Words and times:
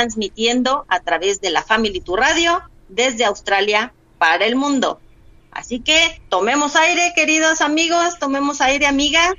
Transmitiendo 0.00 0.86
a 0.88 1.00
través 1.00 1.42
de 1.42 1.50
la 1.50 1.62
Family 1.62 2.00
Tu 2.00 2.16
Radio 2.16 2.62
desde 2.88 3.26
Australia 3.26 3.92
para 4.16 4.46
el 4.46 4.56
mundo. 4.56 4.98
Así 5.50 5.80
que 5.80 6.22
tomemos 6.30 6.74
aire, 6.74 7.12
queridos 7.14 7.60
amigos, 7.60 8.18
tomemos 8.18 8.62
aire, 8.62 8.86
amigas, 8.86 9.34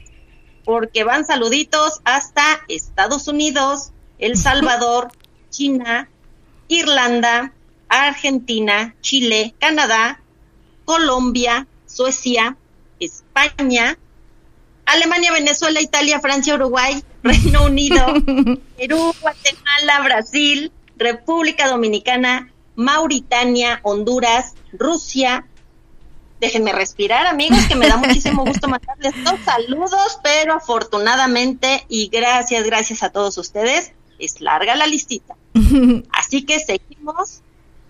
porque 0.64 1.04
van 1.04 1.26
saluditos 1.26 2.02
hasta 2.04 2.62
Estados 2.68 3.28
Unidos, 3.28 3.90
El 4.20 4.38
Salvador, 4.46 5.12
China, 5.50 6.12
Irlanda, 6.68 7.54
Argentina, 7.90 8.94
Chile, 9.02 9.56
Canadá, 9.58 10.22
Colombia, 10.86 11.66
Suecia, 11.88 12.56
España, 13.00 13.98
Alemania, 14.86 15.32
Venezuela, 15.32 15.82
Italia, 15.82 16.20
Francia, 16.20 16.54
Uruguay, 16.54 17.04
Reino 17.24 17.66
Unido, 17.66 18.06
Perú, 18.78 19.14
Guatemala, 19.22 20.02
Brasil, 20.04 20.72
República 20.98 21.68
Dominicana, 21.68 22.52
Mauritania, 22.76 23.80
Honduras, 23.84 24.54
Rusia. 24.74 25.46
Déjenme 26.40 26.72
respirar, 26.72 27.28
amigos, 27.28 27.66
que 27.68 27.76
me 27.76 27.88
da 27.88 27.98
muchísimo 27.98 28.44
gusto 28.44 28.68
mandarles 28.70 29.14
dos 29.24 29.40
saludos, 29.46 30.20
pero 30.24 30.54
afortunadamente 30.54 31.86
y 31.88 32.08
gracias, 32.08 32.64
gracias 32.64 33.04
a 33.04 33.12
todos 33.12 33.38
ustedes, 33.38 33.94
es 34.18 34.42
larga 34.42 34.76
la 34.76 34.88
listita. 34.88 35.36
Así 36.12 36.44
que 36.44 36.60
seguimos 36.60 37.42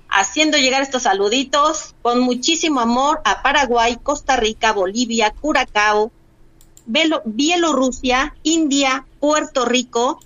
haciendo 0.10 0.58
llegar 0.58 0.82
estos 0.82 1.04
saluditos 1.04 1.96
con 2.02 2.20
muchísimo 2.20 2.82
amor 2.82 3.22
a 3.24 3.42
Paraguay, 3.42 3.98
Costa 4.04 4.36
Rica, 4.36 4.74
Bolivia, 4.74 5.32
Curacao, 5.32 6.12
Bielorrusia, 6.86 8.36
India, 8.44 9.06
Puerto 9.22 9.66
Rico, 9.66 10.20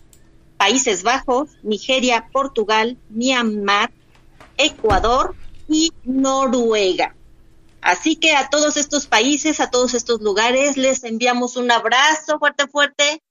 Países 0.58 1.04
Bajos, 1.04 1.50
Nigeria, 1.64 2.30
Portugal, 2.32 2.98
Myanmar, 3.10 3.92
Ecuador 4.58 5.36
y 5.68 5.92
Noruega. 6.06 7.14
Así 7.82 8.16
que 8.16 8.32
a 8.32 8.50
todos 8.50 8.78
estos 8.78 9.06
países, 9.06 9.60
a 9.60 9.70
todos 9.70 9.94
estos 9.94 10.22
lugares, 10.22 10.78
les 10.78 11.04
enviamos 11.04 11.58
un 11.58 11.70
abrazo 11.72 12.40
fuerte, 12.40 12.68
fuerte. 12.68 13.22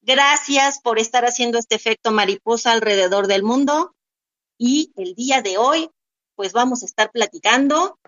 Gracias 0.00 0.80
por 0.80 0.98
estar 0.98 1.26
haciendo 1.26 1.58
este 1.58 1.74
efecto 1.74 2.10
mariposa 2.10 2.72
alrededor 2.72 3.26
del 3.26 3.42
mundo. 3.42 3.94
Y 4.58 4.92
el 4.96 5.14
día 5.14 5.42
de 5.42 5.58
hoy, 5.58 5.90
pues 6.36 6.54
vamos 6.54 6.82
a 6.82 6.86
estar 6.86 7.10
platicando, 7.12 7.98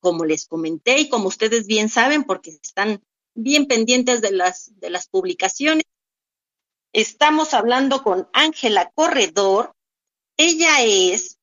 como 0.00 0.24
les 0.24 0.46
comenté 0.46 0.98
y 0.98 1.10
como 1.10 1.28
ustedes 1.28 1.66
bien 1.66 1.90
saben, 1.90 2.24
porque 2.24 2.58
están 2.62 3.02
bien 3.34 3.66
pendientes 3.66 4.22
de 4.22 4.32
las, 4.32 4.72
de 4.80 4.88
las 4.88 5.08
publicaciones. 5.08 5.84
Estamos 6.96 7.52
hablando 7.52 8.02
con 8.02 8.26
Ángela 8.32 8.90
Corredor. 8.94 9.74
Ella 10.38 10.82
es 10.82 11.36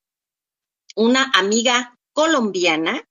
una 0.96 1.31
amiga 1.36 1.96
colombiana 2.12 3.08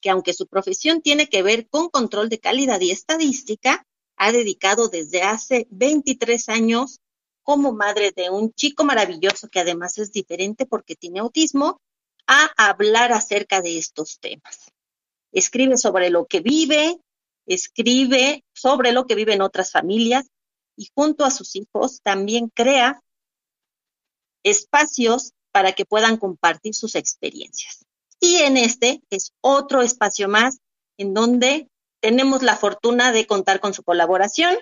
que 0.00 0.10
aunque 0.10 0.32
su 0.32 0.48
profesión 0.48 1.02
tiene 1.02 1.28
que 1.28 1.44
ver 1.44 1.68
con 1.68 1.88
control 1.88 2.30
de 2.30 2.40
calidad 2.40 2.80
y 2.80 2.90
estadística, 2.90 3.86
ha 4.16 4.32
dedicado 4.32 4.88
desde 4.88 5.22
hace 5.22 5.68
23 5.70 6.48
años 6.48 6.98
como 7.44 7.72
madre 7.72 8.10
de 8.10 8.28
un 8.28 8.52
chico 8.54 8.82
maravilloso 8.82 9.46
que 9.48 9.60
además 9.60 9.98
es 9.98 10.10
diferente 10.10 10.66
porque 10.66 10.96
tiene 10.96 11.20
autismo, 11.20 11.80
a 12.26 12.50
hablar 12.56 13.12
acerca 13.12 13.62
de 13.62 13.78
estos 13.78 14.18
temas. 14.18 14.72
Escribe 15.30 15.76
sobre 15.76 16.10
lo 16.10 16.26
que 16.26 16.40
vive, 16.40 16.98
escribe 17.46 18.42
sobre 18.52 18.90
lo 18.90 19.06
que 19.06 19.14
viven 19.14 19.42
otras 19.42 19.70
familias 19.70 20.26
y 20.78 20.88
junto 20.94 21.24
a 21.24 21.30
sus 21.30 21.56
hijos 21.56 22.00
también 22.02 22.50
crea 22.54 23.02
espacios 24.44 25.32
para 25.50 25.72
que 25.72 25.84
puedan 25.84 26.16
compartir 26.16 26.74
sus 26.74 26.94
experiencias. 26.94 27.84
Y 28.20 28.36
en 28.36 28.56
este 28.56 29.02
es 29.10 29.32
otro 29.40 29.82
espacio 29.82 30.28
más 30.28 30.58
en 30.96 31.14
donde 31.14 31.68
tenemos 32.00 32.42
la 32.42 32.56
fortuna 32.56 33.12
de 33.12 33.26
contar 33.26 33.60
con 33.60 33.74
su 33.74 33.82
colaboración. 33.82 34.56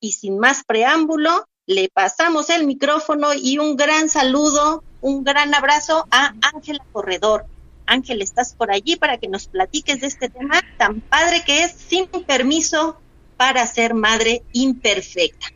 Y 0.00 0.12
sin 0.12 0.38
más 0.38 0.64
preámbulo, 0.64 1.46
le 1.66 1.88
pasamos 1.88 2.50
el 2.50 2.66
micrófono 2.66 3.32
y 3.32 3.58
un 3.58 3.76
gran 3.76 4.08
saludo, 4.08 4.82
un 5.00 5.24
gran 5.24 5.54
abrazo 5.54 6.06
a 6.10 6.34
Ángela 6.54 6.84
Corredor. 6.92 7.46
Ángel, 7.86 8.20
estás 8.20 8.54
por 8.54 8.72
allí 8.72 8.96
para 8.96 9.18
que 9.18 9.28
nos 9.28 9.46
platiques 9.46 10.00
de 10.00 10.08
este 10.08 10.28
tema 10.28 10.60
tan 10.76 11.00
padre 11.00 11.44
que 11.46 11.62
es 11.62 11.72
sin 11.72 12.06
permiso 12.08 13.00
para 13.36 13.66
ser 13.66 13.94
madre 13.94 14.42
imperfecta. 14.52 15.46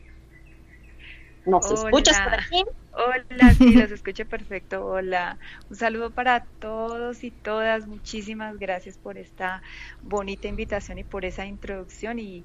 ¿Nos 1.45 1.71
escuchas 1.71 2.19
por 2.21 2.33
aquí? 2.33 2.63
Hola, 2.93 3.53
sí, 3.53 3.73
los 3.73 3.89
escucho 3.89 4.25
perfecto. 4.25 4.85
Hola, 4.85 5.37
un 5.69 5.75
saludo 5.75 6.11
para 6.11 6.43
todos 6.59 7.23
y 7.23 7.31
todas. 7.31 7.87
Muchísimas 7.87 8.59
gracias 8.59 8.97
por 8.97 9.17
esta 9.17 9.61
bonita 10.03 10.47
invitación 10.47 10.99
y 10.99 11.03
por 11.03 11.25
esa 11.25 11.45
introducción 11.45 12.19
y 12.19 12.43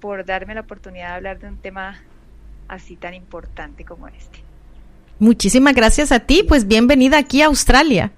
por 0.00 0.24
darme 0.24 0.54
la 0.54 0.62
oportunidad 0.62 1.08
de 1.08 1.14
hablar 1.14 1.38
de 1.38 1.48
un 1.48 1.58
tema 1.58 2.02
así 2.68 2.96
tan 2.96 3.14
importante 3.14 3.84
como 3.84 4.08
este. 4.08 4.40
Muchísimas 5.18 5.74
gracias 5.74 6.10
a 6.10 6.20
ti, 6.20 6.42
pues 6.42 6.66
bienvenida 6.66 7.18
aquí 7.18 7.42
a 7.42 7.46
Australia. 7.46 8.10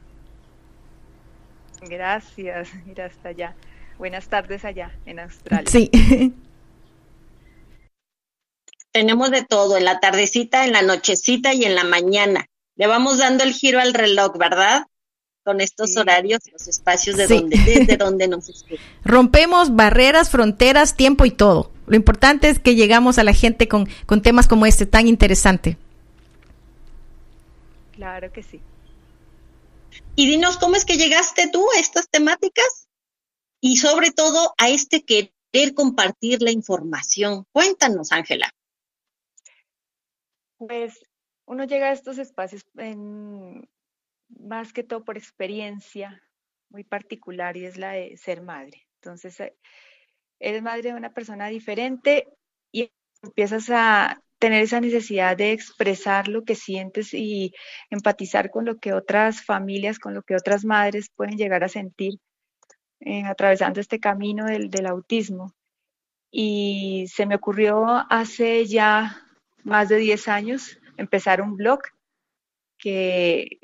Gracias, 1.83 2.71
mira 2.87 3.07
hasta 3.07 3.31
allá. 3.31 3.55
Buenas 3.99 4.29
tardes 4.29 4.65
allá 4.65 4.93
en 5.07 5.19
Australia. 5.19 5.71
Sí. 5.71 5.91
Tenemos 8.95 9.33
de 9.33 9.43
todo, 9.43 9.77
en 9.77 9.85
la 9.85 9.99
tardecita, 9.99 10.65
en 10.65 10.73
la 10.73 10.81
nochecita 10.81 11.53
y 11.53 11.65
en 11.65 11.75
la 11.75 11.83
mañana. 11.83 12.47
Le 12.77 12.87
vamos 12.87 13.19
dando 13.19 13.43
el 13.43 13.53
giro 13.53 13.81
al 13.81 13.93
reloj, 13.93 14.39
¿verdad? 14.39 14.87
Con 15.43 15.61
estos 15.61 15.97
horarios, 15.97 16.39
los 16.53 16.69
espacios 16.69 17.17
de 17.17 17.27
donde, 17.27 17.59
desde 17.59 17.97
donde 17.97 18.29
nos 18.29 18.49
escuchan. 18.49 18.79
Rompemos 19.05 19.75
barreras, 19.75 20.31
fronteras, 20.31 20.95
tiempo 20.97 21.25
y 21.25 21.33
todo. 21.33 21.73
Lo 21.89 21.97
importante 21.97 22.49
es 22.49 22.61
que 22.61 22.77
llegamos 22.77 23.19
a 23.19 23.25
la 23.25 23.33
gente 23.33 23.67
con, 23.67 23.89
con 24.07 24.23
temas 24.23 24.47
como 24.47 24.65
este 24.65 24.87
tan 24.87 25.09
interesante. 25.09 25.77
Claro 27.97 28.31
que 28.33 28.45
sí. 28.45 28.61
Y 30.15 30.29
dinos, 30.29 30.57
¿cómo 30.57 30.77
es 30.77 30.85
que 30.85 30.99
llegaste 30.99 31.49
tú 31.49 31.67
a 31.77 31.81
estas 31.81 32.09
temáticas? 32.09 32.87
Y 33.61 33.79
sobre 33.79 34.13
todo 34.13 34.55
a 34.57 34.69
este 34.69 35.05
querer 35.05 35.75
compartir 35.75 36.43
la 36.43 36.53
información. 36.53 37.45
Cuéntanos, 37.51 38.13
Ángela. 38.13 38.55
Pues 40.67 41.01
uno 41.47 41.65
llega 41.65 41.89
a 41.89 41.93
estos 41.93 42.19
espacios 42.19 42.63
más 44.29 44.73
que 44.73 44.83
todo 44.83 45.05
por 45.05 45.17
experiencia 45.17 46.23
muy 46.71 46.85
particular 46.85 47.57
y 47.57 47.67
es 47.67 47.77
la 47.77 47.93
de 47.93 48.17
ser 48.17 48.43
madre. 48.43 48.87
Entonces, 49.01 49.39
eh, 49.41 49.55
eres 50.41 50.63
madre 50.63 50.91
de 50.91 50.95
una 50.95 51.13
persona 51.13 51.49
diferente 51.49 52.29
y 52.73 52.91
empiezas 53.23 53.71
a 53.71 54.21
tener 54.39 54.63
esa 54.63 54.81
necesidad 54.81 55.37
de 55.37 55.53
expresar 55.53 56.29
lo 56.29 56.45
que 56.45 56.55
sientes 56.55 57.15
y 57.15 57.55
empatizar 57.91 58.51
con 58.51 58.65
lo 58.65 58.79
que 58.79 58.93
otras 58.93 59.43
familias, 59.43 59.99
con 59.99 60.15
lo 60.15 60.23
que 60.23 60.37
otras 60.37 60.65
madres 60.65 61.11
pueden 61.15 61.37
llegar 61.37 61.65
a 61.65 61.69
sentir 61.69 62.19
eh, 63.01 63.25
atravesando 63.25 63.81
este 63.81 64.01
camino 64.01 64.47
del, 64.47 64.71
del 64.71 64.87
autismo. 64.87 65.53
Y 66.31 67.07
se 67.09 67.27
me 67.27 67.37
ocurrió 67.37 67.87
hace 68.11 68.67
ya 68.67 69.24
más 69.65 69.89
de 69.89 69.97
10 69.97 70.29
años 70.29 70.79
empezar 70.97 71.41
un 71.43 71.57
blog 71.57 71.81
que, 72.79 73.59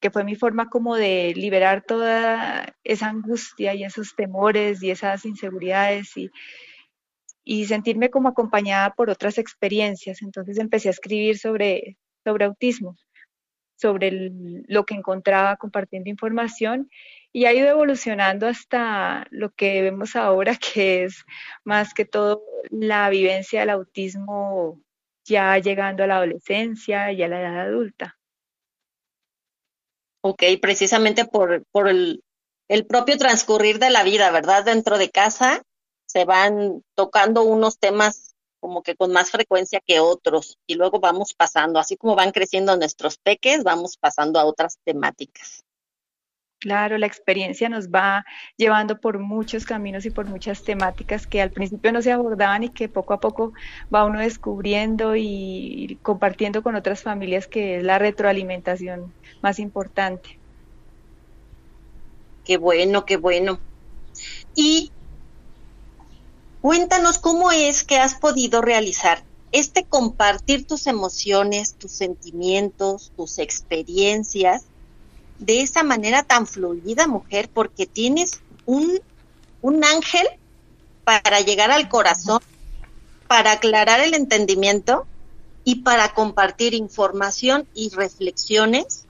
que 0.00 0.10
fue 0.10 0.24
mi 0.24 0.34
forma 0.34 0.68
como 0.68 0.96
de 0.96 1.32
liberar 1.34 1.82
toda 1.86 2.76
esa 2.84 3.08
angustia 3.08 3.74
y 3.74 3.84
esos 3.84 4.14
temores 4.14 4.82
y 4.82 4.90
esas 4.90 5.24
inseguridades 5.24 6.16
y, 6.16 6.30
y 7.44 7.66
sentirme 7.66 8.10
como 8.10 8.28
acompañada 8.28 8.94
por 8.94 9.10
otras 9.10 9.38
experiencias. 9.38 10.22
Entonces 10.22 10.58
empecé 10.58 10.88
a 10.88 10.92
escribir 10.92 11.38
sobre, 11.38 11.96
sobre 12.24 12.46
autismo, 12.46 12.96
sobre 13.76 14.30
lo 14.66 14.84
que 14.84 14.94
encontraba 14.94 15.56
compartiendo 15.56 16.10
información 16.10 16.90
y 17.32 17.44
ha 17.46 17.52
ido 17.52 17.68
evolucionando 17.68 18.46
hasta 18.46 19.26
lo 19.30 19.50
que 19.50 19.82
vemos 19.82 20.16
ahora, 20.16 20.56
que 20.74 21.04
es 21.04 21.24
más 21.64 21.94
que 21.94 22.04
todo 22.04 22.42
la 22.70 23.08
vivencia 23.10 23.60
del 23.60 23.70
autismo 23.70 24.80
ya 25.24 25.58
llegando 25.58 26.04
a 26.04 26.06
la 26.06 26.16
adolescencia 26.16 27.12
y 27.12 27.22
a 27.22 27.28
la 27.28 27.40
edad 27.40 27.60
adulta. 27.60 28.18
Ok, 30.22 30.42
precisamente 30.60 31.24
por, 31.26 31.64
por 31.70 31.88
el, 31.88 32.22
el 32.68 32.86
propio 32.86 33.18
transcurrir 33.18 33.78
de 33.78 33.90
la 33.90 34.04
vida, 34.04 34.30
¿verdad? 34.30 34.64
Dentro 34.64 34.98
de 34.98 35.10
casa 35.10 35.62
se 36.06 36.24
van 36.24 36.82
tocando 36.94 37.42
unos 37.42 37.78
temas 37.78 38.34
como 38.60 38.82
que 38.82 38.96
con 38.96 39.12
más 39.12 39.30
frecuencia 39.30 39.82
que 39.84 40.00
otros 40.00 40.58
y 40.66 40.76
luego 40.76 40.98
vamos 40.98 41.34
pasando, 41.34 41.78
así 41.78 41.98
como 41.98 42.16
van 42.16 42.32
creciendo 42.32 42.74
nuestros 42.78 43.18
peques, 43.18 43.62
vamos 43.62 43.98
pasando 43.98 44.40
a 44.40 44.46
otras 44.46 44.78
temáticas. 44.84 45.63
Claro, 46.64 46.96
la 46.96 47.06
experiencia 47.06 47.68
nos 47.68 47.90
va 47.90 48.24
llevando 48.56 48.98
por 48.98 49.18
muchos 49.18 49.66
caminos 49.66 50.06
y 50.06 50.10
por 50.10 50.24
muchas 50.24 50.64
temáticas 50.64 51.26
que 51.26 51.42
al 51.42 51.50
principio 51.50 51.92
no 51.92 52.00
se 52.00 52.10
abordaban 52.10 52.62
y 52.64 52.70
que 52.70 52.88
poco 52.88 53.12
a 53.12 53.20
poco 53.20 53.52
va 53.94 54.06
uno 54.06 54.20
descubriendo 54.20 55.14
y 55.14 55.98
compartiendo 56.00 56.62
con 56.62 56.74
otras 56.74 57.02
familias 57.02 57.48
que 57.48 57.76
es 57.76 57.84
la 57.84 57.98
retroalimentación 57.98 59.12
más 59.42 59.58
importante. 59.58 60.40
Qué 62.46 62.56
bueno, 62.56 63.04
qué 63.04 63.18
bueno. 63.18 63.60
Y 64.54 64.90
cuéntanos 66.62 67.18
cómo 67.18 67.52
es 67.52 67.84
que 67.84 67.98
has 67.98 68.14
podido 68.14 68.62
realizar 68.62 69.22
este 69.52 69.84
compartir 69.84 70.66
tus 70.66 70.86
emociones, 70.86 71.76
tus 71.76 71.92
sentimientos, 71.92 73.12
tus 73.18 73.38
experiencias 73.38 74.64
de 75.44 75.60
esa 75.60 75.82
manera 75.82 76.22
tan 76.22 76.46
fluida, 76.46 77.06
mujer, 77.06 77.50
porque 77.52 77.86
tienes 77.86 78.40
un, 78.64 79.00
un 79.60 79.84
ángel 79.84 80.26
para 81.04 81.40
llegar 81.40 81.70
al 81.70 81.88
corazón, 81.88 82.40
para 83.28 83.52
aclarar 83.52 84.00
el 84.00 84.14
entendimiento 84.14 85.06
y 85.64 85.76
para 85.76 86.14
compartir 86.14 86.74
información 86.74 87.66
y 87.74 87.90
reflexiones 87.90 89.06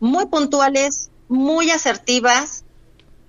muy 0.00 0.26
puntuales, 0.26 1.10
muy 1.28 1.70
asertivas 1.70 2.64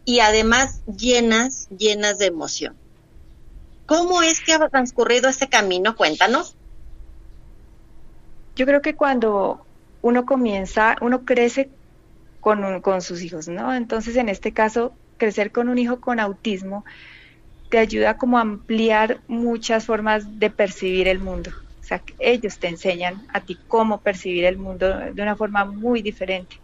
y 0.03 0.19
además 0.19 0.81
llenas, 0.85 1.67
llenas 1.69 2.17
de 2.17 2.25
emoción. 2.27 2.75
¿Cómo 3.85 4.21
es 4.21 4.41
que 4.41 4.53
ha 4.53 4.69
transcurrido 4.69 5.29
este 5.29 5.47
camino? 5.47 5.95
Cuéntanos. 5.95 6.55
Yo 8.55 8.65
creo 8.65 8.81
que 8.81 8.95
cuando 8.95 9.65
uno 10.01 10.25
comienza, 10.25 10.95
uno 11.01 11.25
crece 11.25 11.69
con, 12.45 12.79
con 12.81 13.01
sus 13.01 13.23
hijos, 13.23 13.47
¿no? 13.47 13.73
Entonces, 13.73 14.17
en 14.17 14.29
este 14.29 14.51
caso, 14.51 14.93
crecer 15.17 15.51
con 15.51 15.67
un 15.67 15.79
hijo 15.79 15.99
con 15.99 16.19
autismo 16.19 16.85
te 17.71 17.79
ayuda 17.79 18.17
como 18.17 18.37
a 18.37 18.41
ampliar 18.41 19.19
muchas 19.27 19.87
formas 19.87 20.39
de 20.39 20.51
percibir 20.51 21.07
el 21.07 21.17
mundo. 21.17 21.49
O 21.81 21.83
sea, 21.83 22.03
ellos 22.19 22.59
te 22.59 22.67
enseñan 22.67 23.25
a 23.33 23.39
ti 23.39 23.57
cómo 23.67 23.99
percibir 23.99 24.45
el 24.45 24.59
mundo 24.59 24.95
de 24.95 25.19
una 25.23 25.35
forma 25.35 25.65
muy 25.65 26.03
diferente. 26.03 26.57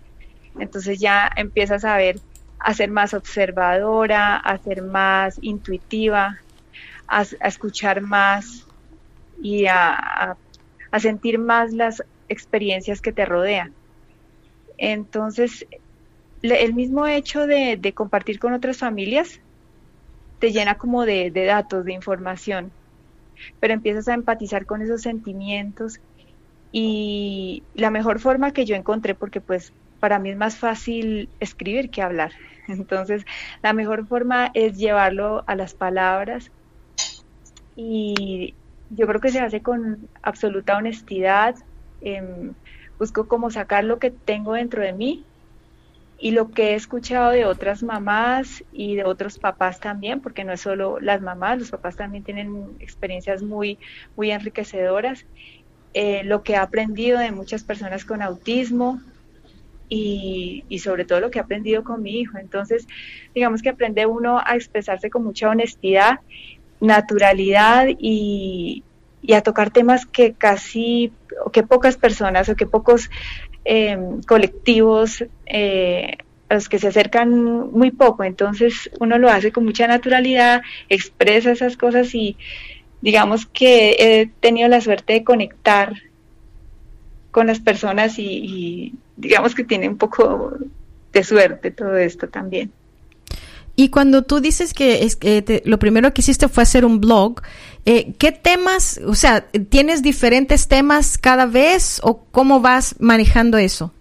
Entonces 0.60 1.00
ya 1.00 1.28
empiezas 1.36 1.84
a 1.84 1.98
ver, 1.98 2.20
a 2.60 2.76
ser 2.76 2.92
más 2.92 3.16
observadora, 3.16 4.38
a 4.38 4.60
ser 4.60 4.84
más 4.84 5.40
intuitiva, 5.42 6.38
a, 7.08 7.26
escuchar 7.44 8.02
más 8.02 8.68
y 9.42 9.66
a, 9.66 10.38
a 10.92 11.00
sentir 11.00 11.40
más 11.40 11.74
las 11.74 12.04
experiencias 12.30 13.02
que 13.02 13.12
te 13.12 13.26
rodean. 13.26 13.74
Entonces, 14.84 15.68
el 16.42 16.74
mismo 16.74 17.06
hecho 17.06 17.46
de, 17.46 17.94
compartir 17.96 18.40
con 18.40 18.54
otras 18.54 18.80
familias 18.80 19.40
te 20.40 20.52
llena 20.52 20.74
como 20.74 21.06
de, 21.06 21.30
datos, 21.30 21.86
de 21.86 21.94
información, 21.94 22.72
pero 23.60 23.76
empiezas 23.76 24.08
a 24.08 24.16
empatizar 24.16 24.66
con 24.66 24.82
esos 24.82 25.04
sentimientos 25.04 26.00
y 26.72 27.64
la 27.76 27.92
mejor 27.92 28.20
forma 28.20 28.54
que 28.54 28.66
yo 28.66 28.76
encontré, 28.76 29.14
porque 29.14 29.40
pues 29.40 29.72
para 30.00 30.18
mí 30.18 30.32
es 30.32 30.38
más 30.38 30.58
fácil 30.58 31.30
escribir 31.40 31.92
que 31.92 32.02
hablar, 32.02 32.32
entonces 32.68 33.24
la 33.62 33.74
mejor 33.74 34.08
forma 34.08 34.50
es 34.56 34.80
llevarlo 34.80 35.44
a 35.46 35.56
las 35.56 35.76
palabras 35.76 36.52
y 37.76 38.56
yo 38.90 39.06
creo 39.06 39.22
que 39.22 39.30
se 39.30 39.42
hace 39.42 39.62
con 39.62 40.10
absoluta 40.24 40.76
honestidad. 40.76 41.54
Em, 42.02 42.56
busco 43.02 43.28
como 43.28 43.50
sacar 43.50 43.84
lo 43.84 43.98
que 43.98 44.12
tengo 44.12 44.54
dentro 44.54 44.84
de 44.84 44.94
mí 44.94 45.24
y 46.20 46.30
lo 46.30 46.52
que 46.52 46.70
he 46.70 46.76
escuchado 46.76 47.32
de 47.32 47.46
otras 47.46 47.82
mamás 47.82 48.64
y 48.72 48.94
de 48.94 49.06
otros 49.06 49.40
papás 49.40 49.80
también, 49.80 50.22
porque 50.22 50.44
no 50.44 50.54
es 50.54 50.62
solo 50.62 51.00
las 51.00 51.20
mamás, 51.20 51.58
los 51.58 51.72
papás 51.72 51.96
también 51.96 52.24
tienen 52.24 52.76
experiencias 52.80 53.42
muy, 53.42 53.80
muy 54.16 54.30
enriquecedoras, 54.30 55.26
eh, 55.96 56.24
lo 56.26 56.44
que 56.44 56.54
he 56.54 56.58
aprendido 56.58 57.18
de 57.18 57.32
muchas 57.32 57.64
personas 57.64 58.06
con 58.06 58.22
autismo 58.22 59.02
y, 59.90 60.64
y, 60.70 60.78
sobre 60.78 61.04
todo 61.04 61.22
lo 61.22 61.32
que 61.32 61.40
he 61.40 61.42
aprendido 61.42 61.84
con 61.84 62.04
mi 62.04 62.20
hijo. 62.20 62.38
Entonces, 62.38 62.86
digamos 63.34 63.64
que 63.64 63.70
aprende 63.70 64.06
uno 64.06 64.40
a 64.46 64.56
expresarse 64.56 65.10
con 65.10 65.24
mucha 65.24 65.50
honestidad, 65.50 66.20
naturalidad 66.80 67.88
y, 67.98 68.84
y 69.22 69.34
a 69.34 69.42
tocar 69.42 69.72
temas 69.72 70.06
que 70.06 70.34
casi, 70.34 71.14
o 71.46 71.52
que 71.52 71.64
pocas 71.64 71.98
personas 71.98 72.50
o 72.50 72.56
que 72.56 72.66
pocos 72.66 73.10
eh, 73.66 73.98
colectivos 74.28 75.24
eh, 75.46 76.18
a 76.50 76.56
los 76.56 76.68
que 76.68 76.80
se 76.80 76.88
acercan 76.88 77.72
muy 77.72 77.92
poco. 77.92 78.24
Entonces 78.24 78.90
uno 79.00 79.18
lo 79.18 79.30
hace 79.30 79.52
con 79.52 79.66
mucha 79.66 79.88
naturalidad, 79.88 80.62
expresa 80.90 81.52
esas 81.52 81.78
cosas 81.78 82.14
y 82.16 82.38
digamos 83.02 83.46
que 83.46 83.96
he 84.00 84.28
tenido 84.40 84.68
la 84.68 84.82
suerte 84.82 85.14
de 85.14 85.24
conectar 85.24 85.94
con 87.32 87.48
las 87.48 87.60
personas 87.60 88.20
y 88.20 88.94
digamos 89.16 89.56
que 89.56 89.64
tiene 89.64 89.88
un 89.88 89.98
poco 89.98 90.58
de 91.14 91.24
suerte 91.24 91.72
todo 91.72 91.98
esto 91.98 92.28
también. 92.28 92.72
Y 93.82 93.90
cuando 93.90 94.22
tú 94.22 94.42
dices 94.42 94.76
que, 94.76 95.06
es, 95.06 95.16
que 95.16 95.64
lo 95.66 95.80
primero 95.80 96.14
que 96.14 96.22
hiciste 96.22 96.48
fue 96.48 96.62
hacer 96.62 96.86
un 96.86 97.02
blog, 97.02 97.42
eh, 97.88 98.14
¿qué 98.20 98.32
temas, 98.32 99.02
o 99.08 99.16
sea, 99.16 99.48
tienes 99.70 100.04
diferentes 100.04 100.68
temas 100.68 101.18
cada 101.18 101.48
vez 101.48 102.00
o 102.04 102.24
cómo 102.26 102.60
vas 102.60 102.94
manejando 103.00 103.58
eso? 103.58 103.92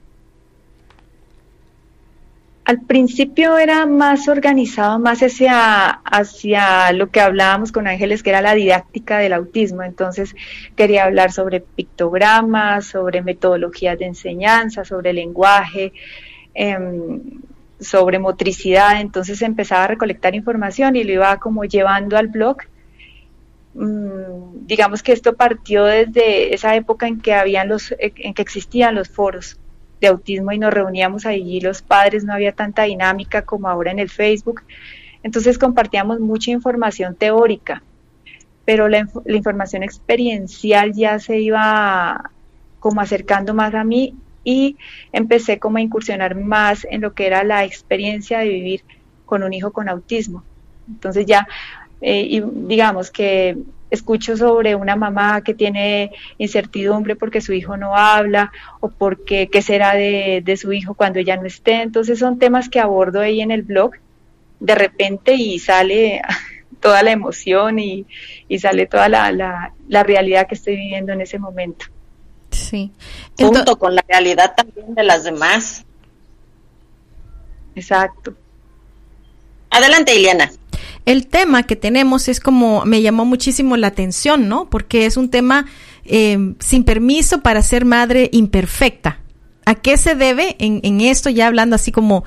Al 2.67 2.83
principio 2.83 3.57
era 3.57 3.87
más 3.87 4.29
organizado, 4.29 4.99
más 4.99 5.23
hacia, 5.23 6.93
lo 6.93 7.09
que 7.09 7.23
hablábamos 7.23 7.73
con 7.73 7.87
Ángeles, 7.87 8.23
que 8.23 8.29
era 8.29 8.43
la 8.43 8.55
didáctica 8.55 9.17
del 9.17 9.33
autismo. 9.33 9.83
Entonces 9.83 10.37
quería 10.77 11.05
hablar 11.05 11.33
sobre 11.33 11.61
pictogramas, 11.61 12.85
sobre 12.85 13.23
metodologías 13.23 13.99
de 13.99 14.05
enseñanza, 14.05 14.85
sobre 14.85 15.15
lenguaje. 15.15 15.95
Eh, 16.55 16.77
sobre 17.81 18.19
motricidad, 18.19 19.01
entonces 19.01 19.43
empezaba 19.43 19.85
a 19.85 19.89
recolectar 19.89 20.35
información 20.35 20.97
y 20.97 21.05
lo 21.05 21.13
iba 21.13 21.39
como 21.39 21.65
llevando 21.65 22.17
al 22.17 22.29
blog. 22.29 22.59
Mm, 23.75 24.67
digamos 24.67 25.03
que 25.03 25.13
esto 25.13 25.35
partió 25.35 25.85
desde 25.85 26.55
esa 26.55 26.75
época 26.75 27.07
en 27.07 27.21
que 27.21 27.35
habían 27.35 27.69
los, 27.69 27.95
en 27.99 28.35
que 28.35 28.43
existían 28.43 28.95
los 28.95 29.09
foros 29.09 29.59
de 30.01 30.09
autismo 30.09 30.53
y 30.53 30.59
nos 30.59 30.73
reuníamos 30.73 31.27
allí 31.27 31.61
los 31.61 31.83
padres, 31.83 32.25
no 32.25 32.33
había 32.33 32.53
tanta 32.53 32.85
dinámica 32.85 33.43
como 33.43 33.69
ahora 33.69 33.91
en 33.91 33.99
el 33.99 34.11
Facebook. 34.11 34.63
Entonces 35.23 35.59
compartíamos 35.59 36.21
mucha 36.21 36.51
información 36.51 37.15
teórica, 37.15 37.83
pero 38.65 38.89
la, 38.89 39.09
la 39.25 39.37
información 39.37 39.83
experiencial 39.83 40.93
ya 40.95 41.19
se 41.19 41.39
iba 41.39 42.31
como 42.79 43.01
acercando 43.01 43.53
más 43.55 43.75
a 43.75 43.85
mí 43.85 44.15
y 44.45 44.77
empecé 45.13 45.59
como 45.59 45.79
a 45.79 45.83
incursionar 45.83 46.35
más 46.35 46.87
en 46.91 47.03
lo 47.03 47.13
que 47.13 47.27
era 47.27 47.45
la 47.45 47.65
experiencia 47.65 48.41
de 48.41 48.49
vivir 48.49 48.83
con 49.27 49.43
un 49.43 49.53
hijo 49.53 49.73
con 49.73 49.89
autismo. 49.89 50.43
Entonces 50.89 51.27
ya, 51.27 51.47
eh, 52.01 52.27
y 52.29 52.41
digamos 52.41 53.11
que 53.11 53.57
escucho 53.91 54.37
sobre 54.37 54.75
una 54.75 54.97
mamá 54.97 55.43
que 55.43 55.55
tiene 55.55 56.13
incertidumbre 56.39 57.17
porque 57.17 57.41
su 57.41 57.53
hijo 57.53 57.77
no 57.77 57.97
habla 57.97 58.53
o 58.81 58.89
porque 58.89 59.49
qué 59.49 59.63
será 59.63 59.95
de, 59.95 60.57
su 60.57 60.73
hijo 60.73 60.95
cuando 60.95 61.19
ella 61.19 61.37
no 61.37 61.47
esté. 61.47 61.83
Entonces 61.83 62.19
son 62.19 62.39
temas 62.39 62.69
que 62.69 62.81
abordo 62.81 63.21
ahí 63.21 63.41
en 63.41 63.51
el 63.51 63.63
blog 63.63 63.93
de 64.61 64.75
repente 64.75 65.35
y 65.35 65.59
sale 65.59 66.23
toda 66.81 67.03
la 67.03 67.13
emoción 67.13 67.79
y, 67.79 68.07
sale 68.59 68.87
toda 68.87 69.09
la, 69.09 69.73
la 69.89 70.03
realidad 70.03 70.47
que 70.47 70.55
estoy 70.55 70.77
viviendo 70.77 71.13
en 71.13 71.21
ese 71.21 71.39
momento. 71.39 71.87
Sí. 72.51 72.93
Junto 73.39 73.79
con 73.79 73.95
la 73.95 74.05
realidad 74.09 74.55
también 74.57 74.95
de 74.95 75.03
las 75.03 75.25
demás. 75.25 75.85
Exacto. 77.75 78.35
Adelante, 79.71 80.15
Ileana. 80.15 80.51
El 81.07 81.27
tema 81.29 81.63
que 81.63 81.77
tenemos 81.77 82.29
es 82.29 82.41
como, 82.41 82.85
me 82.85 83.03
llamó 83.03 83.25
muchísimo 83.25 83.77
la 83.77 83.87
atención, 83.87 84.49
¿no? 84.49 84.69
Porque 84.69 85.07
es 85.07 85.17
un 85.17 85.31
tema 85.31 85.67
eh, 86.05 86.55
sin 86.59 86.85
permiso 86.85 87.41
para 87.41 87.63
ser 87.63 87.85
madre 87.85 88.29
imperfecta. 88.33 89.21
¿A 89.65 89.75
qué 89.75 89.97
se 89.97 90.15
debe 90.15 90.57
en, 90.59 90.81
en 90.83 91.01
esto, 91.01 91.31
ya 91.31 91.47
hablando 91.47 91.77
así 91.77 91.93
como, 91.93 92.25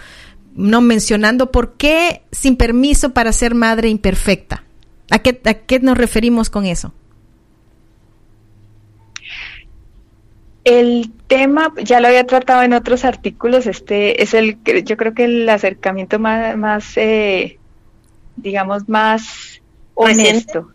no 0.56 0.82
mencionando, 0.82 1.52
por 1.52 1.74
qué 1.74 2.24
sin 2.32 2.56
permiso 2.56 3.14
para 3.14 3.32
ser 3.32 3.56
madre 3.56 3.90
imperfecta? 3.90 4.64
¿A 5.12 5.20
qué, 5.20 5.40
a 5.46 5.54
qué 5.54 5.80
nos 5.80 5.98
referimos 5.98 6.50
con 6.50 6.66
eso? 6.66 6.94
El 10.64 11.12
tema 11.28 11.74
ya 11.84 12.00
lo 12.00 12.08
había 12.08 12.26
tratado 12.26 12.64
en 12.64 12.74
otros 12.74 13.06
artículos. 13.06 13.68
Este 13.68 14.24
es 14.24 14.34
el, 14.34 14.58
yo 14.86 14.98
creo 14.98 15.14
que 15.14 15.26
el 15.26 15.50
acercamiento 15.50 16.20
más, 16.20 16.58
más 16.58 16.98
eh, 16.98 17.60
digamos, 18.38 18.88
más 18.88 19.62
honesto 19.94 20.72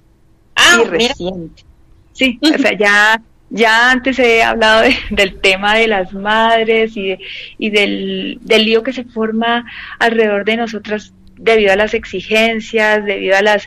ah, 0.54 0.83
y 0.83 0.88
reciente. 0.88 1.64
Sí, 2.12 2.38
o 2.42 2.59
sea, 2.59 2.76
ya 2.76 3.23
ya 3.50 3.90
antes 3.90 4.18
he 4.18 4.42
hablado 4.42 4.83
del 5.11 5.40
tema 5.40 5.75
de 5.75 5.88
las 5.88 6.12
madres 6.12 6.97
y, 6.97 7.16
y 7.59 7.71
del, 7.71 8.38
del 8.42 8.64
lío 8.64 8.83
que 8.83 8.92
se 8.92 9.04
forma 9.04 9.64
alrededor 9.99 10.45
de 10.45 10.57
nosotras 10.57 11.12
debido 11.37 11.73
a 11.73 11.76
las 11.76 11.95
exigencias, 11.95 13.04
debido 13.04 13.37
a 13.37 13.42
las 13.42 13.66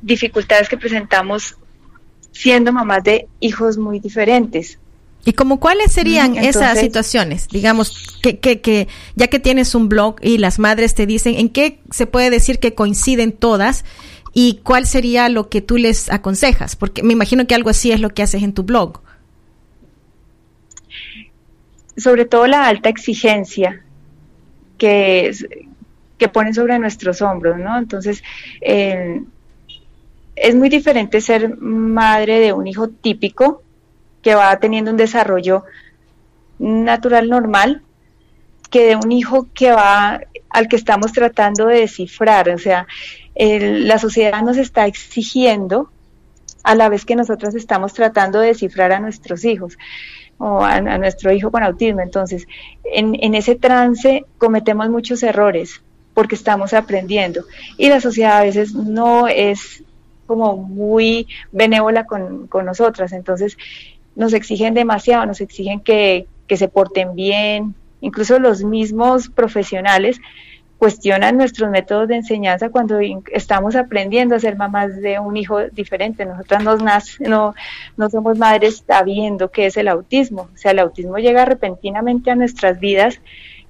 dificultades 0.00 0.68
que 0.68 0.78
presentamos 0.78 1.56
siendo 2.30 2.72
mamás 2.72 3.02
de 3.02 3.26
hijos 3.40 3.78
muy 3.78 3.98
diferentes. 3.98 4.78
¿Y 5.28 5.34
como 5.34 5.60
cuáles 5.60 5.92
serían 5.92 6.38
esas 6.38 6.78
situaciones? 6.80 7.48
Digamos, 7.48 8.18
que, 8.22 8.38
que, 8.38 8.62
que 8.62 8.88
ya 9.14 9.26
que 9.26 9.38
tienes 9.38 9.74
un 9.74 9.90
blog 9.90 10.16
y 10.22 10.38
las 10.38 10.58
madres 10.58 10.94
te 10.94 11.04
dicen, 11.04 11.34
¿en 11.34 11.50
qué 11.50 11.80
se 11.90 12.06
puede 12.06 12.30
decir 12.30 12.58
que 12.60 12.74
coinciden 12.74 13.32
todas? 13.32 13.84
¿Y 14.32 14.60
cuál 14.62 14.86
sería 14.86 15.28
lo 15.28 15.50
que 15.50 15.60
tú 15.60 15.76
les 15.76 16.10
aconsejas? 16.10 16.76
Porque 16.76 17.02
me 17.02 17.12
imagino 17.12 17.46
que 17.46 17.54
algo 17.54 17.68
así 17.68 17.92
es 17.92 18.00
lo 18.00 18.08
que 18.08 18.22
haces 18.22 18.42
en 18.42 18.54
tu 18.54 18.62
blog. 18.62 19.02
Sobre 21.98 22.24
todo 22.24 22.46
la 22.46 22.66
alta 22.66 22.88
exigencia 22.88 23.82
que, 24.78 25.30
que 26.16 26.28
ponen 26.28 26.54
sobre 26.54 26.78
nuestros 26.78 27.20
hombros, 27.20 27.58
¿no? 27.58 27.76
Entonces, 27.76 28.22
eh, 28.62 29.20
es 30.36 30.54
muy 30.54 30.70
diferente 30.70 31.20
ser 31.20 31.54
madre 31.58 32.40
de 32.40 32.54
un 32.54 32.66
hijo 32.66 32.88
típico 32.88 33.62
que 34.28 34.34
va 34.34 34.54
teniendo 34.58 34.90
un 34.90 34.98
desarrollo 34.98 35.64
natural 36.58 37.30
normal 37.30 37.80
que 38.68 38.88
de 38.88 38.96
un 38.96 39.10
hijo 39.10 39.48
que 39.54 39.72
va 39.72 40.20
al 40.50 40.68
que 40.68 40.76
estamos 40.76 41.14
tratando 41.14 41.66
de 41.66 41.80
descifrar. 41.80 42.50
O 42.50 42.58
sea, 42.58 42.86
la 43.34 43.98
sociedad 43.98 44.42
nos 44.42 44.58
está 44.58 44.84
exigiendo 44.84 45.90
a 46.62 46.74
la 46.74 46.90
vez 46.90 47.06
que 47.06 47.16
nosotros 47.16 47.54
estamos 47.54 47.94
tratando 47.94 48.40
de 48.40 48.48
descifrar 48.48 48.92
a 48.92 49.00
nuestros 49.00 49.46
hijos 49.46 49.78
o 50.36 50.62
a, 50.62 50.78
nuestro 50.98 51.32
hijo 51.32 51.50
con 51.50 51.62
autismo. 51.62 52.02
Entonces, 52.02 52.46
en, 52.84 53.16
en 53.22 53.34
ese 53.34 53.54
trance 53.54 54.26
cometemos 54.36 54.90
muchos 54.90 55.22
errores 55.22 55.80
porque 56.12 56.34
estamos 56.34 56.74
aprendiendo 56.74 57.44
y 57.78 57.88
la 57.88 58.02
sociedad 58.02 58.36
a 58.36 58.42
veces 58.42 58.74
no 58.74 59.26
es 59.26 59.82
como 60.28 60.58
muy 60.58 61.26
benévola 61.50 62.04
con, 62.04 62.46
con 62.48 62.66
nosotras, 62.66 63.12
entonces 63.12 63.56
nos 64.18 64.34
exigen 64.34 64.74
demasiado, 64.74 65.24
nos 65.24 65.40
exigen 65.40 65.78
que, 65.80 66.26
que 66.48 66.56
se 66.56 66.66
porten 66.66 67.14
bien, 67.14 67.76
incluso 68.00 68.40
los 68.40 68.64
mismos 68.64 69.28
profesionales 69.28 70.20
cuestionan 70.76 71.36
nuestros 71.36 71.70
métodos 71.70 72.08
de 72.08 72.16
enseñanza 72.16 72.68
cuando 72.68 72.98
estamos 73.32 73.76
aprendiendo 73.76 74.34
a 74.34 74.40
ser 74.40 74.56
mamás 74.56 74.96
de 75.00 75.20
un 75.20 75.36
hijo 75.36 75.62
diferente. 75.70 76.24
Nosotras 76.24 76.64
nos 76.64 76.82
nace, 76.82 77.28
no, 77.28 77.54
no 77.96 78.10
somos 78.10 78.36
madres 78.38 78.82
sabiendo 78.86 79.50
qué 79.52 79.66
es 79.66 79.76
el 79.76 79.86
autismo. 79.86 80.48
O 80.52 80.56
sea, 80.56 80.72
el 80.72 80.80
autismo 80.80 81.18
llega 81.18 81.44
repentinamente 81.44 82.32
a 82.32 82.36
nuestras 82.36 82.80
vidas 82.80 83.20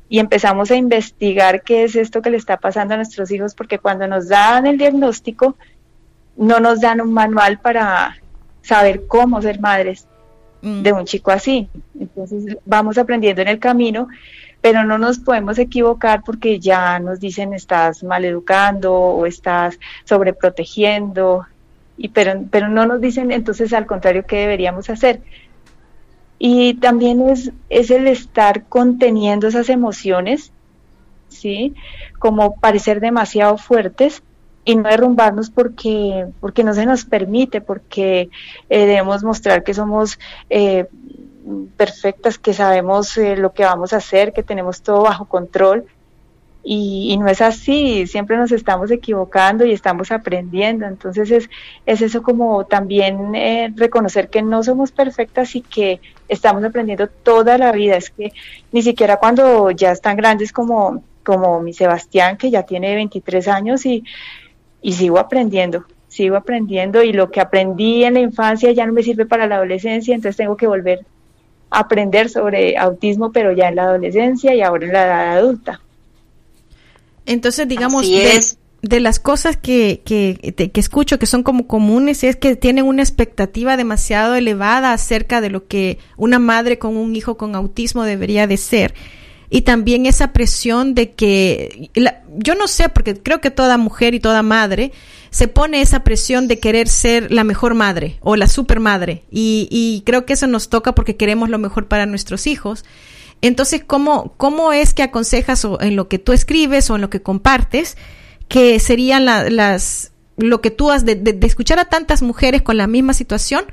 y 0.08 0.18
empezamos 0.18 0.70
a 0.70 0.76
investigar 0.76 1.62
qué 1.62 1.84
es 1.84 1.94
esto 1.94 2.22
que 2.22 2.30
le 2.30 2.38
está 2.38 2.56
pasando 2.56 2.94
a 2.94 2.96
nuestros 2.96 3.30
hijos, 3.30 3.54
porque 3.54 3.78
cuando 3.78 4.06
nos 4.06 4.28
dan 4.28 4.66
el 4.66 4.78
diagnóstico, 4.78 5.56
no 6.36 6.58
nos 6.60 6.80
dan 6.80 7.02
un 7.02 7.12
manual 7.12 7.58
para 7.58 8.16
saber 8.62 9.06
cómo 9.06 9.42
ser 9.42 9.60
madres 9.60 10.08
de 10.62 10.92
un 10.92 11.04
chico 11.04 11.30
así. 11.30 11.68
Entonces 11.98 12.56
vamos 12.64 12.98
aprendiendo 12.98 13.42
en 13.42 13.48
el 13.48 13.58
camino, 13.58 14.08
pero 14.60 14.84
no 14.84 14.98
nos 14.98 15.18
podemos 15.18 15.58
equivocar 15.58 16.22
porque 16.24 16.58
ya 16.58 16.98
nos 16.98 17.20
dicen 17.20 17.54
estás 17.54 18.02
mal 18.02 18.24
educando 18.24 18.92
o 18.94 19.26
estás 19.26 19.78
sobreprotegiendo, 20.04 21.46
y 21.96 22.08
pero, 22.08 22.44
pero 22.50 22.68
no 22.68 22.86
nos 22.86 23.00
dicen 23.00 23.32
entonces 23.32 23.72
al 23.72 23.86
contrario 23.86 24.24
qué 24.26 24.36
deberíamos 24.36 24.88
hacer. 24.90 25.20
Y 26.38 26.74
también 26.74 27.28
es, 27.28 27.50
es 27.68 27.90
el 27.90 28.06
estar 28.06 28.64
conteniendo 28.64 29.48
esas 29.48 29.68
emociones, 29.68 30.52
¿sí? 31.28 31.74
Como 32.20 32.54
parecer 32.60 33.00
demasiado 33.00 33.58
fuertes 33.58 34.22
y 34.64 34.76
no 34.76 34.88
derrumbarnos 34.88 35.50
porque, 35.50 36.26
porque 36.40 36.62
no 36.62 36.74
se 36.74 36.84
nos 36.84 37.04
permite, 37.04 37.60
porque 37.60 38.28
eh, 38.68 38.78
debemos 38.86 39.24
mostrar 39.24 39.64
que 39.64 39.72
somos 39.72 40.18
eh, 40.50 40.86
perfectas, 41.76 42.38
que 42.38 42.52
sabemos 42.52 43.16
eh, 43.16 43.36
lo 43.36 43.54
que 43.54 43.64
vamos 43.64 43.92
a 43.92 43.96
hacer, 43.96 44.32
que 44.32 44.42
tenemos 44.42 44.82
todo 44.82 45.04
bajo 45.04 45.24
control. 45.24 45.86
Y, 46.70 47.16
no 47.16 47.28
es 47.28 47.40
así, 47.40 48.06
siempre 48.06 48.36
nos 48.36 48.52
estamos 48.52 48.90
equivocando 48.90 49.64
y 49.64 49.72
estamos 49.72 50.12
aprendiendo. 50.12 50.84
Entonces 50.84 51.30
es, 51.30 51.48
es 51.86 52.02
eso 52.02 52.22
como 52.22 52.66
también 52.66 53.32
reconocer 53.74 54.28
que 54.28 54.42
no 54.42 54.62
somos 54.62 54.92
perfectas 54.92 55.56
y 55.56 55.62
que 55.62 55.98
estamos 56.28 56.62
aprendiendo 56.62 57.06
toda 57.06 57.56
la 57.56 57.72
vida. 57.72 57.96
Es 57.96 58.10
que 58.10 58.32
ni 58.70 58.82
siquiera 58.82 59.16
cuando 59.16 59.70
ya 59.70 59.92
están 59.92 60.18
grandes 60.18 60.52
como, 60.52 61.02
como 61.24 61.60
mi 61.60 61.72
Sebastián, 61.72 62.36
que 62.36 62.50
ya 62.50 62.64
tiene 62.64 62.94
23 62.94 63.48
años 63.48 63.86
y 63.86 64.04
y 64.82 64.92
sigo 64.92 65.18
aprendiendo, 65.18 65.84
sigo 66.08 66.36
aprendiendo 66.36 67.02
y 67.02 67.12
lo 67.12 67.30
que 67.30 67.40
aprendí 67.40 68.04
en 68.04 68.14
la 68.14 68.20
infancia 68.20 68.72
ya 68.72 68.86
no 68.86 68.92
me 68.92 69.02
sirve 69.02 69.26
para 69.26 69.46
la 69.46 69.56
adolescencia, 69.56 70.14
entonces 70.14 70.36
tengo 70.36 70.56
que 70.56 70.66
volver 70.66 71.04
a 71.70 71.80
aprender 71.80 72.30
sobre 72.30 72.76
autismo, 72.76 73.32
pero 73.32 73.52
ya 73.52 73.68
en 73.68 73.76
la 73.76 73.84
adolescencia 73.84 74.54
y 74.54 74.62
ahora 74.62 74.86
en 74.86 74.92
la 74.92 75.06
edad 75.06 75.38
adulta. 75.38 75.80
Entonces, 77.26 77.68
digamos, 77.68 78.06
de, 78.80 79.00
las 79.00 79.18
cosas 79.18 79.58
que, 79.58 80.00
que, 80.04 80.70
que 80.72 80.80
escucho 80.80 81.18
que 81.18 81.26
son 81.26 81.42
como 81.42 81.66
comunes 81.66 82.24
es 82.24 82.36
que 82.36 82.56
tienen 82.56 82.86
una 82.86 83.02
expectativa 83.02 83.76
demasiado 83.76 84.34
elevada 84.34 84.94
acerca 84.94 85.42
de 85.42 85.50
lo 85.50 85.66
que 85.66 85.98
una 86.16 86.38
madre 86.38 86.78
con 86.78 86.96
un 86.96 87.14
hijo 87.14 87.36
con 87.36 87.54
autismo 87.54 88.04
debería 88.04 88.46
de 88.46 88.56
ser 88.56 88.94
y 89.50 89.62
también 89.62 90.06
esa 90.06 90.32
presión 90.32 90.94
de 90.94 91.12
que, 91.12 91.90
yo 92.36 92.54
no 92.54 92.68
sé, 92.68 92.88
porque 92.88 93.14
creo 93.14 93.40
que 93.40 93.50
toda 93.50 93.78
mujer 93.78 94.14
y 94.14 94.20
toda 94.20 94.42
madre 94.42 94.92
se 95.30 95.48
pone 95.48 95.80
esa 95.80 96.04
presión 96.04 96.48
de 96.48 96.58
querer 96.58 96.88
ser 96.88 97.32
la 97.32 97.44
mejor 97.44 97.74
madre 97.74 98.18
o 98.20 98.36
la 98.36 98.46
super 98.46 98.80
madre 98.80 99.24
y, 99.30 100.02
creo 100.04 100.26
que 100.26 100.34
eso 100.34 100.46
nos 100.46 100.68
toca 100.68 100.94
porque 100.94 101.16
queremos 101.16 101.48
lo 101.48 101.58
mejor 101.58 101.88
para 101.88 102.06
nuestros 102.06 102.46
hijos. 102.46 102.84
Entonces, 103.40 103.82
¿cómo, 103.86 104.34
cómo 104.36 104.72
es 104.72 104.94
que 104.94 105.02
aconsejas 105.02 105.64
o 105.64 105.80
en 105.80 105.96
lo 105.96 106.08
que 106.08 106.18
tú 106.18 106.32
escribes 106.32 106.90
o 106.90 106.96
en 106.96 107.02
lo 107.02 107.10
que 107.10 107.22
compartes 107.22 107.96
que 108.48 108.80
serían 108.80 109.24
las, 109.24 110.12
lo 110.36 110.60
que 110.60 110.70
tú 110.70 110.90
has 110.90 111.04
de, 111.04 111.14
de 111.14 111.46
escuchar 111.46 111.78
a 111.78 111.84
tantas 111.86 112.20
mujeres 112.20 112.62
con 112.62 112.76
la 112.76 112.86
misma 112.86 113.14
situación? 113.14 113.64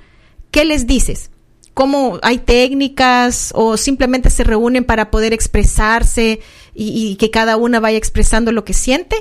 ¿Qué 0.51 0.65
les 0.65 0.87
dices? 0.87 1.31
Cómo 1.75 2.19
hay 2.23 2.39
técnicas 2.39 3.51
o 3.53 3.77
simplemente 3.77 4.31
se 4.31 4.45
reúnen 4.45 4.85
para 4.85 5.11
poder 5.11 5.33
expresarse 5.33 6.39
y, 6.73 7.15
que 7.17 7.29
cada 7.29 7.57
una 7.57 7.79
vaya 7.79 7.97
expresando 7.97 8.51
lo 8.51 8.65
que 8.65 8.73
siente? 8.73 9.17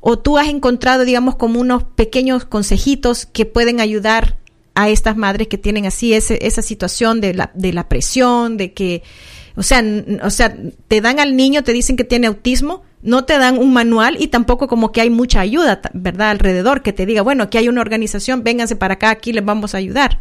¿O 0.00 0.18
tú 0.18 0.36
has 0.36 0.48
encontrado, 0.48 1.04
digamos, 1.04 1.36
como 1.36 1.60
unos 1.60 1.84
pequeños 1.84 2.44
consejitos 2.44 3.24
que 3.24 3.46
pueden 3.46 3.80
ayudar 3.80 4.36
a 4.74 4.88
estas 4.88 5.16
madres 5.16 5.46
que 5.46 5.58
tienen 5.58 5.86
así 5.86 6.12
ese, 6.12 6.44
esa 6.44 6.60
situación 6.60 7.20
de 7.20 7.34
la, 7.34 7.52
de 7.54 7.72
la 7.72 7.88
presión, 7.88 8.56
de 8.56 8.72
que, 8.72 9.04
o 9.54 9.62
sea, 9.62 9.84
o 10.24 10.30
sea, 10.30 10.56
te 10.88 11.00
dan 11.00 11.20
al 11.20 11.36
niño, 11.36 11.62
te 11.62 11.72
dicen 11.72 11.96
que 11.96 12.04
tiene 12.04 12.26
autismo, 12.26 12.82
no 13.02 13.24
te 13.26 13.38
dan 13.38 13.58
un 13.58 13.72
manual 13.72 14.16
y 14.18 14.26
tampoco 14.26 14.66
como 14.66 14.90
que 14.90 15.02
hay 15.02 15.10
mucha 15.10 15.38
ayuda, 15.38 15.80
¿verdad? 15.92 16.30
Alrededor, 16.30 16.82
que 16.82 16.92
te 16.92 17.06
diga, 17.06 17.22
bueno, 17.22 17.44
aquí 17.44 17.58
hay 17.58 17.68
una 17.68 17.80
organización, 17.80 18.42
vénganse 18.42 18.74
para 18.74 18.94
acá, 18.94 19.10
aquí 19.10 19.32
les 19.32 19.44
vamos 19.44 19.76
a 19.76 19.78
ayudar. 19.78 20.18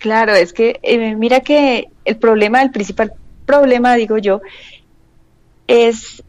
Claro, 0.00 0.32
es 0.32 0.54
que 0.54 0.80
eh, 0.82 1.14
mira 1.14 1.40
que 1.40 1.88
el 2.06 2.16
problema, 2.16 2.62
el 2.62 2.70
principal 2.70 3.12
problema, 3.44 3.94
digo 3.96 4.16
yo, 4.16 4.40
es 5.66 6.24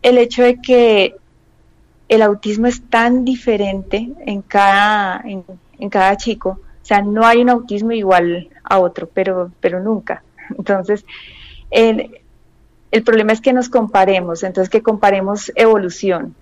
el 0.00 0.16
hecho 0.18 0.44
de 0.44 0.60
que 0.60 1.16
el 2.08 2.22
autismo 2.22 2.68
es 2.68 2.88
tan 2.88 3.24
diferente 3.24 4.12
en 4.24 4.42
cada, 4.42 5.24
en, 5.24 5.90
cada 5.90 6.16
chico. 6.16 6.60
O 6.80 6.84
sea, 6.84 7.02
no 7.02 7.26
hay 7.26 7.42
un 7.42 7.50
autismo 7.50 7.90
igual 7.90 8.48
a 8.62 8.78
otro, 8.78 9.10
pero, 9.12 9.50
pero 9.58 9.80
nunca. 9.80 10.22
Entonces, 10.56 11.04
el, 11.72 12.20
el 12.92 13.02
problema 13.02 13.32
es 13.32 13.40
que 13.40 13.52
nos 13.52 13.68
comparemos, 13.68 14.44
entonces 14.44 14.70
que 14.70 14.84
comparemos 14.84 15.50
evolución. 15.56 16.36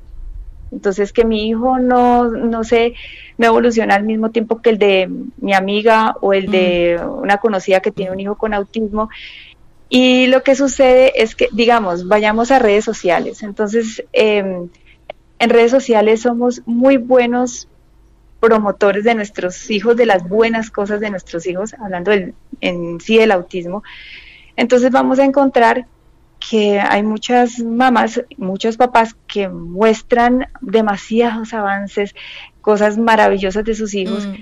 Entonces, 0.74 1.12
que 1.12 1.24
mi 1.24 1.48
hijo 1.48 1.78
no, 1.78 2.28
no 2.28 2.64
sé, 2.64 2.94
no 3.38 3.46
evoluciona 3.46 3.94
al 3.94 4.02
mismo 4.02 4.30
tiempo 4.30 4.60
que 4.60 4.70
el 4.70 4.78
de 4.78 5.08
mi 5.38 5.54
amiga 5.54 6.16
o 6.20 6.32
el 6.32 6.50
de 6.50 7.00
una 7.00 7.38
conocida 7.38 7.80
que 7.80 7.92
tiene 7.92 8.10
un 8.10 8.20
hijo 8.20 8.36
con 8.36 8.52
autismo. 8.52 9.08
Y 9.88 10.26
lo 10.26 10.42
que 10.42 10.56
sucede 10.56 11.22
es 11.22 11.36
que, 11.36 11.48
digamos, 11.52 12.08
vayamos 12.08 12.50
a 12.50 12.58
redes 12.58 12.84
sociales. 12.84 13.42
Entonces, 13.42 14.04
em, 14.12 14.68
en 15.38 15.50
redes 15.50 15.70
sociales 15.70 16.22
somos 16.22 16.62
muy 16.66 16.96
buenos 16.96 17.68
promotores 18.40 19.04
de 19.04 19.14
nuestros 19.14 19.70
hijos, 19.70 19.96
de 19.96 20.06
las 20.06 20.28
buenas 20.28 20.70
cosas 20.70 21.00
de 21.00 21.10
nuestros 21.10 21.46
hijos, 21.46 21.74
hablando 21.74 22.10
en 22.60 23.00
sí 23.00 23.16
del 23.16 23.30
autismo. 23.30 23.82
Entonces 24.56 24.90
vamos 24.90 25.18
a 25.18 25.24
encontrar 25.24 25.86
que 26.50 26.78
hay 26.78 27.02
muchas 27.02 27.58
mamás, 27.58 28.22
muchos 28.36 28.76
papás 28.76 29.16
que 29.26 29.48
muestran 29.48 30.46
demasiados 30.60 31.54
avances, 31.54 32.14
cosas 32.60 32.98
maravillosas 32.98 33.64
de 33.64 33.74
sus 33.74 33.94
hijos. 33.94 34.26
Mm. 34.26 34.34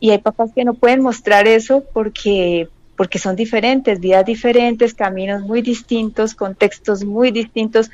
y 0.00 0.10
hay 0.10 0.18
papás 0.18 0.50
que 0.52 0.64
no 0.64 0.74
pueden 0.74 1.00
mostrar 1.00 1.46
eso 1.46 1.84
porque 1.92 2.68
porque 2.96 3.18
son 3.18 3.36
diferentes, 3.36 4.00
vidas 4.00 4.24
diferentes, 4.24 4.94
caminos 4.94 5.42
muy 5.42 5.62
distintos, 5.62 6.34
contextos 6.34 7.04
muy 7.04 7.30
distintos. 7.30 7.90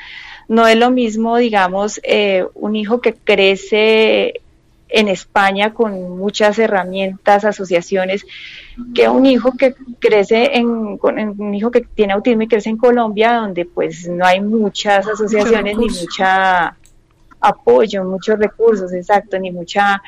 No 0.49 0.67
es 0.67 0.77
lo 0.77 0.91
mismo, 0.91 1.37
digamos, 1.37 2.01
eh, 2.03 2.45
un 2.55 2.77
hijo 2.77 3.01
que 3.01 3.15
crece 3.15 4.41
en 4.89 5.09
España 5.09 5.75
con 5.75 6.19
muchas 6.19 6.59
herramientas, 6.59 7.45
asociaciones, 7.45 8.25
que 8.95 9.09
un 9.09 9.27
hijo 9.27 9.53
que 9.53 9.75
crece 9.99 10.57
en, 10.57 10.97
con, 10.99 11.19
un 11.19 11.55
hijo 11.55 11.71
que 11.71 11.83
tiene 11.83 12.15
autismo 12.15 12.43
y 12.43 12.49
crece 12.49 12.71
en 12.71 12.79
Colombia, 12.79 13.35
donde 13.35 13.67
pues 13.67 14.09
no 14.09 14.25
hay 14.25 14.41
muchas 14.41 15.07
asociaciones 15.07 15.77
ni 15.77 15.87
mucha 15.87 16.77
apoyo, 17.41 18.05
muchos 18.05 18.39
recursos, 18.39 18.93
exacto, 18.93 19.39
ni 19.39 19.51
mucha, 19.51 20.03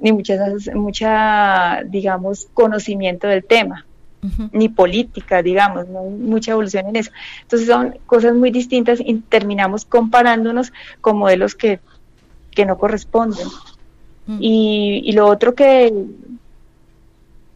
ni 0.00 0.12
muchas, 0.12 0.68
mucha, 0.74 1.82
digamos, 1.84 2.48
conocimiento 2.54 3.26
del 3.26 3.44
tema. 3.44 3.84
ni 4.50 4.68
política, 4.68 5.42
digamos, 5.42 5.86
no 5.86 6.00
hay 6.00 6.10
mucha 6.10 6.50
evolución 6.50 6.88
en 6.88 6.96
eso. 6.96 7.12
Entonces 7.42 7.68
son 7.68 7.98
cosas 8.04 8.34
muy 8.34 8.50
distintas 8.50 8.98
y 8.98 9.14
terminamos 9.20 9.84
comparándonos 9.84 10.72
con 11.00 11.18
modelos 11.18 11.54
que, 11.54 11.78
que 12.50 12.66
no 12.66 12.76
corresponden. 12.78 13.46
Mm. 14.28 14.38
Y, 14.40 15.12
lo 15.12 15.26
otro 15.26 15.54
que, 15.54 15.92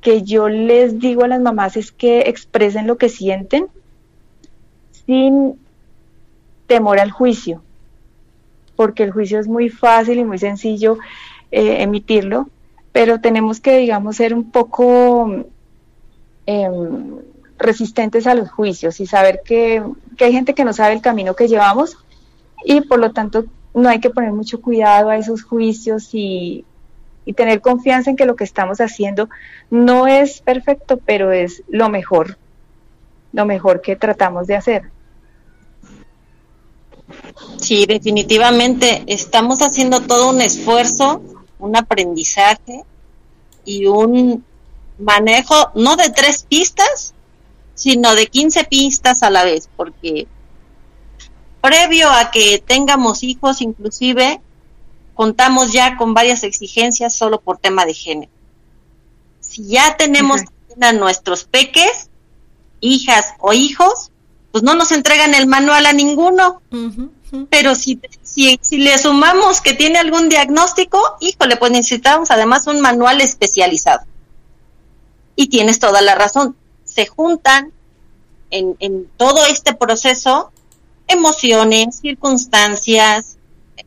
que 0.01 0.23
yo 0.23 0.49
les 0.49 0.99
digo 0.99 1.23
a 1.23 1.29
las 1.29 1.41
mamás 1.41 1.77
es 1.77 1.93
que 1.93 2.21
expresen 2.21 2.87
lo 2.87 2.97
que 2.97 3.11
sienten 3.11 3.67
sin 5.07 5.59
temor 6.67 6.99
al 6.99 7.11
juicio, 7.11 7.63
porque 8.75 9.03
el 9.03 9.13
juicio 9.13 9.39
es 9.39 9.49
muy 9.49 9.69
fácil 9.69 10.19
y 10.19 10.25
muy 10.25 10.39
sencillo 10.39 10.97
eh, 11.51 11.83
emitirlo, 11.83 12.49
pero 12.91 13.21
tenemos 13.21 13.61
que, 13.61 13.77
digamos, 13.77 14.17
ser 14.17 14.33
un 14.33 14.51
poco 14.51 15.45
em, 16.47 17.17
resistentes 17.59 18.27
a 18.27 18.35
los 18.35 18.51
juicios 18.51 18.99
y 18.99 19.07
saber 19.07 19.43
que, 19.45 19.83
que 20.17 20.25
hay 20.25 20.33
gente 20.33 20.55
que 20.55 20.65
no 20.65 20.73
sabe 20.73 20.95
el 20.95 21.03
camino 21.03 21.37
que 21.37 21.49
llevamos 21.49 21.99
y 22.65 22.81
por 22.81 22.99
lo 22.99 23.13
tanto 23.13 23.45
no 23.75 23.89
hay 23.89 24.01
que 24.01 24.11
poner 24.11 24.33
mucho 24.33 24.61
cuidado 24.61 25.11
a 25.11 25.17
esos 25.17 25.43
juicios 25.43 26.11
y, 26.13 26.65
tener 27.37 27.61
confianza 27.61 28.11
en 28.11 28.17
que 28.17 28.27
lo 28.27 28.35
que 28.35 28.43
estamos 28.43 28.81
haciendo 28.81 29.29
no 29.71 30.09
es 30.09 30.43
perfecto, 30.43 30.97
pero 30.97 31.31
es 31.31 31.63
lo 31.69 31.89
mejor, 31.89 32.37
lo 33.33 33.47
mejor 33.47 33.81
que 33.81 33.95
tratamos 33.95 34.49
de 34.49 34.57
hacer. 34.57 34.91
Sí, 37.59 37.87
definitivamente 37.87 39.05
estamos 39.07 39.63
haciendo 39.63 40.01
todo 40.01 40.31
un 40.31 40.41
esfuerzo, 40.41 41.23
un 41.61 41.77
aprendizaje 41.77 42.83
y 43.65 43.87
un 43.87 44.45
manejo 44.99 45.71
no 45.77 45.95
de 45.97 46.11
tres 46.11 46.45
pistas, 46.49 47.15
sino 47.75 48.15
de 48.17 48.27
15 48.27 48.65
pistas 48.65 49.23
a 49.23 49.31
la 49.31 49.45
vez, 49.45 49.69
porque 49.77 50.27
previo 51.63 52.11
a 52.11 52.31
que 52.31 52.63
tengamos 52.65 53.23
hijos, 53.23 53.63
inclusive, 53.63 54.43
contamos 55.15 55.73
ya 55.73 55.97
con 55.97 56.13
varias 56.13 56.43
exigencias 56.43 57.15
solo 57.15 57.41
por 57.41 57.57
tema 57.57 57.87
de 57.87 57.95
género. 57.95 58.33
Si 59.41 59.67
ya 59.67 59.97
tenemos 59.97 60.43
a 60.81 60.93
nuestros 60.93 61.45
peques, 61.45 62.11
hijas 62.81 63.27
o 63.39 63.53
hijos, 63.53 64.11
pues 64.51 64.65
no 64.65 64.75
nos 64.75 64.93
entregan 64.93 65.35
el 65.35 65.47
manual 65.47 65.87
a 65.87 65.93
ninguno. 65.93 66.61
Pero 67.49 67.75
si, 67.75 67.99
si, 68.23 68.59
si, 68.61 68.79
le 68.79 68.99
sumamos 68.99 69.63
que 69.63 69.73
tiene 69.73 69.99
algún 69.99 70.29
diagnóstico, 70.29 71.01
híjole, 71.21 71.57
pues 71.57 71.73
necesitamos 71.73 72.31
además 72.31 72.67
un 72.67 72.81
manual 72.81 73.23
especializado. 73.23 74.03
Y 75.35 75.47
tienes 75.47 75.79
toda 75.79 76.03
la 76.03 76.15
razón. 76.15 76.55
Se 76.85 77.07
juntan 77.07 77.73
en, 78.51 78.77
en 78.81 79.09
todo 79.17 79.47
este 79.47 79.75
proceso 79.75 80.52
emociones, 81.13 82.01
circunstancias, 82.01 83.37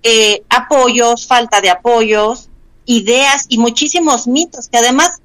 eh, 0.04 0.44
apoyos, 0.50 1.28
falta 1.28 1.62
de 1.62 1.70
apoyos, 1.70 2.50
ideas 2.86 3.46
y 3.50 3.58
muchísimos 3.58 4.28
mitos 4.28 4.68
que 4.70 4.78
además, 4.78 5.20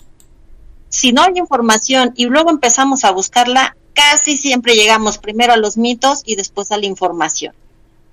si 0.88 1.12
no 1.12 1.22
hay 1.22 1.32
información 1.36 2.12
y 2.16 2.26
luego 2.26 2.50
empezamos 2.50 3.04
a 3.04 3.10
buscarla, 3.10 3.76
casi 3.94 4.36
siempre 4.36 4.74
llegamos 4.74 5.18
primero 5.18 5.52
a 5.52 5.56
los 5.56 5.76
mitos 5.76 6.22
y 6.24 6.36
después 6.36 6.72
a 6.72 6.78
la 6.78 6.86
información. 6.86 7.54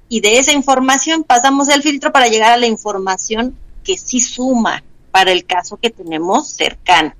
Y 0.09 0.21
de 0.21 0.39
esa 0.39 0.53
información 0.53 1.23
pasamos 1.23 1.69
el 1.69 1.81
filtro 1.81 2.11
para 2.11 2.27
llegar 2.27 2.51
a 2.51 2.57
la 2.57 2.67
información 2.67 3.57
que 3.83 3.97
sí 3.97 4.19
suma 4.19 4.83
para 5.11 5.31
el 5.31 5.45
caso 5.45 5.77
que 5.77 5.89
tenemos 5.89 6.49
cercano. 6.49 7.13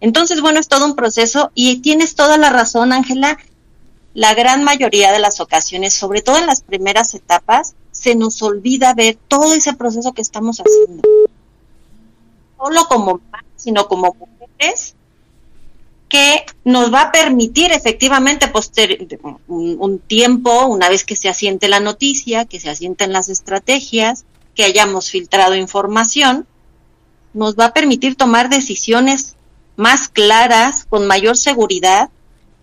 Entonces, 0.00 0.40
bueno, 0.40 0.58
es 0.58 0.68
todo 0.68 0.86
un 0.86 0.96
proceso 0.96 1.52
y 1.54 1.76
tienes 1.78 2.14
toda 2.16 2.36
la 2.36 2.50
razón, 2.50 2.92
Ángela, 2.92 3.38
la 4.14 4.34
gran 4.34 4.62
mayoría 4.64 5.12
de 5.12 5.18
las 5.18 5.40
ocasiones, 5.40 5.94
sobre 5.94 6.22
todo 6.22 6.38
en 6.38 6.46
las 6.46 6.62
primeras 6.62 7.14
etapas, 7.14 7.74
se 7.90 8.14
nos 8.14 8.42
olvida 8.42 8.94
ver 8.94 9.18
todo 9.28 9.54
ese 9.54 9.74
proceso 9.74 10.12
que 10.12 10.22
estamos 10.22 10.60
haciendo. 10.60 11.02
Solo 12.58 12.86
como 12.88 13.20
sino 13.56 13.86
como 13.86 14.16
mujeres, 14.18 14.96
que 16.08 16.44
nos 16.64 16.92
va 16.92 17.02
a 17.02 17.12
permitir 17.12 17.72
efectivamente 17.72 18.50
un, 19.46 19.76
un, 19.78 19.98
tiempo, 20.00 20.66
una 20.66 20.88
vez 20.88 21.04
que 21.04 21.16
se 21.16 21.28
asiente 21.28 21.68
la 21.68 21.80
noticia, 21.80 22.44
que 22.44 22.60
se 22.60 22.68
asienten 22.68 23.12
las 23.12 23.28
estrategias, 23.28 24.24
que 24.54 24.64
hayamos 24.64 25.10
filtrado 25.10 25.54
información, 25.54 26.46
nos 27.32 27.56
va 27.56 27.66
a 27.66 27.72
permitir 27.72 28.16
tomar 28.16 28.50
decisiones 28.50 29.36
más 29.76 30.08
claras, 30.08 30.84
con 30.84 31.06
mayor 31.06 31.36
seguridad, 31.36 32.10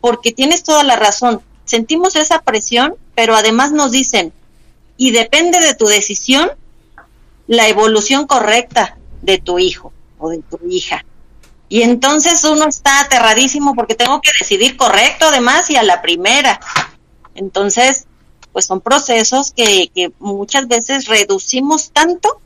porque 0.02 0.32
tienes 0.32 0.64
toda 0.64 0.84
la 0.84 0.96
razón, 0.96 1.42
sentimos 1.66 2.16
esa 2.16 2.42
presión, 2.42 2.96
pero 3.16 3.36
además 3.36 3.72
nos 3.72 3.92
dicen, 3.92 4.34
y 4.98 5.12
depende 5.12 5.60
de 5.60 5.76
tu 5.76 5.86
decisión, 5.86 6.52
la 7.48 7.68
evolución 7.68 8.28
correcta 8.28 8.98
de 9.22 9.38
tu 9.38 9.60
hijo 9.60 9.94
o 10.18 10.30
de 10.30 10.40
tu 10.40 10.60
hija. 10.70 11.06
Y 11.68 11.84
entonces 11.84 12.44
uno 12.44 12.66
está 12.68 13.02
aterradísimo 13.02 13.76
porque 13.76 13.96
tengo 13.96 14.22
que 14.22 14.32
decidir 14.40 14.76
correcto 14.76 15.28
además 15.28 15.70
y 15.70 15.76
a 15.76 15.84
la 15.84 16.02
primera. 16.02 16.60
Entonces, 17.36 18.08
pues 18.52 18.66
son 18.66 18.82
procesos 18.82 19.52
que, 19.52 20.12
muchas 20.20 20.68
veces 20.68 21.06
reducimos 21.06 21.92
tanto 21.92 22.42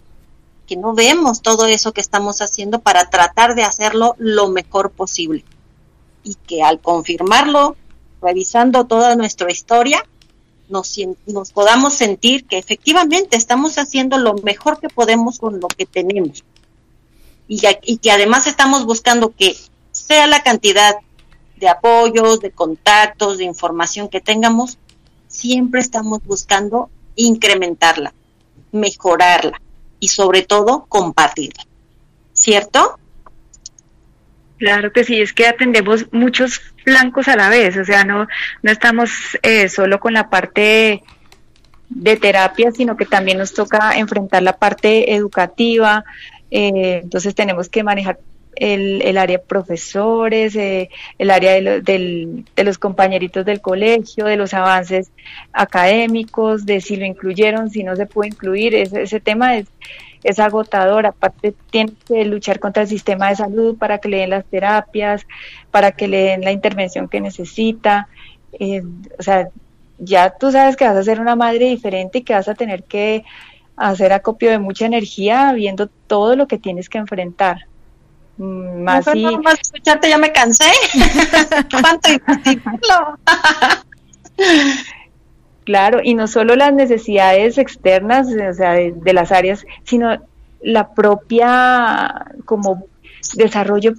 que 0.67 0.75
no 0.75 0.93
vemos 0.93 1.41
todo 1.41 1.65
eso 1.65 1.93
que 1.93 2.01
estamos 2.01 2.41
haciendo 2.41 2.79
para 2.79 3.09
tratar 3.09 3.55
de 3.55 3.63
hacerlo 3.63 4.15
lo 4.17 4.49
mejor 4.49 4.91
posible 4.91 5.43
y 6.23 6.35
que 6.35 6.63
al 6.63 6.79
confirmarlo, 6.79 7.75
revisando 8.21 8.85
toda 8.85 9.15
nuestra 9.15 9.51
historia, 9.51 10.03
nos, 10.69 11.51
podamos 11.51 11.93
sentir 11.93 12.45
que 12.45 12.57
efectivamente 12.57 13.37
estamos 13.37 13.77
haciendo 13.77 14.17
lo 14.17 14.33
mejor 14.35 14.79
que 14.79 14.89
podemos 14.89 15.39
con 15.39 15.59
lo 15.59 15.67
que 15.67 15.85
tenemos. 15.85 16.43
Y, 17.47 17.61
y 17.83 17.97
que 17.97 18.11
además 18.11 18.47
estamos 18.47 18.85
buscando 18.85 19.33
que 19.35 19.55
sea 19.91 20.25
la 20.27 20.41
cantidad 20.41 20.95
de 21.57 21.67
apoyos, 21.67 22.39
de 22.39 22.51
contactos, 22.51 23.37
de 23.37 23.43
información 23.43 24.09
que 24.09 24.21
tengamos, 24.21 24.77
siempre 25.27 25.81
estamos 25.81 26.23
buscando 26.23 26.89
incrementarla, 27.15 28.13
mejorarla 28.71 29.61
y 29.99 30.07
sobre 30.07 30.41
todo 30.41 30.85
compartirla. 30.89 31.65
¿Cierto? 32.33 32.97
Claro 34.57 34.91
que 34.93 35.03
sí, 35.03 35.21
es 35.21 35.33
que 35.33 35.47
atendemos 35.47 36.11
muchos 36.11 36.61
blancos 36.85 37.27
a 37.27 37.35
la 37.35 37.49
vez, 37.49 37.75
o 37.77 37.83
sea, 37.83 38.03
no, 38.03 38.27
no 38.61 38.71
estamos 38.71 39.11
eh, 39.41 39.67
solo 39.67 39.99
con 39.99 40.13
la 40.13 40.29
parte 40.29 41.01
de 41.89 42.15
terapia, 42.17 42.71
sino 42.71 42.95
que 42.95 43.05
también 43.05 43.37
nos 43.37 43.53
toca 43.53 43.97
enfrentar 43.97 44.43
la 44.43 44.57
parte 44.57 45.15
educativa, 45.15 46.03
eh, 46.51 47.01
entonces 47.03 47.35
tenemos 47.35 47.67
que 47.69 47.83
manejar 47.83 48.19
el, 48.55 49.01
el 49.01 49.17
área 49.17 49.41
profesores, 49.41 50.55
eh, 50.55 50.89
el 51.17 51.31
área 51.31 51.53
de, 51.53 51.81
del, 51.81 52.45
de, 52.55 52.63
los 52.63 52.77
compañeritos 52.77 53.45
del 53.45 53.61
colegio, 53.61 54.25
de 54.25 54.37
los 54.37 54.53
avances 54.53 55.11
académicos, 55.51 56.65
de 56.65 56.79
si 56.79 56.95
lo 56.95 57.05
incluyeron, 57.05 57.69
si 57.69 57.83
no 57.83 57.95
se 57.95 58.05
puede 58.05 58.29
incluir, 58.29 58.75
ese, 58.75 59.03
ese 59.03 59.19
tema 59.19 59.57
es 59.57 59.65
es 60.23 60.39
agotador, 60.39 61.05
aparte 61.05 61.53
tiene 61.69 61.93
que 62.07 62.25
luchar 62.25 62.59
contra 62.59 62.83
el 62.83 62.89
sistema 62.89 63.29
de 63.29 63.35
salud 63.35 63.77
para 63.77 63.97
que 63.97 64.09
le 64.09 64.17
den 64.17 64.29
las 64.31 64.45
terapias, 64.45 65.25
para 65.71 65.91
que 65.91 66.07
le 66.07 66.23
den 66.23 66.41
la 66.41 66.51
intervención 66.51 67.07
que 67.07 67.21
necesita, 67.21 68.07
eh, 68.59 68.83
o 69.17 69.23
sea, 69.23 69.49
ya 69.99 70.31
tú 70.31 70.51
sabes 70.51 70.75
que 70.75 70.85
vas 70.85 70.97
a 70.97 71.03
ser 71.03 71.19
una 71.19 71.35
madre 71.35 71.65
diferente 71.65 72.19
y 72.19 72.23
que 72.23 72.33
vas 72.33 72.47
a 72.47 72.55
tener 72.55 72.83
que 72.83 73.23
hacer 73.75 74.13
acopio 74.13 74.49
de 74.49 74.59
mucha 74.59 74.85
energía 74.85 75.51
viendo 75.53 75.87
todo 76.07 76.35
lo 76.35 76.47
que 76.47 76.57
tienes 76.57 76.89
que 76.89 76.97
enfrentar. 76.99 77.65
Más 78.37 79.05
no, 79.07 79.13
y... 79.15 79.37
más 79.37 79.59
escucharte 79.61 80.09
ya 80.09 80.17
me 80.17 80.31
cansé. 80.31 80.71
¿Cuánto 81.71 82.09
Claro, 85.63 85.99
y 86.03 86.13
no 86.13 86.27
solo 86.27 86.55
las 86.55 86.73
necesidades 86.73 87.57
externas, 87.57 88.27
o 88.27 88.53
sea, 88.53 88.73
de, 88.73 89.13
las 89.13 89.31
áreas, 89.31 89.65
sino 89.83 90.17
la 90.61 90.93
propia 90.93 92.25
como 92.45 92.85
desarrollo 93.35 93.93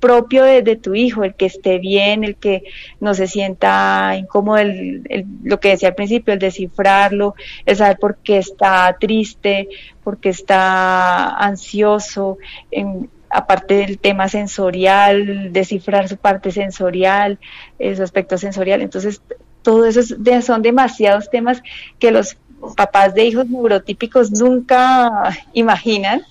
propio 0.00 0.44
de, 0.44 0.76
tu 0.76 0.94
hijo, 0.94 1.24
el 1.24 1.34
que 1.34 1.46
esté 1.46 1.78
bien, 1.78 2.22
el 2.24 2.36
que 2.36 2.62
no 3.00 3.14
se 3.14 3.26
sienta 3.26 4.14
incómodo, 4.16 4.58
el, 4.58 5.02
lo 5.42 5.58
que 5.60 5.70
decía 5.70 5.88
al 5.88 5.94
principio, 5.94 6.32
el 6.32 6.38
descifrarlo, 6.40 7.34
el 7.66 7.76
saber 7.76 7.98
por 7.98 8.16
qué 8.18 8.38
está 8.38 8.96
triste, 8.98 9.68
por 10.04 10.18
qué 10.18 10.28
está 10.28 11.30
ansioso, 11.30 12.38
en, 12.70 13.10
aparte 13.30 13.74
del 13.74 13.98
tema 13.98 14.28
sensorial, 14.28 15.52
descifrar 15.52 16.08
su 16.08 16.16
parte 16.16 16.50
sensorial, 16.50 17.38
eh, 17.78 17.94
su 17.96 18.02
aspecto 18.02 18.38
sensorial. 18.38 18.82
Entonces, 18.82 19.20
todo 19.68 19.84
eso 19.84 20.00
son 20.40 20.62
demasiados 20.62 21.28
temas 21.28 21.62
que 21.98 22.10
los 22.10 22.38
papás 22.74 23.12
de 23.12 23.26
hijos 23.26 23.50
neurotípicos 23.50 24.30
nunca 24.30 25.36
imaginan 25.52 26.22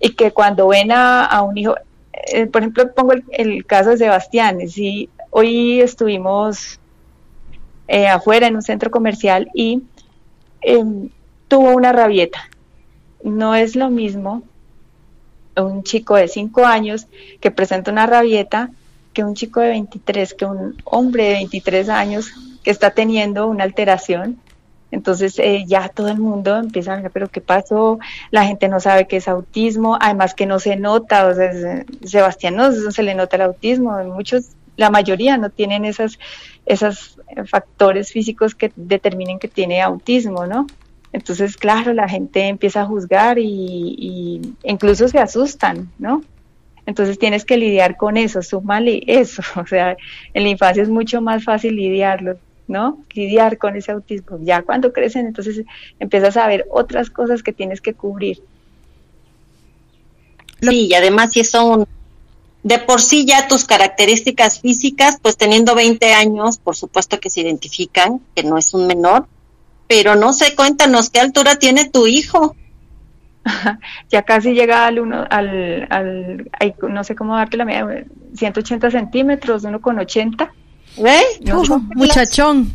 y 0.00 0.10
que 0.14 0.32
cuando 0.32 0.66
ven 0.66 0.90
a, 0.90 1.42
un 1.42 1.56
hijo, 1.56 1.76
eh, 2.12 2.46
por 2.46 2.62
ejemplo, 2.62 2.92
pongo 2.92 3.12
el, 3.30 3.64
caso 3.66 3.90
de 3.90 3.98
Sebastián, 3.98 4.68
si 4.68 5.08
hoy 5.30 5.80
estuvimos 5.80 6.80
eh, 7.86 8.08
afuera 8.08 8.48
en 8.48 8.56
un 8.56 8.62
centro 8.62 8.90
comercial 8.90 9.48
y 9.54 9.84
em, 10.60 11.10
tuvo 11.46 11.70
una 11.70 11.92
rabieta. 11.92 12.50
No 13.22 13.54
es 13.54 13.76
lo 13.76 13.90
mismo 13.90 14.42
un 15.56 15.84
chico 15.84 16.16
de 16.16 16.26
5 16.26 16.64
años 16.64 17.06
que 17.40 17.52
presenta 17.52 17.92
una 17.92 18.06
rabieta 18.06 18.70
que 19.12 19.22
un 19.22 19.36
chico 19.36 19.60
de 19.60 19.68
23, 19.68 20.34
que 20.34 20.44
un 20.46 20.76
hombre 20.84 21.26
de 21.26 21.32
23 21.34 21.88
años 21.90 22.32
que 22.66 22.72
está 22.72 22.90
teniendo 22.90 23.46
una 23.46 23.62
alteración. 23.62 24.40
Entonces 24.90 25.38
eh, 25.38 25.62
ya 25.68 25.88
todo 25.88 26.08
el 26.08 26.18
mundo 26.18 26.56
empieza 26.56 26.94
a 26.94 27.00
ver, 27.00 27.12
pero 27.12 27.28
¿qué 27.28 27.40
pasó? 27.40 28.00
La 28.32 28.44
gente 28.44 28.66
no 28.66 28.80
sabe 28.80 29.06
qué 29.06 29.18
es 29.18 29.28
autismo, 29.28 29.96
además 30.00 30.34
que 30.34 30.46
no 30.46 30.58
se 30.58 30.74
nota, 30.74 31.28
o 31.28 31.34
sea, 31.34 31.84
Sebastián 32.04 32.56
no 32.56 32.72
se 32.72 33.02
le 33.04 33.14
nota 33.14 33.36
el 33.36 33.42
autismo, 33.42 34.02
muchos, 34.02 34.48
la 34.76 34.90
mayoría 34.90 35.38
no 35.38 35.50
tienen 35.50 35.84
esas, 35.84 36.18
esos 36.66 37.20
factores 37.46 38.10
físicos 38.10 38.56
que 38.56 38.72
determinen 38.74 39.38
que 39.38 39.46
tiene 39.46 39.80
autismo, 39.80 40.44
¿no? 40.44 40.66
Entonces, 41.12 41.56
claro, 41.56 41.92
la 41.92 42.08
gente 42.08 42.48
empieza 42.48 42.82
a 42.82 42.86
juzgar 42.86 43.38
y, 43.38 44.56
incluso 44.64 45.06
se 45.06 45.20
asustan, 45.20 45.88
¿no? 46.00 46.22
Entonces 46.84 47.16
tienes 47.16 47.44
que 47.44 47.58
lidiar 47.58 47.96
con 47.96 48.16
eso, 48.16 48.42
súmale 48.42 49.04
eso. 49.06 49.40
O 49.56 49.66
sea, 49.68 49.96
en 50.34 50.42
la 50.42 50.48
infancia 50.48 50.82
es 50.82 50.88
mucho 50.88 51.20
más 51.20 51.44
fácil 51.44 51.76
lidiarlo, 51.76 52.38
¿no? 52.68 53.02
Lidiar 53.14 53.58
con 53.58 53.76
ese 53.76 53.92
autismo. 53.92 54.38
Ya 54.42 54.62
cuando 54.62 54.92
crecen, 54.92 55.26
entonces 55.26 55.64
empiezas 55.98 56.36
a 56.36 56.46
ver 56.46 56.66
otras 56.70 57.10
cosas 57.10 57.42
que 57.42 57.52
tienes 57.52 57.80
que 57.80 57.94
cubrir. 57.94 58.42
Sí, 60.60 60.86
y 60.86 60.94
además 60.94 61.32
si 61.32 61.44
son 61.44 61.86
de 62.62 62.78
por 62.78 63.00
sí 63.00 63.24
ya 63.24 63.46
tus 63.46 63.64
características 63.64 64.60
físicas, 64.60 65.18
pues 65.22 65.36
teniendo 65.36 65.74
20 65.74 66.12
años, 66.14 66.58
por 66.58 66.74
supuesto 66.74 67.20
que 67.20 67.30
se 67.30 67.42
identifican, 67.42 68.20
que 68.34 68.42
no 68.42 68.58
es 68.58 68.74
un 68.74 68.86
menor, 68.86 69.26
pero 69.86 70.16
no 70.16 70.32
sé, 70.32 70.56
cuéntanos, 70.56 71.10
¿qué 71.10 71.20
altura 71.20 71.60
tiene 71.60 71.88
tu 71.88 72.06
hijo? 72.06 72.56
ya 74.10 74.22
casi 74.22 74.52
llega 74.52 74.86
al 74.86 74.98
uno, 74.98 75.24
al, 75.30 75.86
al 75.90 76.48
no 76.88 77.04
sé 77.04 77.14
cómo 77.14 77.36
darte 77.36 77.56
la 77.56 77.64
medida, 77.64 78.04
180 78.34 78.90
centímetros, 78.90 79.62
uno 79.64 79.80
con 79.80 79.98
80. 79.98 80.52
¿Eh? 80.96 81.22
muchachón. 81.94 82.74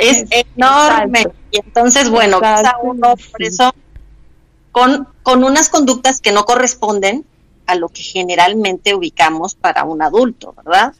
Es 0.00 0.24
enorme. 0.56 1.26
Y 1.50 1.58
entonces, 1.58 2.10
bueno, 2.10 2.40
uno 2.82 3.14
por 3.30 3.42
eso, 3.42 3.74
con, 4.72 5.08
con 5.22 5.44
unas 5.44 5.68
conductas 5.68 6.20
que 6.20 6.32
no 6.32 6.44
corresponden 6.44 7.24
a 7.66 7.74
lo 7.76 7.88
que 7.88 8.02
generalmente 8.02 8.94
ubicamos 8.94 9.54
para 9.54 9.84
un 9.84 10.02
adulto, 10.02 10.54
¿verdad? 10.64 10.94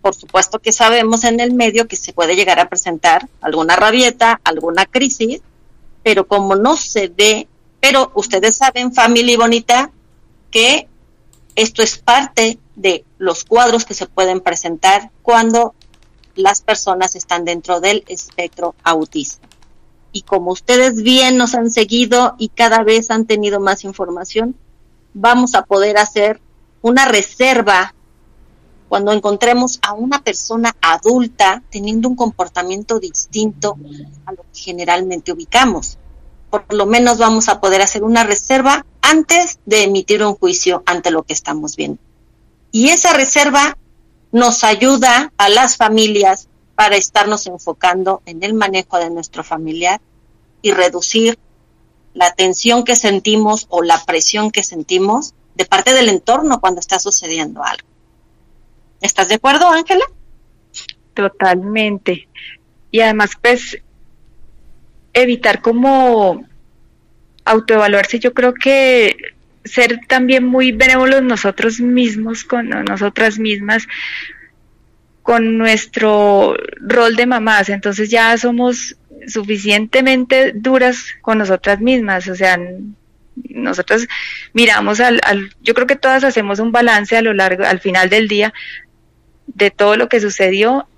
por 0.00 0.14
supuesto 0.14 0.58
que 0.58 0.72
sabemos 0.72 1.24
en 1.24 1.40
el 1.40 1.52
medio 1.52 1.86
que 1.86 1.96
se 1.96 2.12
puede 2.12 2.36
llegar 2.36 2.58
a 2.58 2.68
presentar 2.68 3.28
alguna 3.40 3.76
rabieta, 3.76 4.40
alguna 4.44 4.86
crisis, 4.86 5.40
pero 6.02 6.26
como 6.26 6.56
no 6.56 6.76
se 6.76 7.08
ve, 7.08 7.48
pero 7.80 8.10
ustedes 8.14 8.56
saben, 8.56 8.94
familia 8.94 9.36
bonita, 9.36 9.90
que 10.50 10.88
esto 11.56 11.82
es 11.82 11.98
parte 11.98 12.58
de 12.76 13.04
los 13.18 13.44
cuadros 13.44 13.84
que 13.84 13.94
se 13.94 14.06
pueden 14.06 14.40
presentar 14.40 15.10
cuando 15.22 15.74
las 16.34 16.62
personas 16.62 17.16
están 17.16 17.44
dentro 17.44 17.80
del 17.80 18.04
espectro 18.08 18.74
autista. 18.82 19.46
Y 20.12 20.22
como 20.22 20.50
ustedes 20.50 21.02
bien 21.02 21.36
nos 21.36 21.54
han 21.54 21.70
seguido 21.70 22.34
y 22.38 22.48
cada 22.48 22.82
vez 22.82 23.10
han 23.10 23.26
tenido 23.26 23.60
más 23.60 23.84
información, 23.84 24.56
vamos 25.14 25.54
a 25.54 25.62
poder 25.62 25.98
hacer 25.98 26.40
una 26.82 27.04
reserva 27.04 27.94
cuando 28.88 29.12
encontremos 29.12 29.78
a 29.82 29.92
una 29.92 30.22
persona 30.22 30.74
adulta 30.80 31.62
teniendo 31.70 32.08
un 32.08 32.16
comportamiento 32.16 32.98
distinto 32.98 33.78
a 34.26 34.32
lo 34.32 34.42
que 34.42 34.60
generalmente 34.60 35.32
ubicamos. 35.32 35.96
Por 36.50 36.72
lo 36.74 36.86
menos 36.86 37.18
vamos 37.18 37.48
a 37.48 37.60
poder 37.60 37.80
hacer 37.80 38.02
una 38.02 38.24
reserva 38.24 38.84
antes 39.02 39.58
de 39.66 39.84
emitir 39.84 40.22
un 40.24 40.34
juicio 40.34 40.82
ante 40.86 41.10
lo 41.10 41.22
que 41.22 41.32
estamos 41.32 41.76
viendo. 41.76 42.00
Y 42.72 42.90
esa 42.90 43.12
reserva 43.12 43.76
nos 44.32 44.64
ayuda 44.64 45.32
a 45.36 45.48
las 45.48 45.76
familias 45.76 46.48
para 46.74 46.96
estarnos 46.96 47.46
enfocando 47.46 48.22
en 48.26 48.42
el 48.42 48.54
manejo 48.54 48.98
de 48.98 49.10
nuestro 49.10 49.44
familiar 49.44 50.00
y 50.62 50.72
reducir 50.72 51.38
la 52.14 52.32
tensión 52.32 52.84
que 52.84 52.96
sentimos 52.96 53.66
o 53.70 53.82
la 53.82 54.04
presión 54.04 54.50
que 54.50 54.62
sentimos 54.62 55.34
de 55.54 55.66
parte 55.66 55.92
del 55.92 56.08
entorno 56.08 56.60
cuando 56.60 56.80
está 56.80 56.98
sucediendo 56.98 57.62
algo. 57.62 57.86
¿Estás 59.00 59.28
de 59.28 59.36
acuerdo, 59.36 59.68
Ángela? 59.68 60.04
Totalmente. 61.14 62.28
Y 62.90 63.00
además, 63.00 63.30
pues, 63.40 63.78
evitar 65.12 65.60
como 65.60 66.44
autoevaluarse, 67.44 68.18
yo 68.18 68.32
creo 68.32 68.54
que 68.54 69.16
ser 69.64 70.00
también 70.06 70.44
muy 70.44 70.72
benévolos 70.72 71.22
nosotros 71.22 71.80
mismos, 71.80 72.44
con 72.44 72.68
nosotras 72.68 73.38
mismas, 73.38 73.86
con 75.22 75.58
nuestro 75.58 76.56
rol 76.80 77.16
de 77.16 77.26
mamás. 77.26 77.68
Entonces 77.68 78.10
ya 78.10 78.36
somos 78.38 78.96
suficientemente 79.26 80.52
duras 80.54 81.06
con 81.20 81.38
nosotras 81.38 81.80
mismas, 81.80 82.26
o 82.28 82.34
sea, 82.34 82.58
nosotros 83.48 84.08
miramos 84.52 85.00
al, 85.00 85.20
al, 85.24 85.54
yo 85.62 85.74
creo 85.74 85.86
que 85.86 85.96
todas 85.96 86.24
hacemos 86.24 86.58
un 86.58 86.72
balance 86.72 87.16
a 87.16 87.22
lo 87.22 87.34
largo, 87.34 87.64
al 87.64 87.80
final 87.80 88.08
del 88.08 88.28
día, 88.28 88.52
de 89.46 89.70
todo 89.70 89.96
lo 89.96 90.08
que 90.08 90.20
sucedió 90.20 90.88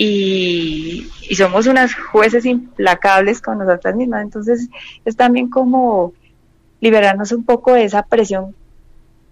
y, 0.00 1.08
somos 1.34 1.66
unas 1.66 1.92
jueces 1.92 2.46
implacables 2.46 3.42
con 3.42 3.58
nosotras 3.58 3.96
mismas. 3.96 4.22
Entonces 4.22 4.68
es 5.04 5.16
también 5.16 5.50
como 5.50 6.12
liberarnos 6.80 7.32
un 7.32 7.44
poco 7.44 7.72
de 7.72 7.82
esa 7.82 8.04
presión 8.04 8.54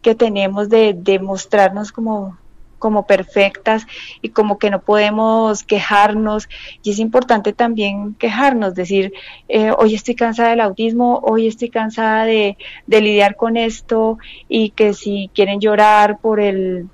que 0.02 0.16
tenemos 0.16 0.68
de, 0.68 1.20
mostrarnos 1.22 1.92
como, 1.92 2.36
como 2.80 3.06
perfectas 3.06 3.86
y 4.22 4.30
como 4.30 4.58
que 4.58 4.70
no 4.70 4.80
podemos 4.80 5.62
quejarnos. 5.62 6.48
Y 6.82 6.90
es 6.90 6.98
importante 6.98 7.52
también 7.52 8.14
quejarnos, 8.14 8.74
decir, 8.74 9.12
eh, 9.48 9.70
hoy 9.78 9.94
estoy 9.94 10.16
cansada 10.16 10.50
del 10.50 10.60
autismo, 10.62 11.20
hoy 11.22 11.46
estoy 11.46 11.70
cansada 11.70 12.24
de 12.24 12.56
lidiar 12.88 13.36
con 13.36 13.56
esto 13.56 14.18
y 14.48 14.70
que 14.70 14.94
si 14.94 15.30
quieren 15.32 15.60
llorar 15.60 16.18
por 16.18 16.40
el 16.40 16.88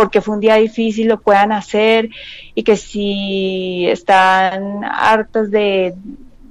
porque 0.00 0.22
fue 0.22 0.32
un 0.34 0.40
día 0.40 0.54
difícil 0.54 1.08
lo 1.08 1.20
puedan 1.20 1.52
hacer 1.52 2.08
y 2.54 2.62
que 2.62 2.78
si 2.78 3.86
están 3.86 4.82
hartos 4.82 5.50
de, 5.50 5.94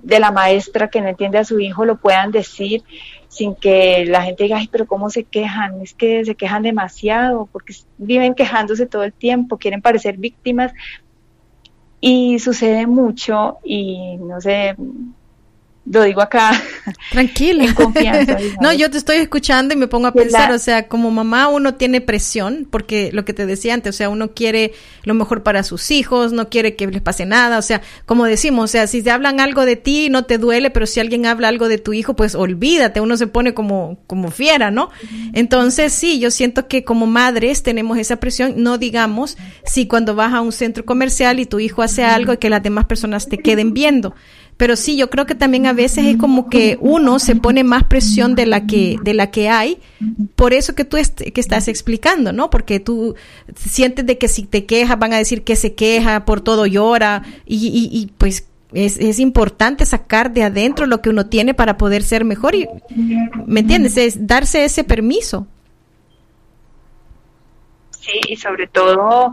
la 0.03 0.31
maestra 0.31 0.88
que 0.88 1.01
no 1.01 1.07
entiende 1.07 1.39
a 1.39 1.43
su 1.43 1.59
hijo 1.59 1.83
lo 1.83 1.97
puedan 1.97 2.29
decir 2.29 2.83
sin 3.27 3.55
que 3.55 4.05
la 4.05 4.21
gente 4.21 4.43
diga, 4.43 4.57
ay, 4.57 4.69
pero 4.71 4.85
¿cómo 4.85 5.09
se 5.09 5.23
quejan? 5.23 5.81
Es 5.81 5.95
que 5.95 6.23
se 6.25 6.35
quejan 6.35 6.62
demasiado 6.62 7.49
porque 7.51 7.73
viven 7.97 8.35
quejándose 8.35 8.85
todo 8.85 9.03
el 9.03 9.13
tiempo, 9.13 9.57
quieren 9.57 9.81
parecer 9.81 10.17
víctimas 10.17 10.71
y 11.99 12.38
sucede 12.38 12.85
mucho 12.85 13.57
y 13.63 14.17
no 14.17 14.39
sé, 14.41 14.75
lo 15.86 16.04
digo 16.04 16.22
acá. 16.22 16.52
Tranquila. 17.12 17.63
en 17.63 17.74
confianza. 17.74 18.38
no, 18.62 18.72
yo 18.74 18.92
te 18.92 18.98
estoy 18.98 19.18
escuchando 19.18 19.74
y 19.74 19.78
me 19.78 19.88
pongo 19.88 20.08
a 20.08 20.13
pensar, 20.13 20.52
o 20.52 20.60
sea, 20.60 20.88
como 20.88 21.10
mamá 21.10 21.48
uno 21.48 21.76
tiene 21.76 22.00
presión, 22.00 22.68
porque 22.70 23.10
lo 23.12 23.26
que 23.26 23.34
te 23.34 23.46
decía 23.46 23.74
antes, 23.74 23.96
o 23.96 23.98
sea, 23.98 24.10
uno 24.10 24.34
quiere 24.34 24.74
lo 25.04 25.13
mejor 25.15 25.42
para 25.42 25.63
sus 25.63 25.89
hijos, 25.89 26.32
no 26.32 26.50
quiere 26.50 26.76
que 26.76 26.86
les 26.88 27.02
pase 27.02 27.26
nada, 27.26 27.58
o 27.58 27.62
sea, 27.62 27.82
como 28.06 28.26
decimos, 28.26 28.65
o 28.65 28.68
sea, 28.68 28.88
si 28.88 29.02
te 29.02 29.10
hablan 29.10 29.39
algo 29.39 29.65
de 29.65 29.78
ti, 29.78 30.10
no 30.10 30.26
te 30.26 30.38
duele, 30.38 30.70
pero 30.70 30.86
si 30.86 31.00
alguien 31.00 31.26
habla 31.26 31.48
algo 31.48 31.68
de 31.68 31.80
tu 31.80 31.94
hijo, 31.94 32.15
pues 32.15 32.36
olvídate, 32.36 33.02
uno 33.02 33.18
se 33.18 33.28
pone 33.28 33.54
como, 33.54 34.00
como 34.06 34.30
fiera, 34.30 34.70
¿no? 34.70 34.89
Entonces, 35.34 35.92
sí, 35.94 36.20
yo 36.20 36.30
siento 36.30 36.68
que 36.68 36.84
como 36.84 37.08
madres 37.08 37.63
tenemos 37.63 37.98
esa 37.98 38.18
presión, 38.18 38.54
no 38.58 38.78
digamos 38.78 39.38
si 39.65 39.88
cuando 39.88 40.13
vas 40.13 40.34
a 40.34 40.42
un 40.42 40.52
centro 40.52 40.86
comercial 40.86 41.39
y 41.39 41.46
tu 41.46 41.60
hijo 41.60 41.82
hace 41.82 42.04
algo 42.04 42.34
y 42.34 42.38
que 42.38 42.50
las 42.50 42.62
demás 42.62 42.86
personas 42.86 43.28
te 43.28 43.39
queden 43.39 43.74
viendo 43.74 44.13
Pero 44.60 44.76
sí, 44.76 44.98
yo 44.98 45.10
creo 45.10 45.26
que 45.26 45.36
también 45.36 45.67
a 45.67 45.72
veces 45.72 46.06
es 46.06 46.17
como 46.17 46.50
que 46.50 46.78
uno 46.82 47.19
se 47.19 47.38
pone 47.38 47.63
más 47.63 47.86
presión 47.86 48.36
de 48.36 48.45
la 48.45 48.67
que, 48.67 48.98
de 49.02 49.13
la 49.13 49.32
que 49.32 49.48
hay, 49.48 49.78
por 50.36 50.52
eso 50.54 50.76
que 50.76 50.84
tú 50.84 50.98
que 50.98 51.39
estás 51.39 51.69
explicando, 51.69 52.34
¿no? 52.34 52.50
Porque 52.50 52.82
tú 52.82 53.15
sientes 53.56 54.06
de 54.06 54.17
que 54.17 54.28
si 54.28 54.43
te 54.43 54.65
quejas 54.65 55.00
van 55.00 55.13
a 55.13 55.17
decir 55.17 55.45
que 55.45 55.56
se 55.56 55.76
queja, 55.76 56.26
por 56.26 56.41
todo 56.41 56.65
llora, 56.65 57.24
y, 57.45 57.56
y, 57.67 57.98
y 57.98 58.08
pues 58.17 58.50
es, 58.74 58.98
es, 58.98 59.19
importante 59.19 59.86
sacar 59.86 60.34
de 60.34 60.43
adentro 60.43 60.88
lo 60.88 61.02
que 61.02 61.10
uno 61.10 61.28
tiene 61.28 61.54
para 61.54 61.78
poder 61.78 62.04
ser 62.04 62.26
mejor 62.26 62.54
y, 62.54 62.67
¿me 63.45 63.62
entiendes? 63.62 63.95
Es 63.95 64.28
darse 64.28 64.65
ese 64.65 64.84
permiso. 64.84 65.48
Sí, 67.91 68.19
y 68.28 68.36
sobre 68.36 68.67
todo 68.67 69.32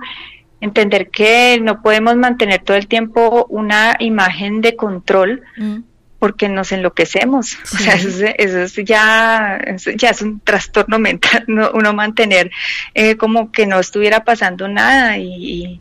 entender 0.66 1.10
que 1.10 1.58
no 1.60 1.82
podemos 1.82 2.16
mantener 2.16 2.62
todo 2.62 2.76
el 2.76 2.86
tiempo 2.86 3.46
una 3.48 3.96
imagen 3.98 4.60
de 4.60 4.76
control 4.76 5.42
mm. 5.56 5.78
porque 6.18 6.48
nos 6.48 6.72
enloquecemos. 6.72 7.56
O 7.72 7.76
sea, 7.78 7.94
eso, 7.94 8.80
ya, 8.82 9.58
ya 9.96 10.10
es 10.10 10.22
un 10.22 10.40
trastorno 10.40 10.98
mental, 10.98 11.44
uno 11.74 11.92
mantener 11.92 12.50
eh, 12.94 13.16
como 13.16 13.50
que 13.52 13.66
no 13.66 13.80
estuviera 13.80 14.24
pasando 14.24 14.68
nada 14.68 15.18
y, 15.18 15.80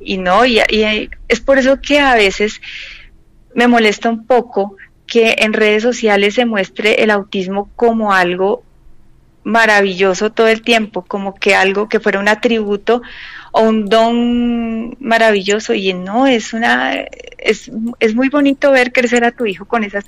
y 0.00 0.18
no, 0.18 0.44
y, 0.44 0.60
y 0.70 1.10
es 1.28 1.40
por 1.40 1.58
eso 1.58 1.80
que 1.80 2.00
a 2.00 2.14
veces 2.14 2.60
me 3.54 3.68
molesta 3.68 4.10
un 4.10 4.26
poco 4.26 4.76
que 5.06 5.36
en 5.38 5.52
redes 5.52 5.82
sociales 5.82 6.34
se 6.34 6.44
muestre 6.44 7.02
el 7.02 7.10
autismo 7.10 7.70
como 7.76 8.12
algo 8.12 8.62
maravilloso 9.44 10.30
todo 10.30 10.48
el 10.48 10.62
tiempo, 10.62 11.02
como 11.02 11.34
que 11.36 11.54
algo 11.54 11.88
que 11.88 12.00
fuera 12.00 12.18
un 12.18 12.26
atributo 12.26 13.02
un 13.62 13.86
don 13.86 14.96
maravilloso 15.00 15.74
y 15.74 15.92
no, 15.94 16.26
es 16.26 16.52
una, 16.52 16.94
es, 17.38 17.70
es 18.00 18.14
muy 18.14 18.28
bonito 18.28 18.70
ver 18.70 18.92
crecer 18.92 19.24
a 19.24 19.32
tu 19.32 19.46
hijo 19.46 19.64
con 19.64 19.84
esas 19.84 20.04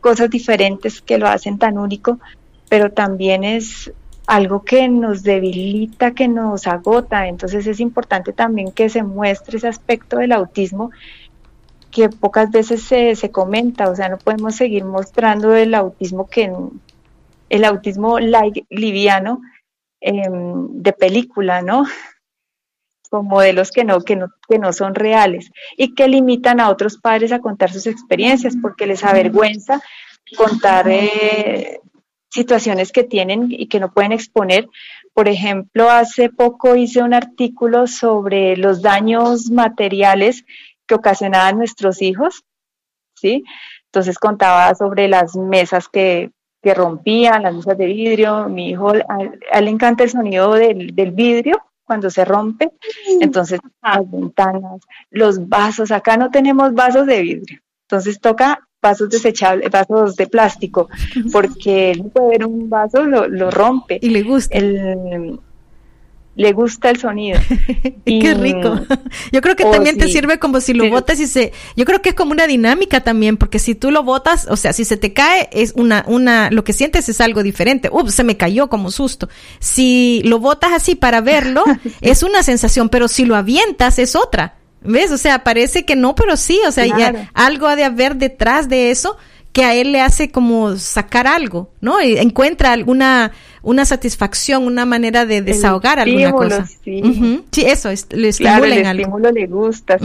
cosas 0.00 0.30
diferentes 0.30 1.00
que 1.00 1.18
lo 1.18 1.28
hacen 1.28 1.58
tan 1.58 1.78
único, 1.78 2.18
pero 2.68 2.92
también 2.92 3.44
es 3.44 3.92
algo 4.26 4.64
que 4.64 4.88
nos 4.88 5.22
debilita, 5.22 6.12
que 6.12 6.28
nos 6.28 6.66
agota, 6.66 7.28
entonces 7.28 7.66
es 7.66 7.80
importante 7.80 8.32
también 8.32 8.72
que 8.72 8.88
se 8.88 9.02
muestre 9.02 9.58
ese 9.58 9.68
aspecto 9.68 10.18
del 10.18 10.32
autismo 10.32 10.90
que 11.90 12.08
pocas 12.08 12.50
veces 12.50 12.82
se, 12.82 13.14
se 13.14 13.30
comenta, 13.30 13.88
o 13.88 13.94
sea, 13.94 14.08
no 14.08 14.18
podemos 14.18 14.56
seguir 14.56 14.84
mostrando 14.84 15.54
el 15.54 15.74
autismo 15.74 16.26
que, 16.26 16.52
el 17.50 17.64
autismo 17.64 18.18
liviano 18.18 19.42
em, 20.00 20.82
de 20.82 20.92
película, 20.92 21.62
¿no? 21.62 21.84
Modelos 23.22 23.70
que 23.70 23.84
no, 23.84 24.00
que, 24.00 24.16
no, 24.16 24.28
que 24.48 24.58
no 24.58 24.72
son 24.72 24.94
reales 24.94 25.50
y 25.76 25.94
que 25.94 26.08
limitan 26.08 26.60
a 26.60 26.70
otros 26.70 26.98
padres 26.98 27.32
a 27.32 27.40
contar 27.40 27.72
sus 27.72 27.86
experiencias 27.86 28.56
porque 28.60 28.86
les 28.86 29.04
avergüenza 29.04 29.82
contar 30.36 30.88
eh, 30.88 31.80
situaciones 32.30 32.92
que 32.92 33.04
tienen 33.04 33.48
y 33.50 33.68
que 33.68 33.80
no 33.80 33.92
pueden 33.92 34.12
exponer. 34.12 34.68
Por 35.12 35.28
ejemplo, 35.28 35.90
hace 35.90 36.30
poco 36.30 36.74
hice 36.76 37.02
un 37.02 37.14
artículo 37.14 37.86
sobre 37.86 38.56
los 38.56 38.82
daños 38.82 39.50
materiales 39.50 40.44
que 40.86 40.94
ocasionaban 40.94 41.58
nuestros 41.58 42.02
hijos, 42.02 42.44
¿sí? 43.14 43.44
Entonces 43.86 44.18
contaba 44.18 44.74
sobre 44.74 45.08
las 45.08 45.36
mesas 45.36 45.88
que 45.88 46.30
que 46.64 46.74
rompían 46.74 47.42
las 47.42 47.54
luces 47.54 47.76
de 47.76 47.86
vidrio. 47.86 48.48
Mi 48.48 48.70
hijo, 48.70 48.92
a, 49.52 49.60
le 49.60 49.70
encanta 49.70 50.02
el 50.02 50.10
sonido 50.10 50.54
del, 50.54 50.92
vidrio 51.12 51.62
cuando 51.84 52.10
se 52.10 52.24
rompe. 52.24 52.72
Entonces, 53.20 53.60
las 53.82 54.10
ventanas, 54.10 54.80
los 55.10 55.48
vasos, 55.48 55.90
acá 55.90 56.16
no 56.16 56.30
tenemos 56.30 56.74
vasos 56.74 57.06
de 57.06 57.22
vidrio. 57.22 57.60
Entonces 57.88 58.20
toca 58.20 58.66
vasos 58.82 59.08
desechables, 59.10 59.70
vasos 59.70 60.16
de 60.16 60.26
plástico, 60.26 60.88
porque 61.32 61.90
él 61.92 62.10
puede 62.12 62.28
ver 62.30 62.46
un 62.46 62.68
vaso, 62.68 63.04
lo, 63.04 63.28
lo 63.28 63.50
rompe. 63.50 63.98
Y 64.00 64.10
le 64.10 64.22
gusta. 64.22 64.56
El, 64.56 65.40
le 66.36 66.52
gusta 66.52 66.90
el 66.90 66.98
sonido. 66.98 67.38
y, 68.04 68.20
Qué 68.20 68.34
rico. 68.34 68.80
Yo 69.32 69.40
creo 69.40 69.56
que 69.56 69.64
oh, 69.64 69.70
también 69.70 69.96
te 69.96 70.08
sirve 70.08 70.38
como 70.38 70.60
si 70.60 70.74
lo 70.74 70.88
botas 70.90 71.20
y 71.20 71.26
se, 71.26 71.52
yo 71.76 71.84
creo 71.84 72.02
que 72.02 72.10
es 72.10 72.14
como 72.14 72.32
una 72.32 72.46
dinámica 72.46 73.00
también, 73.02 73.36
porque 73.36 73.58
si 73.58 73.74
tú 73.74 73.90
lo 73.90 74.02
botas, 74.02 74.46
o 74.48 74.56
sea, 74.56 74.72
si 74.72 74.84
se 74.84 74.96
te 74.96 75.12
cae, 75.12 75.48
es 75.52 75.72
una, 75.76 76.04
una, 76.08 76.50
lo 76.50 76.64
que 76.64 76.72
sientes 76.72 77.08
es 77.08 77.20
algo 77.20 77.42
diferente. 77.42 77.88
Ups, 77.92 78.14
se 78.14 78.24
me 78.24 78.36
cayó 78.36 78.68
como 78.68 78.90
susto. 78.90 79.28
Si 79.60 80.22
lo 80.24 80.38
botas 80.40 80.72
así 80.72 80.94
para 80.94 81.20
verlo, 81.20 81.64
es 82.00 82.22
una 82.22 82.42
sensación, 82.42 82.88
pero 82.88 83.08
si 83.08 83.24
lo 83.24 83.36
avientas 83.36 83.98
es 83.98 84.16
otra. 84.16 84.56
¿Ves? 84.86 85.10
O 85.12 85.16
sea, 85.16 85.44
parece 85.44 85.86
que 85.86 85.96
no, 85.96 86.14
pero 86.14 86.36
sí, 86.36 86.60
o 86.68 86.70
sea, 86.70 86.84
algo 87.32 87.68
ha 87.68 87.76
de 87.76 87.84
haber 87.84 88.16
detrás 88.16 88.68
de 88.68 88.90
eso 88.90 89.16
que 89.54 89.64
a 89.64 89.74
él 89.74 89.92
le 89.92 90.00
hace 90.00 90.30
como 90.30 90.76
sacar 90.76 91.28
algo, 91.28 91.70
¿no? 91.80 92.02
Y 92.02 92.18
encuentra 92.18 92.72
alguna 92.72 93.30
una 93.64 93.84
satisfacción, 93.84 94.64
una 94.64 94.84
manera 94.84 95.26
de 95.26 95.42
desahogar 95.42 95.98
alguna 95.98 96.32
cosa. 96.32 96.66
Sí, 96.66 97.42
sí 97.50 97.62
eso, 97.66 97.90
es, 97.90 98.06
le 98.12 98.32
claro, 98.32 98.64
el 98.64 98.72
estímulo 98.72 99.32
le 99.32 99.46
gusta, 99.46 99.98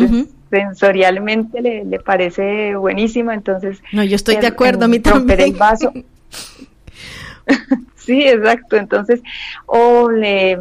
sensorialmente 0.49 1.61
le, 1.61 1.85
le, 1.85 1.99
parece 1.99 2.75
buenísimo, 2.75 3.31
entonces... 3.31 3.81
No, 3.91 4.03
yo 4.03 4.15
estoy 4.15 4.37
de 4.37 4.47
acuerdo, 4.47 4.85
a 4.85 4.87
mí 4.87 4.99
también. 4.99 5.41
el 5.41 5.53
vaso. 5.53 5.93
sí, 7.95 8.23
exacto, 8.23 8.77
entonces, 8.77 9.21
o 9.65 10.09
le 10.09 10.57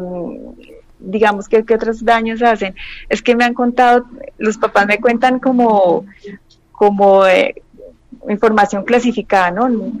digamos 0.99 1.47
que, 1.47 1.63
que 1.63 1.73
otros 1.73 2.03
daños 2.03 2.41
hacen. 2.41 2.75
Es 3.07 3.21
que 3.21 3.35
me 3.35 3.45
han 3.45 3.53
contado, 3.53 4.05
los 4.37 4.57
papás 4.57 4.85
me 4.85 4.99
cuentan 4.99 5.39
como, 5.39 6.05
como 6.71 7.25
eh, 7.25 7.55
información 8.27 8.83
clasificada, 8.83 9.51
¿no? 9.51 9.91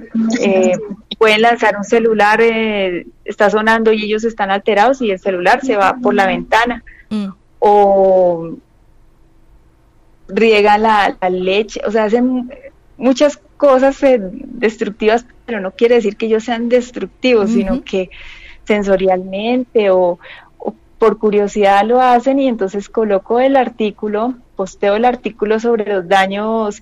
Eh, 0.41 0.73
pueden 1.19 1.41
lanzar 1.41 1.75
un 1.77 1.83
celular, 1.83 2.41
eh, 2.41 3.05
está 3.25 3.49
sonando 3.49 3.91
y 3.91 4.03
ellos 4.03 4.23
están 4.23 4.49
alterados 4.49 5.01
y 5.01 5.11
el 5.11 5.19
celular 5.19 5.63
se 5.63 5.75
va 5.75 5.97
por 6.01 6.15
la 6.15 6.25
ventana. 6.25 6.83
Mm. 7.09 7.27
O 7.59 8.55
riegan 10.29 10.81
la, 10.81 11.17
leche, 11.29 11.81
o 11.85 11.91
sea, 11.91 12.05
hacen 12.05 12.49
muchas 12.97 13.37
cosas 13.57 14.01
eh, 14.03 14.19
destructivas, 14.21 15.25
pero 15.45 15.59
no 15.59 15.71
quiere 15.71 15.95
decir 15.95 16.15
que 16.15 16.27
ellos 16.27 16.45
sean 16.45 16.69
destructivos, 16.69 17.49
sino 17.49 17.83
que 17.83 18.09
sensorialmente 18.63 19.89
o, 19.89 20.19
o, 20.57 20.73
por 20.97 21.17
curiosidad 21.17 21.83
lo 21.83 21.99
hacen 21.99 22.39
y 22.39 22.47
entonces 22.47 22.87
coloco 22.87 23.41
el 23.41 23.57
artículo, 23.57 24.35
posteo 24.55 24.95
el 24.95 25.03
artículo 25.03 25.59
sobre 25.59 25.85
los 25.85 26.07
daños 26.07 26.81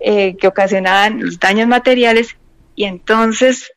eh, 0.00 0.36
que 0.36 0.48
ocasionaban 0.48 1.20
los 1.20 1.38
daños 1.38 1.68
materiales 1.68 2.36
y 2.78 2.84
entonces 2.84 3.72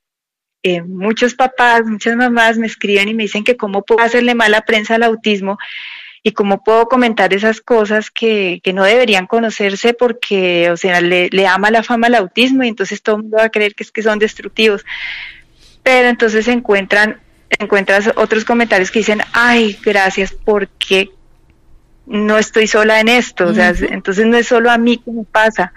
eh, 0.61 0.83
muchos 0.83 1.33
papás, 1.33 1.83
muchas 1.87 2.15
mamás 2.15 2.59
me 2.59 2.67
escriben 2.67 3.09
y 3.09 3.15
me 3.15 3.23
dicen 3.23 3.43
que 3.43 3.57
cómo 3.57 3.81
puedo 3.81 3.99
hacerle 3.99 4.35
mala 4.35 4.61
prensa 4.61 4.93
al 4.93 5.01
autismo 5.01 5.57
y 6.21 6.33
cómo 6.33 6.63
puedo 6.63 6.87
comentar 6.87 7.33
esas 7.33 7.61
cosas 7.61 8.11
que, 8.11 8.61
que 8.63 8.73
no 8.73 8.83
deberían 8.83 9.25
conocerse 9.25 9.95
porque, 9.95 10.69
o 10.69 10.77
sea, 10.77 11.01
le, 11.01 11.29
le, 11.31 11.47
ama 11.47 11.71
la 11.71 11.81
fama 11.81 12.07
al 12.07 12.13
autismo 12.13 12.63
y 12.63 12.67
entonces 12.67 13.01
todo 13.01 13.15
el 13.15 13.21
mundo 13.23 13.37
va 13.37 13.45
a 13.45 13.49
creer 13.49 13.73
que 13.73 13.81
es 13.81 13.91
que 13.91 14.03
son 14.03 14.19
destructivos. 14.19 14.85
Pero 15.81 16.07
entonces 16.07 16.47
encuentran, 16.47 17.19
encuentras 17.57 18.11
otros 18.17 18.45
comentarios 18.45 18.91
que 18.91 18.99
dicen, 18.99 19.21
ay, 19.33 19.79
gracias, 19.83 20.31
porque 20.31 21.09
no 22.05 22.37
estoy 22.37 22.67
sola 22.67 22.99
en 22.99 23.07
esto, 23.07 23.47
o 23.47 23.53
sea, 23.53 23.69
entonces 23.69 24.25
no 24.25 24.37
es 24.37 24.47
solo 24.47 24.71
a 24.71 24.77
mí 24.77 24.97
que 24.97 25.11
me 25.11 25.23
pasa. 25.23 25.71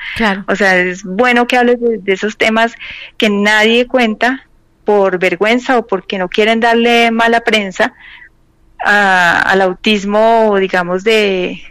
O 0.49 0.57
sea, 0.57 0.77
es 0.79 1.05
bueno 1.05 1.47
que 1.47 1.57
hables 1.57 1.79
de, 1.81 2.13
esos 2.13 2.37
temas 2.37 2.75
que 3.17 3.31
nadie 3.31 3.87
cuenta 3.87 4.47
por 4.85 5.19
vergüenza 5.19 5.79
o 5.79 5.87
porque 5.87 6.19
no 6.19 6.29
quieren 6.29 6.61
darle 6.61 7.11
mala 7.11 7.41
prensa 7.41 7.95
al 8.79 9.61
autismo, 9.61 10.57
digamos, 10.59 11.05
de, 11.05 11.63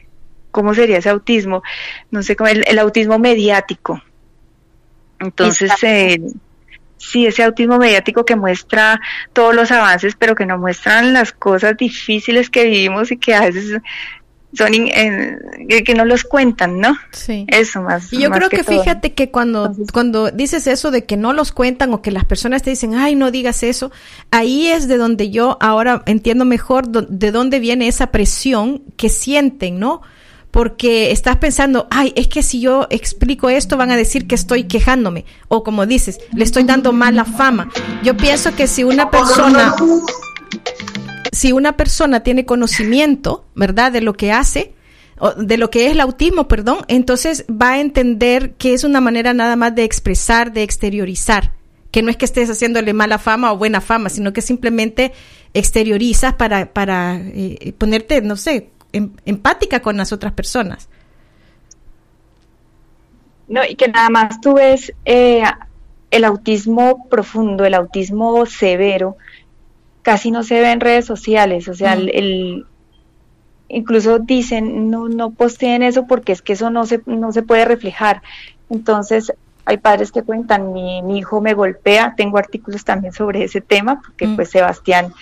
¿cómo 0.51 0.73
sería 0.73 0.97
ese 0.97 1.09
autismo? 1.09 1.61
No 2.09 2.23
sé, 2.23 2.35
cómo 2.35 2.49
el, 2.49 2.79
autismo 2.79 3.19
mediático. 3.19 4.01
Entonces, 5.19 5.71
eh, 5.83 6.19
sí, 6.97 7.27
ese 7.27 7.43
autismo 7.43 7.77
mediático 7.77 8.25
que 8.25 8.35
muestra 8.35 8.99
todos 9.33 9.53
los 9.53 9.71
avances, 9.71 10.15
pero 10.15 10.35
que 10.35 10.45
no 10.45 10.57
muestran 10.57 11.13
las 11.13 11.31
cosas 11.31 11.75
difíciles 11.77 12.49
que 12.49 12.65
vivimos 12.65 13.11
y 13.11 13.17
que 13.17 13.35
a 13.35 13.41
veces 13.41 13.81
son 14.53 14.71
que 14.71 15.93
no 15.95 16.05
los 16.05 16.23
cuentan, 16.23 16.79
¿no? 16.79 16.95
Sí. 17.11 17.45
Eso 17.47 17.81
más. 17.81 18.11
Y 18.13 18.19
yo 18.19 18.29
creo 18.29 18.49
que, 18.49 18.63
fíjate 18.63 19.13
que 19.13 19.31
cuando, 19.31 19.75
cuando 19.91 20.31
dices 20.31 20.67
eso 20.67 20.91
de 20.91 21.05
que 21.05 21.17
no 21.17 21.33
los 21.33 21.51
cuentan 21.51 21.93
o 21.93 22.01
que 22.01 22.11
las 22.11 22.25
personas 22.25 22.61
te 22.61 22.69
dicen, 22.69 22.95
ay, 22.95 23.15
no 23.15 23.31
digas 23.31 23.63
eso, 23.63 23.91
ahí 24.31 24.67
es 24.67 24.87
de 24.87 24.97
donde 24.97 25.31
yo 25.31 25.57
ahora 25.59 26.03
entiendo 26.05 26.45
mejor 26.45 26.87
de 26.87 27.31
dónde 27.31 27.59
viene 27.59 27.87
esa 27.87 28.07
presión 28.07 28.83
que 28.95 29.09
sienten, 29.09 29.79
¿no? 29.79 30.01
Porque 30.51 31.11
estás 31.11 31.37
pensando, 31.37 31.87
ay, 31.89 32.13
es 32.15 32.27
que 32.27 32.43
si 32.43 32.59
yo 32.59 32.85
explico 32.91 33.49
esto 33.49 33.75
van 33.75 33.89
a 33.89 33.97
decir 33.97 34.27
que 34.27 34.35
estoy 34.35 34.65
quejándome. 34.65 35.25
O 35.47 35.63
como 35.63 35.87
dices, 35.87 36.19
le 36.35 36.43
estoy 36.43 36.63
dando 36.63 36.93
mala 36.93 37.25
fama. 37.25 37.69
Yo 38.03 38.15
pienso 38.15 38.53
que 38.55 38.67
si 38.67 38.83
una 38.83 39.09
persona 39.09 39.73
si 41.33 41.51
una 41.51 41.75
persona 41.75 42.21
tiene 42.21 42.45
conocimiento, 42.45 43.45
¿verdad?, 43.55 43.91
de 43.91 44.01
lo 44.01 44.13
que 44.13 44.31
hace, 44.31 44.73
de 45.37 45.57
lo 45.57 45.69
que 45.69 45.87
es 45.87 45.91
el 45.91 45.99
autismo, 45.99 46.47
perdón, 46.47 46.79
entonces 46.87 47.45
va 47.49 47.71
a 47.71 47.79
entender 47.79 48.53
que 48.53 48.73
es 48.73 48.83
una 48.83 49.01
manera 49.01 49.33
nada 49.33 49.55
más 49.55 49.73
de 49.73 49.83
expresar, 49.83 50.53
de 50.53 50.63
exteriorizar, 50.63 51.53
que 51.91 52.01
no 52.01 52.09
es 52.09 52.17
que 52.17 52.25
estés 52.25 52.49
haciéndole 52.49 52.93
mala 52.93 53.17
fama 53.17 53.51
o 53.51 53.57
buena 53.57 53.81
fama, 53.81 54.09
sino 54.09 54.31
que 54.31 54.41
simplemente 54.41 55.11
exteriorizas 55.53 56.33
para, 56.33 56.71
para 56.71 57.19
eh, 57.19 57.73
ponerte, 57.77 58.21
no 58.21 58.35
sé, 58.35 58.69
em, 58.91 59.11
empática 59.25 59.81
con 59.81 59.97
las 59.97 60.11
otras 60.11 60.33
personas. 60.33 60.89
No, 63.47 63.61
y 63.67 63.75
que 63.75 63.87
nada 63.87 64.09
más 64.09 64.39
tú 64.41 64.55
ves 64.55 64.93
eh, 65.05 65.43
el 66.11 66.23
autismo 66.25 67.07
profundo, 67.09 67.65
el 67.65 67.73
autismo 67.73 68.45
severo, 68.45 69.17
casi 70.03 70.29
no 70.29 70.43
se 70.43 70.61
ve 70.61 70.71
en 70.71 70.79
redes 70.79 71.05
sociales, 71.05 71.67
o 71.67 71.73
sea, 71.73 71.93
el, 71.93 72.65
incluso 73.67 74.19
dicen 74.19 74.91
no 74.91 75.09
no 75.09 75.31
posteen 75.31 75.81
eso 75.81 76.05
porque 76.05 76.31
es 76.31 76.43
que 76.43 76.53
eso 76.53 76.69
no 76.69 76.85
se 76.85 77.01
no 77.07 77.31
se 77.31 77.41
puede 77.41 77.65
reflejar. 77.65 78.21
Entonces, 78.69 79.33
hay 79.65 79.77
padres 79.77 80.11
que 80.11 80.23
cuentan, 80.23 80.73
mi, 80.73 81.01
mi 81.01 81.17
hijo 81.17 81.41
me 81.41 81.53
golpea, 81.53 82.13
tengo 82.15 82.37
artículos 82.37 82.83
también 82.83 83.13
sobre 83.13 83.43
ese 83.43 83.61
tema, 83.61 84.01
porque 84.01 84.27
mm. 84.27 84.35
pues 84.35 84.49
Sebastián 84.49 85.13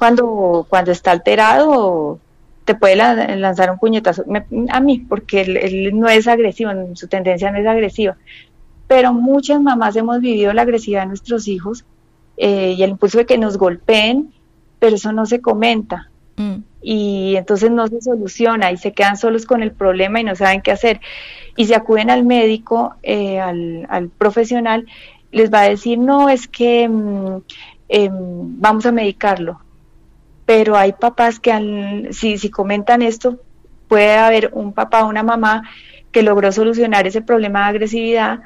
cuando, 0.00 0.64
cuando 0.70 0.92
está 0.92 1.10
alterado 1.10 2.18
te 2.64 2.74
puede 2.74 2.96
lanzar 2.96 3.70
un 3.70 3.78
puñetazo 3.78 4.24
a 4.70 4.80
mí, 4.80 4.98
porque 5.00 5.42
él, 5.42 5.98
no 5.98 6.08
es 6.08 6.26
agresivo, 6.26 6.70
su 6.94 7.06
tendencia 7.06 7.50
no 7.50 7.58
es 7.58 7.66
agresiva. 7.66 8.16
Pero 8.86 9.12
muchas 9.12 9.60
mamás 9.60 9.96
hemos 9.96 10.20
vivido 10.20 10.54
la 10.54 10.62
agresividad 10.62 11.02
de 11.02 11.08
nuestros 11.08 11.48
hijos 11.48 11.84
eh, 12.42 12.74
y 12.74 12.82
el 12.82 12.90
impulso 12.90 13.18
de 13.18 13.26
que 13.26 13.36
nos 13.36 13.58
golpeen, 13.58 14.32
pero 14.78 14.96
eso 14.96 15.12
no 15.12 15.26
se 15.26 15.42
comenta. 15.42 16.08
Mm. 16.36 16.62
Y 16.80 17.36
entonces 17.36 17.70
no 17.70 17.86
se 17.86 18.00
soluciona 18.00 18.72
y 18.72 18.78
se 18.78 18.92
quedan 18.92 19.18
solos 19.18 19.44
con 19.44 19.62
el 19.62 19.72
problema 19.72 20.20
y 20.20 20.24
no 20.24 20.34
saben 20.34 20.62
qué 20.62 20.72
hacer. 20.72 21.02
Y 21.54 21.66
si 21.66 21.74
acuden 21.74 22.08
al 22.08 22.24
médico, 22.24 22.94
eh, 23.02 23.38
al, 23.38 24.10
profesional, 24.16 24.86
les 25.32 25.52
va 25.52 25.60
a 25.60 25.68
decir, 25.68 25.98
no, 25.98 26.30
es 26.30 26.48
que 26.48 26.88
mm, 26.88 27.42
em, 27.90 28.14
vamos 28.58 28.86
a 28.86 28.92
medicarlo. 28.92 29.60
Pero 30.46 30.78
hay 30.78 30.94
papás 30.94 31.40
que, 31.40 32.08
si, 32.12 32.38
si 32.38 32.48
comentan 32.48 33.02
esto, 33.02 33.38
puede 33.86 34.16
haber 34.16 34.48
un 34.54 34.72
papá 34.72 35.04
o 35.04 35.10
una 35.10 35.22
mamá 35.22 35.64
que 36.10 36.22
logró 36.22 36.52
solucionar 36.52 37.06
ese 37.06 37.20
problema 37.20 37.64
de 37.64 37.68
agresividad 37.68 38.40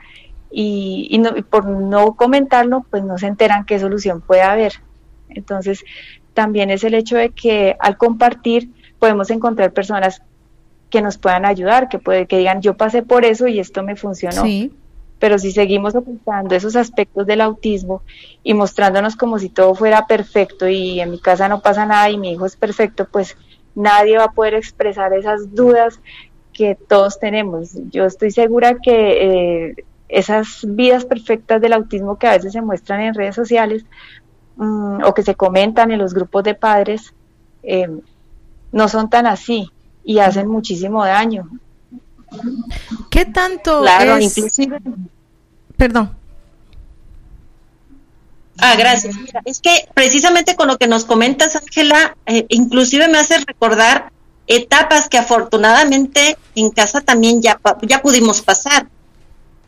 y, 0.57 1.09
y, 1.11 1.19
no, 1.19 1.37
y, 1.37 1.43
por 1.43 1.67
no 1.67 2.15
comentarlo, 2.15 2.87
pues 2.89 3.03
no 3.03 3.19
se 3.19 3.27
enteran 3.27 3.65
qué 3.65 3.81
solución 3.81 4.21
puede 4.21 4.43
haber. 4.43 4.75
Entonces, 5.29 5.85
también 6.33 6.71
es 6.71 6.85
el 6.85 6.95
hecho 6.95 7.17
de 7.17 7.31
que 7.31 7.77
al 7.81 7.97
compartir 7.97 8.71
podemos 9.01 9.31
encontrar 9.31 9.73
personas 9.73 10.23
que 10.91 11.03
nos 11.03 11.19
puedan 11.19 11.45
ayudar, 11.45 11.89
que 11.89 11.99
puede, 11.99 12.27
que 12.27 12.39
digan 12.39 12.63
yo 12.63 12.77
pasé 12.77 13.03
por 13.03 13.25
eso 13.25 13.49
y 13.49 13.59
esto 13.59 13.83
me 13.83 13.97
funcionó. 13.97 14.45
Pero 15.19 15.39
si 15.39 15.51
seguimos 15.51 15.97
ocultando 15.97 16.55
esos 16.55 16.77
aspectos 16.77 17.27
del 17.27 17.41
autismo 17.41 18.03
y 18.45 18.55
mostrándonos 18.55 19.17
como 19.17 19.41
si 19.41 19.49
todo 19.49 19.75
fuera 19.75 20.07
perfecto 20.07 20.69
y 20.69 21.01
en 21.01 21.11
mi 21.11 21.19
casa 21.19 21.49
no 21.49 21.63
pasa 21.63 21.85
nada 21.85 22.11
y 22.11 22.19
mi 22.19 22.33
hijo 22.33 22.47
es 22.47 22.55
perfecto, 22.55 23.09
pues 23.11 23.37
nadie 23.75 24.19
va 24.19 24.25
a 24.25 24.33
poder 24.33 24.55
expresar 24.55 25.13
esas 25.15 25.53
dudas 25.53 25.99
que 26.53 26.77
todos 26.77 27.19
tenemos. 27.19 27.73
Yo 27.91 28.05
estoy 28.05 28.31
segura 28.31 28.77
que 28.77 29.71
eh, 29.71 29.85
esas 30.09 30.61
vidas 30.63 31.05
perfectas 31.05 31.61
del 31.61 31.73
autismo 31.73 32.19
que 32.19 32.27
a 32.27 32.33
veces 32.33 32.53
se 32.53 32.63
muestran 32.63 33.01
en 33.01 33.15
redes 33.15 33.35
sociales 33.35 33.85
Mm, 34.57 35.03
o 35.05 35.13
que 35.15 35.25
se 35.25 35.35
comentan 35.35 35.91
en 35.91 35.99
los 35.99 36.15
grupos 36.15 36.45
de 36.45 36.55
padres 36.55 37.13
eh, 37.65 37.89
no 38.71 38.89
son 38.89 39.11
tan 39.11 39.27
así 39.27 39.69
y 40.05 40.21
hacen 40.21 40.47
muchísimo 40.47 41.05
daño. 41.05 41.49
¿Qué 43.11 43.25
tanto 43.25 43.81
claro, 43.81 44.21
inclusive 44.21 44.81
Perdón. 45.77 46.15
Ah, 48.59 48.77
gracias. 48.79 49.17
es 49.45 49.61
que 49.61 49.89
precisamente 49.93 50.55
con 50.55 50.69
lo 50.69 50.79
que 50.79 50.87
nos 50.87 51.05
comentas, 51.05 51.57
Ángela, 51.57 52.17
eh, 52.27 52.47
inclusive 52.51 53.09
me 53.09 53.19
hace 53.19 53.39
recordar 53.39 54.13
etapas 54.47 55.09
que 55.09 55.19
afortunadamente 55.19 56.37
en 56.55 56.71
casa 56.71 57.01
también 57.01 57.43
ya, 57.43 57.59
ya 57.83 58.01
pudimos 58.01 58.41
pasar. 58.43 58.87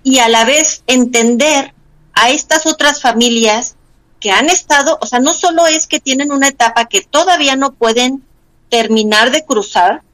Y 0.07 0.21
a 0.21 0.29
la 0.29 0.45
vez 0.45 0.85
entender 0.87 1.75
a 2.13 2.31
estas 2.31 2.67
otras 2.67 3.03
familias 3.03 3.75
que 4.21 4.31
han 4.31 4.49
estado, 4.49 4.99
o 5.01 5.07
sea, 5.07 5.19
no 5.19 5.35
solo 5.35 5.67
es 5.67 5.89
que 5.89 5.99
tienen 5.99 6.31
una 6.31 6.47
etapa 6.47 6.85
que 6.85 7.01
todavía 7.01 7.57
no 7.57 7.73
pueden 7.73 8.23
terminar 8.69 9.33
de 9.33 9.45
cruzar, 9.45 10.05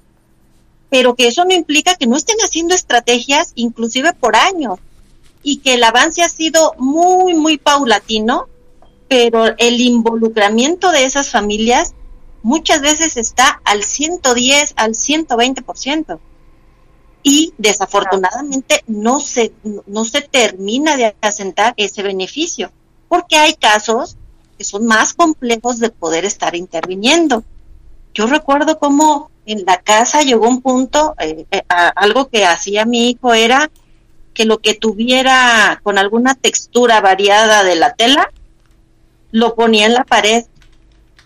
pero 0.89 1.15
que 1.15 1.29
eso 1.29 1.45
no 1.45 1.53
implica 1.53 1.97
que 1.97 2.07
no 2.07 2.17
estén 2.17 2.39
haciendo 2.43 2.75
estrategias 2.75 3.53
inclusive 3.55 4.15
por 4.15 4.35
años 4.35 4.79
y 5.43 5.59
que 5.59 5.75
el 5.75 5.85
avance 5.85 6.23
ha 6.23 6.31
sido 6.31 6.73
muy, 6.79 7.35
muy 7.35 7.59
paulatino, 7.59 8.49
pero 9.09 9.45
el 9.59 9.79
involucramiento 9.83 10.91
de 10.91 11.05
esas 11.05 11.29
familias 11.29 11.93
muchas 12.43 12.81
veces 12.81 13.19
está 13.19 13.61
al 13.63 13.83
110, 13.83 14.73
al 14.77 14.93
120%. 14.93 16.19
Y 17.23 17.55
desafortunadamente 17.59 18.83
no 18.87 19.21
se, 19.21 19.53
no 19.87 20.05
se 20.05 20.23
termina 20.23 20.97
de 20.97 21.15
asentar 21.21 21.75
ese 21.77 22.03
beneficio 22.03 22.73
porque 23.13 23.37
hay 23.37 23.53
casos 23.53 24.17
que 24.57 24.65
son 24.65 24.87
más 24.87 25.13
complejos 25.13 25.79
de 25.79 25.91
poder 25.91 26.25
estar 26.25 26.57
interviniendo. 26.57 27.45
Yo 28.15 28.27
recuerdo 28.27 28.79
cómo 28.79 29.31
en 29.45 29.65
la 29.67 29.83
casa 29.83 30.23
llegó 30.23 30.49
un 30.49 30.63
punto, 30.63 31.15
eh, 31.19 31.45
eh, 31.51 31.63
algo 31.69 32.29
que 32.29 32.47
hacía 32.47 32.87
mi 32.87 33.11
hijo 33.11 33.35
era 33.35 33.71
que 34.33 34.47
lo 34.47 34.61
que 34.61 34.73
tuviera 34.73 35.79
con 35.83 35.99
alguna 35.99 36.35
textura 36.35 37.03
variada 37.03 37.65
de 37.65 37.75
la 37.75 37.93
tela, 37.93 38.31
lo 39.31 39.55
ponía 39.57 39.85
en 39.85 39.93
la 39.93 40.05
pared. 40.05 40.45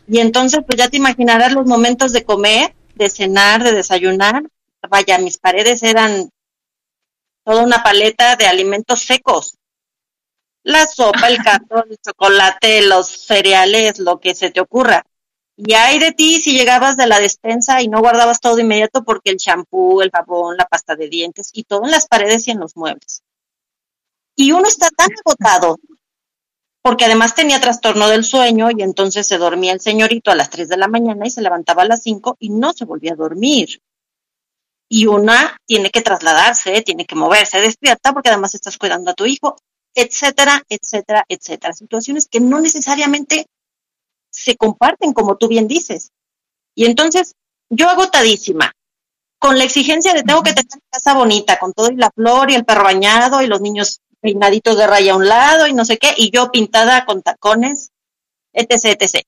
Y 0.08 0.18
entonces, 0.18 0.64
pues 0.66 0.78
ya 0.78 0.88
te 0.88 0.96
imaginarás 0.96 1.52
los 1.52 1.66
momentos 1.66 2.12
de 2.12 2.24
comer, 2.24 2.74
de 2.96 3.08
cenar, 3.08 3.62
de 3.62 3.70
desayunar. 3.70 4.42
Vaya, 4.88 5.18
mis 5.18 5.38
paredes 5.38 5.82
eran 5.82 6.30
toda 7.44 7.62
una 7.62 7.82
paleta 7.82 8.36
de 8.36 8.46
alimentos 8.46 9.00
secos 9.00 9.58
la 10.66 10.84
sopa, 10.84 11.28
el 11.28 11.38
café, 11.38 11.64
el 11.88 11.96
chocolate, 11.98 12.82
los 12.82 13.06
cereales, 13.06 14.00
lo 14.00 14.18
que 14.18 14.34
se 14.34 14.50
te 14.50 14.60
ocurra. 14.60 15.06
Y 15.56 15.74
hay 15.74 16.00
de 16.00 16.10
ti 16.10 16.40
si 16.40 16.58
llegabas 16.58 16.96
de 16.96 17.06
la 17.06 17.20
despensa 17.20 17.80
y 17.82 17.88
no 17.88 18.00
guardabas 18.00 18.40
todo 18.40 18.56
de 18.56 18.62
inmediato 18.62 19.04
porque 19.04 19.30
el 19.30 19.36
champú, 19.36 20.02
el 20.02 20.10
jabón, 20.10 20.56
la 20.56 20.66
pasta 20.66 20.96
de 20.96 21.08
dientes 21.08 21.50
y 21.52 21.62
todo 21.62 21.84
en 21.84 21.92
las 21.92 22.08
paredes 22.08 22.48
y 22.48 22.50
en 22.50 22.58
los 22.58 22.76
muebles. 22.76 23.22
Y 24.34 24.50
uno 24.50 24.66
está 24.66 24.90
tan 24.90 25.08
agotado 25.24 25.78
porque 26.82 27.04
además 27.04 27.36
tenía 27.36 27.60
trastorno 27.60 28.08
del 28.08 28.24
sueño 28.24 28.68
y 28.76 28.82
entonces 28.82 29.24
se 29.26 29.38
dormía 29.38 29.72
el 29.72 29.80
señorito 29.80 30.32
a 30.32 30.34
las 30.34 30.50
3 30.50 30.68
de 30.68 30.76
la 30.76 30.88
mañana 30.88 31.28
y 31.28 31.30
se 31.30 31.42
levantaba 31.42 31.82
a 31.82 31.86
las 31.86 32.02
5 32.02 32.38
y 32.40 32.50
no 32.50 32.72
se 32.72 32.84
volvía 32.84 33.12
a 33.12 33.16
dormir. 33.16 33.80
Y 34.88 35.06
una 35.06 35.56
tiene 35.66 35.90
que 35.90 36.02
trasladarse, 36.02 36.82
tiene 36.82 37.06
que 37.06 37.16
moverse, 37.16 37.60
despierta 37.60 38.12
porque 38.12 38.28
además 38.28 38.54
estás 38.54 38.78
cuidando 38.78 39.10
a 39.10 39.14
tu 39.14 39.26
hijo 39.26 39.56
etcétera, 39.96 40.62
etcétera, 40.68 41.24
etcétera. 41.26 41.72
Situaciones 41.72 42.28
que 42.28 42.38
no 42.38 42.60
necesariamente 42.60 43.46
se 44.30 44.56
comparten, 44.56 45.14
como 45.14 45.36
tú 45.36 45.48
bien 45.48 45.66
dices. 45.66 46.12
Y 46.74 46.84
entonces, 46.84 47.34
yo 47.70 47.88
agotadísima, 47.88 48.72
con 49.38 49.56
la 49.56 49.64
exigencia 49.64 50.12
de 50.12 50.22
tengo 50.22 50.42
que 50.42 50.52
tener 50.52 50.68
una 50.74 50.90
casa 50.90 51.14
bonita, 51.14 51.58
con 51.58 51.72
todo 51.72 51.90
y 51.90 51.96
la 51.96 52.10
flor 52.14 52.50
y 52.50 52.54
el 52.54 52.66
perro 52.66 52.84
bañado 52.84 53.40
y 53.40 53.46
los 53.46 53.62
niños 53.62 54.00
peinaditos 54.20 54.76
de 54.76 54.86
raya 54.86 55.14
a 55.14 55.16
un 55.16 55.26
lado 55.26 55.66
y 55.66 55.72
no 55.72 55.86
sé 55.86 55.96
qué, 55.96 56.12
y 56.16 56.30
yo 56.30 56.50
pintada 56.52 57.06
con 57.06 57.22
tacones, 57.22 57.90
etc., 58.52 59.00
etc. 59.00 59.24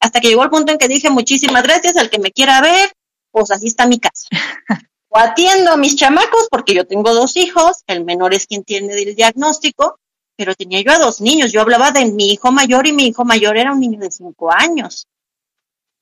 Hasta 0.00 0.20
que 0.20 0.28
llegó 0.28 0.42
el 0.42 0.50
punto 0.50 0.72
en 0.72 0.78
que 0.78 0.88
dije 0.88 1.10
muchísimas 1.10 1.62
gracias 1.62 1.96
al 1.96 2.10
que 2.10 2.18
me 2.18 2.32
quiera 2.32 2.60
ver, 2.60 2.90
pues 3.30 3.52
así 3.52 3.68
está 3.68 3.86
mi 3.86 4.00
casa. 4.00 4.28
O 5.10 5.18
atiendo 5.18 5.72
a 5.72 5.76
mis 5.76 5.96
chamacos, 5.96 6.48
porque 6.50 6.74
yo 6.74 6.86
tengo 6.86 7.14
dos 7.14 7.36
hijos, 7.36 7.82
el 7.86 8.04
menor 8.04 8.34
es 8.34 8.46
quien 8.46 8.62
tiene 8.64 8.94
el 8.94 9.14
diagnóstico, 9.14 9.98
pero 10.36 10.54
tenía 10.54 10.82
yo 10.82 10.92
a 10.92 10.98
dos 10.98 11.20
niños. 11.20 11.50
Yo 11.50 11.60
hablaba 11.60 11.90
de 11.90 12.06
mi 12.06 12.32
hijo 12.32 12.52
mayor 12.52 12.86
y 12.86 12.92
mi 12.92 13.06
hijo 13.06 13.24
mayor 13.24 13.56
era 13.56 13.72
un 13.72 13.80
niño 13.80 13.98
de 13.98 14.10
cinco 14.10 14.52
años. 14.52 15.06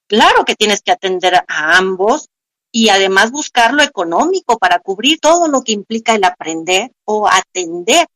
Claro 0.09 0.45
que 0.45 0.55
tienes 0.55 0.83
que 0.83 0.93
atender 0.93 1.37
a 1.37 1.45
ambos 1.77 2.29
y 2.71 2.91
además 2.91 3.31
buscar 3.31 3.73
lo 3.73 3.83
económico 3.83 4.59
para 4.59 4.79
cubrir 4.81 5.19
todo 5.21 5.49
lo 5.49 5.63
que 5.63 5.73
implica 5.73 6.15
el 6.15 6.25
aprender 6.25 6.93
o 7.05 7.29
atender 7.29 8.07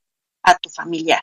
a 0.43 0.57
tu 0.59 0.69
familia. 0.69 1.23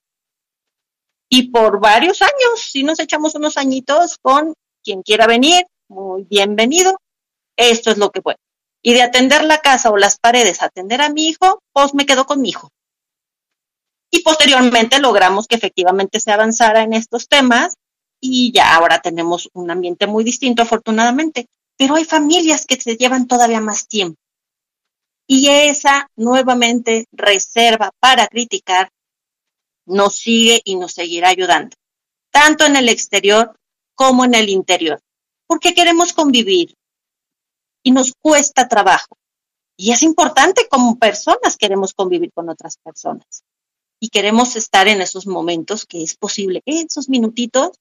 Y 1.29 1.51
por 1.51 1.79
varios 1.79 2.21
años, 2.21 2.59
si 2.71 2.83
nos 2.83 2.99
echamos 2.99 3.35
unos 3.35 3.57
añitos 3.57 4.17
con 4.21 4.53
quien 4.83 5.03
quiera 5.03 5.27
venir, 5.27 5.65
muy 5.89 6.23
bienvenido. 6.23 6.97
Esto 7.55 7.91
es 7.91 7.97
lo 7.97 8.11
que 8.11 8.21
puedo. 8.21 8.37
Y 8.81 8.93
de 8.93 9.01
atender 9.01 9.43
la 9.43 9.59
casa 9.59 9.89
o 9.89 9.97
las 9.97 10.17
paredes, 10.19 10.61
atender 10.61 11.01
a 11.01 11.09
mi 11.09 11.27
hijo, 11.27 11.61
pues 11.73 11.93
me 11.93 12.05
quedo 12.05 12.25
con 12.25 12.41
mi 12.41 12.49
hijo. 12.49 12.69
Y 14.11 14.21
posteriormente 14.21 14.99
logramos 14.99 15.47
que 15.47 15.55
efectivamente 15.55 16.19
se 16.19 16.31
avanzara 16.31 16.83
en 16.83 16.93
estos 16.93 17.27
temas 17.27 17.75
y 18.21 18.51
ya 18.51 18.75
ahora 18.75 18.99
tenemos 19.01 19.49
un 19.53 19.69
ambiente 19.69 20.07
muy 20.07 20.23
distinto 20.23 20.61
afortunadamente, 20.63 21.47
pero 21.77 21.95
hay 21.95 22.05
familias 22.05 22.65
que 22.65 22.79
se 22.79 22.95
llevan 22.95 23.27
todavía 23.27 23.61
más 23.61 23.87
tiempo. 23.87 24.19
Y 25.27 25.49
esa 25.49 26.09
nuevamente 26.15 27.05
reserva 27.11 27.91
para 27.99 28.27
criticar 28.27 28.89
nos 29.85 30.15
sigue 30.15 30.61
y 30.63 30.75
nos 30.75 30.93
seguirá 30.93 31.29
ayudando, 31.29 31.75
tanto 32.31 32.65
en 32.65 32.75
el 32.75 32.89
exterior 32.89 33.55
como 33.95 34.25
en 34.25 34.35
el 34.35 34.49
interior, 34.49 35.01
porque 35.47 35.73
queremos 35.73 36.13
convivir 36.13 36.75
y 37.87 37.91
nos 37.91 38.11
cuesta 38.21 38.67
trabajo. 38.67 39.17
Y 39.77 39.93
es 39.93 40.03
importante 40.03 40.67
como 40.69 40.97
personas 40.97 41.55
queremos 41.57 41.93
convivir 41.93 42.33
con 42.33 42.49
otras 42.49 42.75
personas 42.83 43.45
y 44.01 44.09
queremos 44.09 44.57
estar 44.57 44.89
en 44.89 44.99
esos 45.01 45.25
momentos 45.25 45.85
que 45.85 46.03
es 46.03 46.17
posible, 46.17 46.61
esos 46.65 47.07
minutitos 47.07 47.77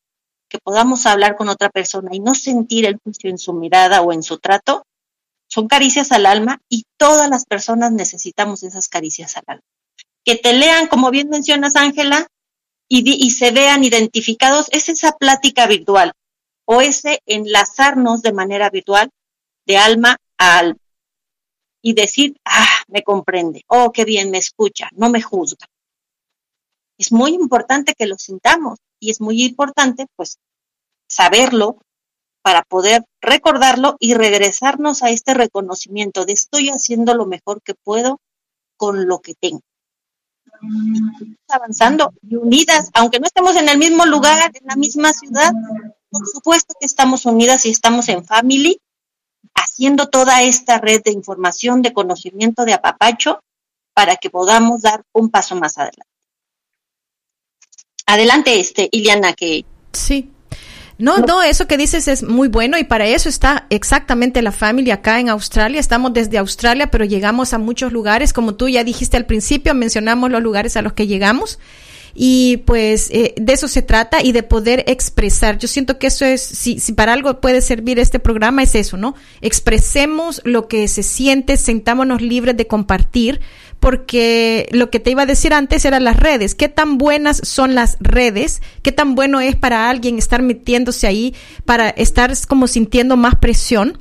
que 0.49 0.59
podamos 0.63 1.07
hablar 1.07 1.35
con 1.35 1.49
otra 1.49 1.71
persona 1.71 2.11
y 2.13 2.21
no 2.21 2.37
sentir 2.37 2.87
el 2.87 3.01
juicio 3.03 3.31
en 3.31 3.39
su 3.39 3.53
mirada 3.53 4.01
o 4.03 4.13
en 4.13 4.23
su 4.23 4.39
trato, 4.39 4.85
son 5.49 5.67
caricias 5.67 6.13
al 6.13 6.27
alma 6.27 6.61
y 6.69 6.85
todas 6.97 7.29
las 7.29 7.45
personas 7.45 7.91
necesitamos 7.91 8.63
esas 8.63 8.87
caricias 8.87 9.37
al 9.37 9.45
alma. 9.49 9.65
Que 10.25 10.37
te 10.37 10.53
lean, 10.53 10.87
como 10.87 11.11
bien 11.11 11.31
mencionas, 11.31 11.75
Ángela, 11.75 12.29
y, 12.89 13.27
y 13.27 13.31
se 13.33 13.51
vean 13.51 13.83
identificados, 13.83 14.69
es 14.71 14.89
esa 14.89 15.17
plática 15.17 15.67
virtual 15.67 16.13
o 16.65 16.81
ese 16.81 17.19
enlazarnos 17.27 18.23
de 18.23 18.33
manera 18.33 18.71
virtual 18.71 19.11
de 19.67 19.77
alma 19.77 20.17
a 20.39 20.59
alma 20.59 20.79
y 21.83 21.95
decir, 21.95 22.37
ah, 22.45 22.83
me 22.89 23.03
comprende, 23.03 23.65
oh, 23.69 23.93
qué 23.93 24.05
bien 24.05 24.31
me 24.31 24.39
escucha, 24.39 24.89
no 24.97 25.09
me 25.09 25.23
juzga. 25.23 25.67
Es 26.99 27.13
muy 27.13 27.33
importante 27.33 27.95
que 27.95 28.07
lo 28.07 28.17
sintamos 28.17 28.81
y 28.99 29.11
es 29.11 29.21
muy 29.21 29.45
importante, 29.45 30.07
pues, 30.17 30.39
saberlo 31.09 31.79
para 32.43 32.63
poder 32.63 33.05
recordarlo 33.21 33.97
y 34.01 34.15
regresarnos 34.15 35.03
a 35.03 35.11
este 35.11 35.35
reconocimiento 35.35 36.25
de 36.25 36.33
estoy 36.33 36.71
haciendo 36.71 37.15
lo 37.15 37.27
mejor 37.27 37.63
que 37.63 37.75
puedo 37.75 38.21
con 38.77 39.07
lo 39.07 39.21
que 39.21 39.35
tengo. 39.35 39.63
avanzando 41.49 42.13
y 42.23 42.37
unidas, 42.37 42.91
aunque 42.95 43.21
no 43.21 43.27
estemos 43.27 43.57
en 43.57 43.69
el 43.69 43.79
mismo 43.79 44.07
lugar, 44.07 44.51
en 44.55 44.67
la 44.67 44.75
misma 44.77 45.13
ciudad, 45.13 45.53
por 46.11 46.27
supuesto 46.27 46.75
que 46.81 46.87
estamos 46.87 47.27
unidas 47.27 47.65
y 47.67 47.71
estamos 47.71 48.09
en 48.09 48.25
family, 48.25 48.81
haciendo 49.55 50.09
toda 50.09 50.43
esta 50.43 50.79
red 50.79 51.03
de 51.05 51.13
información, 51.13 51.83
de 51.83 51.93
conocimiento, 51.93 52.65
de 52.65 52.75
apapacho, 52.75 53.41
para 53.95 54.17
que 54.17 54.31
podamos 54.31 54.83
dar 54.83 55.03
un 55.13 55.31
paso 55.31 55.57
más 55.57 55.79
adelante. 55.79 56.13
Adelante, 58.07 58.61
este, 58.61 58.89
Iliana, 58.93 59.33
que... 59.33 59.65
Sí. 59.93 60.31
No, 60.99 61.19
no, 61.19 61.43
eso 61.43 61.67
que 61.67 61.77
dices 61.77 62.09
es 62.09 62.23
muy 62.23 62.49
bueno 62.49 62.79
y 62.79 62.85
para 62.85 63.07
eso 63.07 63.29
está 63.29 63.67
exactamente 63.69 64.41
la 64.41 64.53
familia 64.53 64.95
acá 64.95 65.21
en 65.21 65.29
Australia. 65.29 65.79
Estamos 65.79 66.15
desde 66.15 66.39
Australia, 66.39 66.91
pero 66.91 67.05
llegamos 67.05 67.53
a 67.53 67.59
muchos 67.59 67.93
lugares, 67.93 68.33
como 68.33 68.55
tú 68.55 68.69
ya 68.69 68.83
dijiste 68.83 69.19
al 69.19 69.27
principio, 69.27 69.75
mencionamos 69.75 70.31
los 70.31 70.43
lugares 70.43 70.77
a 70.77 70.83
los 70.83 70.95
que 70.95 71.07
llegamos 71.07 71.59
y 72.19 72.57
pues 72.65 73.11
eh, 73.11 73.35
de 73.37 73.53
eso 73.53 73.69
se 73.69 73.83
trata 73.83 74.23
y 74.23 74.33
de 74.33 74.43
poder 74.43 74.85
expresar. 74.87 75.59
Yo 75.59 75.69
siento 75.69 75.99
que 75.99 76.07
eso 76.07 76.25
es, 76.25 76.41
si, 76.41 76.81
si 76.81 76.95
para 76.95 77.13
algo 77.13 77.43
puede 77.43 77.61
servir 77.61 77.99
este 77.99 78.19
programa, 78.19 78.63
es 78.63 78.75
eso, 78.75 78.97
¿no? 78.97 79.15
Expresemos 79.43 80.41
lo 80.45 80.67
que 80.67 80.89
se 80.89 81.03
siente, 81.03 81.59
sentámonos 81.59 82.23
libres 82.23 82.57
de 82.57 82.67
compartir 82.67 83.43
porque 83.81 84.67
lo 84.73 84.89
que 84.89 84.99
te 84.99 85.11
iba 85.11 85.23
a 85.23 85.27
decir 85.27 85.53
antes 85.53 85.85
eran 85.85 86.05
las 86.05 86.17
redes. 86.17 86.55
¿Qué 86.55 86.71
tan 86.71 86.97
buenas 86.97 87.43
son 87.45 87.75
las 87.75 87.99
redes? 88.01 88.63
¿Qué 88.81 88.93
tan 88.93 89.15
bueno 89.15 89.41
es 89.41 89.55
para 89.55 89.91
alguien 89.91 90.17
estar 90.17 90.41
metiéndose 90.41 91.07
ahí 91.07 91.35
para 91.67 91.91
estar 91.91 92.33
como 92.49 92.67
sintiendo 92.67 93.19
más 93.19 93.35
presión? 93.35 93.99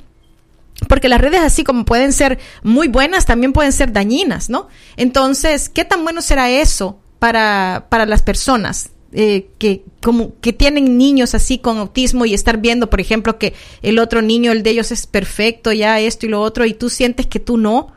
Porque 0.88 1.10
las 1.10 1.20
redes 1.20 1.40
así 1.40 1.64
como 1.64 1.84
pueden 1.84 2.14
ser 2.14 2.38
muy 2.62 2.88
buenas, 2.88 3.26
también 3.26 3.52
pueden 3.52 3.72
ser 3.72 3.92
dañinas, 3.92 4.48
¿no? 4.48 4.68
Entonces, 4.96 5.68
¿qué 5.68 5.84
tan 5.84 6.02
bueno 6.02 6.22
será 6.22 6.48
eso 6.48 7.00
para, 7.18 7.86
para 7.88 8.06
las 8.06 8.22
personas? 8.22 8.90
Eh, 9.12 9.48
que 9.58 9.82
como 10.02 10.38
que 10.40 10.52
tienen 10.52 10.98
niños 10.98 11.34
así 11.34 11.58
con 11.58 11.78
autismo 11.78 12.26
y 12.26 12.34
estar 12.34 12.58
viendo, 12.58 12.90
por 12.90 13.00
ejemplo, 13.00 13.38
que 13.38 13.54
el 13.82 13.98
otro 13.98 14.20
niño, 14.20 14.52
el 14.52 14.62
de 14.62 14.70
ellos 14.70 14.92
es 14.92 15.06
perfecto, 15.06 15.72
ya 15.72 16.00
esto 16.00 16.26
y 16.26 16.28
lo 16.28 16.42
otro, 16.42 16.66
y 16.66 16.74
tú 16.74 16.90
sientes 16.90 17.26
que 17.26 17.40
tú 17.40 17.56
no, 17.56 17.94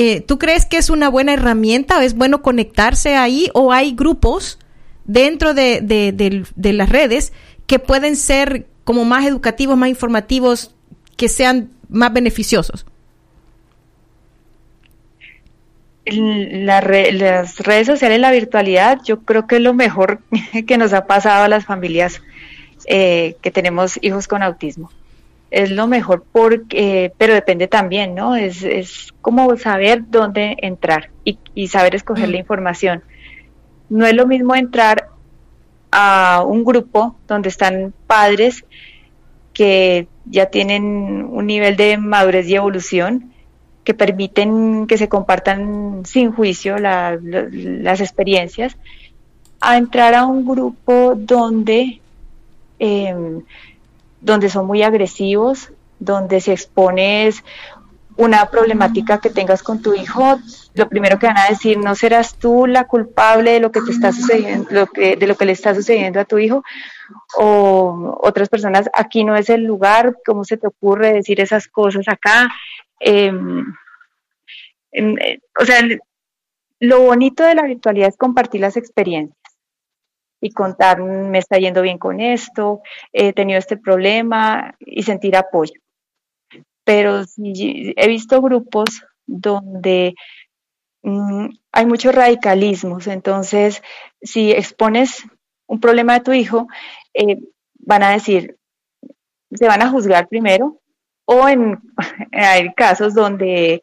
eh, 0.00 0.20
¿Tú 0.20 0.38
crees 0.38 0.64
que 0.64 0.76
es 0.76 0.90
una 0.90 1.08
buena 1.08 1.32
herramienta? 1.32 2.04
¿Es 2.04 2.14
bueno 2.14 2.40
conectarse 2.40 3.16
ahí? 3.16 3.50
¿O 3.52 3.72
hay 3.72 3.96
grupos 3.96 4.60
dentro 5.04 5.54
de, 5.54 5.80
de, 5.82 6.72
las 6.72 6.88
redes 6.88 7.32
que 7.66 7.80
pueden 7.80 8.14
ser 8.14 8.68
como 8.84 9.04
más 9.04 9.26
educativos, 9.26 9.76
más 9.76 9.88
informativos, 9.88 10.72
que 11.16 11.28
sean 11.28 11.72
más 11.88 12.12
beneficiosos? 12.12 12.86
Las 16.10 16.84
redes 16.84 17.86
sociales, 17.86 18.20
la 18.20 18.30
virtualidad, 18.30 19.00
yo 19.04 19.20
creo 19.20 19.46
que 19.46 19.56
es 19.56 19.62
lo 19.62 19.74
mejor 19.74 20.20
que 20.66 20.78
nos 20.78 20.92
ha 20.92 21.06
pasado 21.06 21.44
a 21.44 21.48
las 21.48 21.64
familias 21.64 22.22
eh, 22.86 23.36
que 23.42 23.50
tenemos 23.50 23.98
hijos 24.02 24.28
con 24.28 24.42
autismo 24.42 24.90
es 25.50 25.70
lo 25.70 25.86
mejor 25.86 26.24
porque, 26.30 27.12
pero 27.16 27.34
depende 27.34 27.68
también, 27.68 28.14
¿no? 28.14 28.36
Es, 28.36 28.62
es 28.62 29.14
como 29.20 29.56
saber 29.56 30.02
dónde 30.08 30.56
entrar 30.58 31.10
y, 31.24 31.38
y 31.54 31.68
saber 31.68 31.94
escoger 31.94 32.28
la 32.28 32.36
mm. 32.36 32.40
información. 32.40 33.02
No 33.88 34.06
es 34.06 34.14
lo 34.14 34.26
mismo 34.26 34.54
entrar 34.54 35.08
a 35.90 36.44
un 36.46 36.64
grupo 36.64 37.16
donde 37.26 37.48
están 37.48 37.94
padres 38.06 38.64
que 39.54 40.06
ya 40.26 40.46
tienen 40.46 40.84
un 40.84 41.46
nivel 41.46 41.76
de 41.76 41.96
madurez 41.96 42.46
y 42.46 42.54
evolución 42.54 43.32
que 43.88 43.94
permiten 43.94 44.86
que 44.86 44.98
se 44.98 45.08
compartan 45.08 46.02
sin 46.04 46.30
juicio 46.30 46.76
las 46.76 48.00
experiencias, 48.02 48.76
a 49.62 49.78
entrar 49.78 50.14
a 50.14 50.26
un 50.26 50.44
grupo 50.44 51.14
donde 51.16 52.02
eh, 52.78 53.40
donde 54.20 54.50
son 54.50 54.66
muy 54.66 54.82
agresivos, 54.82 55.72
donde 56.00 56.42
si 56.42 56.50
expones 56.50 57.42
una 58.18 58.50
problemática 58.50 59.22
que 59.22 59.30
tengas 59.30 59.62
con 59.62 59.80
tu 59.80 59.94
hijo, 59.94 60.38
lo 60.74 60.86
primero 60.90 61.18
que 61.18 61.28
van 61.28 61.38
a 61.38 61.48
decir, 61.48 61.78
no 61.78 61.94
serás 61.94 62.34
tú 62.34 62.66
la 62.66 62.84
culpable 62.84 63.52
de 63.52 63.60
lo 63.60 63.72
que 63.72 63.80
te 63.80 63.92
está 63.92 64.12
sucediendo, 64.12 64.86
de 64.94 65.26
lo 65.26 65.34
que 65.34 65.46
le 65.46 65.52
está 65.52 65.74
sucediendo 65.74 66.20
a 66.20 66.26
tu 66.26 66.36
hijo, 66.36 66.62
o 67.38 68.18
otras 68.20 68.50
personas, 68.50 68.90
aquí 68.92 69.24
no 69.24 69.34
es 69.34 69.48
el 69.48 69.64
lugar, 69.64 70.18
¿cómo 70.26 70.44
se 70.44 70.58
te 70.58 70.66
ocurre 70.66 71.14
decir 71.14 71.40
esas 71.40 71.68
cosas 71.68 72.06
acá? 72.06 72.48
Em, 73.00 73.64
em, 74.92 75.16
eh, 75.18 75.40
o 75.60 75.64
sea, 75.64 75.80
lo 76.80 77.00
bonito 77.02 77.44
de 77.44 77.54
la 77.54 77.62
virtualidad 77.64 78.08
es 78.08 78.16
compartir 78.16 78.60
las 78.60 78.76
experiencias 78.76 79.36
y 80.40 80.52
contar, 80.52 81.02
me 81.02 81.38
está 81.38 81.58
yendo 81.58 81.82
bien 81.82 81.98
con 81.98 82.20
esto, 82.20 82.80
he 83.12 83.32
tenido 83.32 83.58
este 83.58 83.76
problema 83.76 84.74
y 84.78 85.02
sentir 85.02 85.36
apoyo. 85.36 85.74
Pero 86.84 87.22
he 87.36 88.08
visto 88.08 88.40
grupos 88.40 89.04
donde 89.26 90.14
mm, 91.02 91.48
hay 91.72 91.86
muchos 91.86 92.14
radicalismos, 92.14 93.06
entonces 93.08 93.82
si 94.22 94.52
expones 94.52 95.24
un 95.66 95.80
problema 95.80 96.14
de 96.14 96.20
tu 96.20 96.32
hijo, 96.32 96.66
eh, 97.14 97.38
van 97.74 98.02
a 98.02 98.10
decir, 98.10 98.56
se 99.50 99.66
van 99.66 99.82
a 99.82 99.90
juzgar 99.90 100.28
primero, 100.28 100.80
o 101.28 101.48
en, 101.48 101.78
hay 102.32 102.72
casos 102.74 103.14
donde 103.14 103.82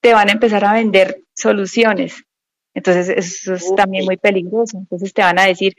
te 0.00 0.14
van 0.14 0.28
a 0.28 0.32
empezar 0.32 0.64
a 0.64 0.72
vender 0.72 1.22
soluciones 1.34 2.24
entonces, 2.74 3.08
eso 3.08 3.54
es 3.54 3.74
también 3.74 4.04
muy 4.04 4.16
peligroso. 4.16 4.78
Entonces, 4.78 5.12
te 5.12 5.22
van 5.22 5.38
a 5.38 5.46
decir, 5.46 5.74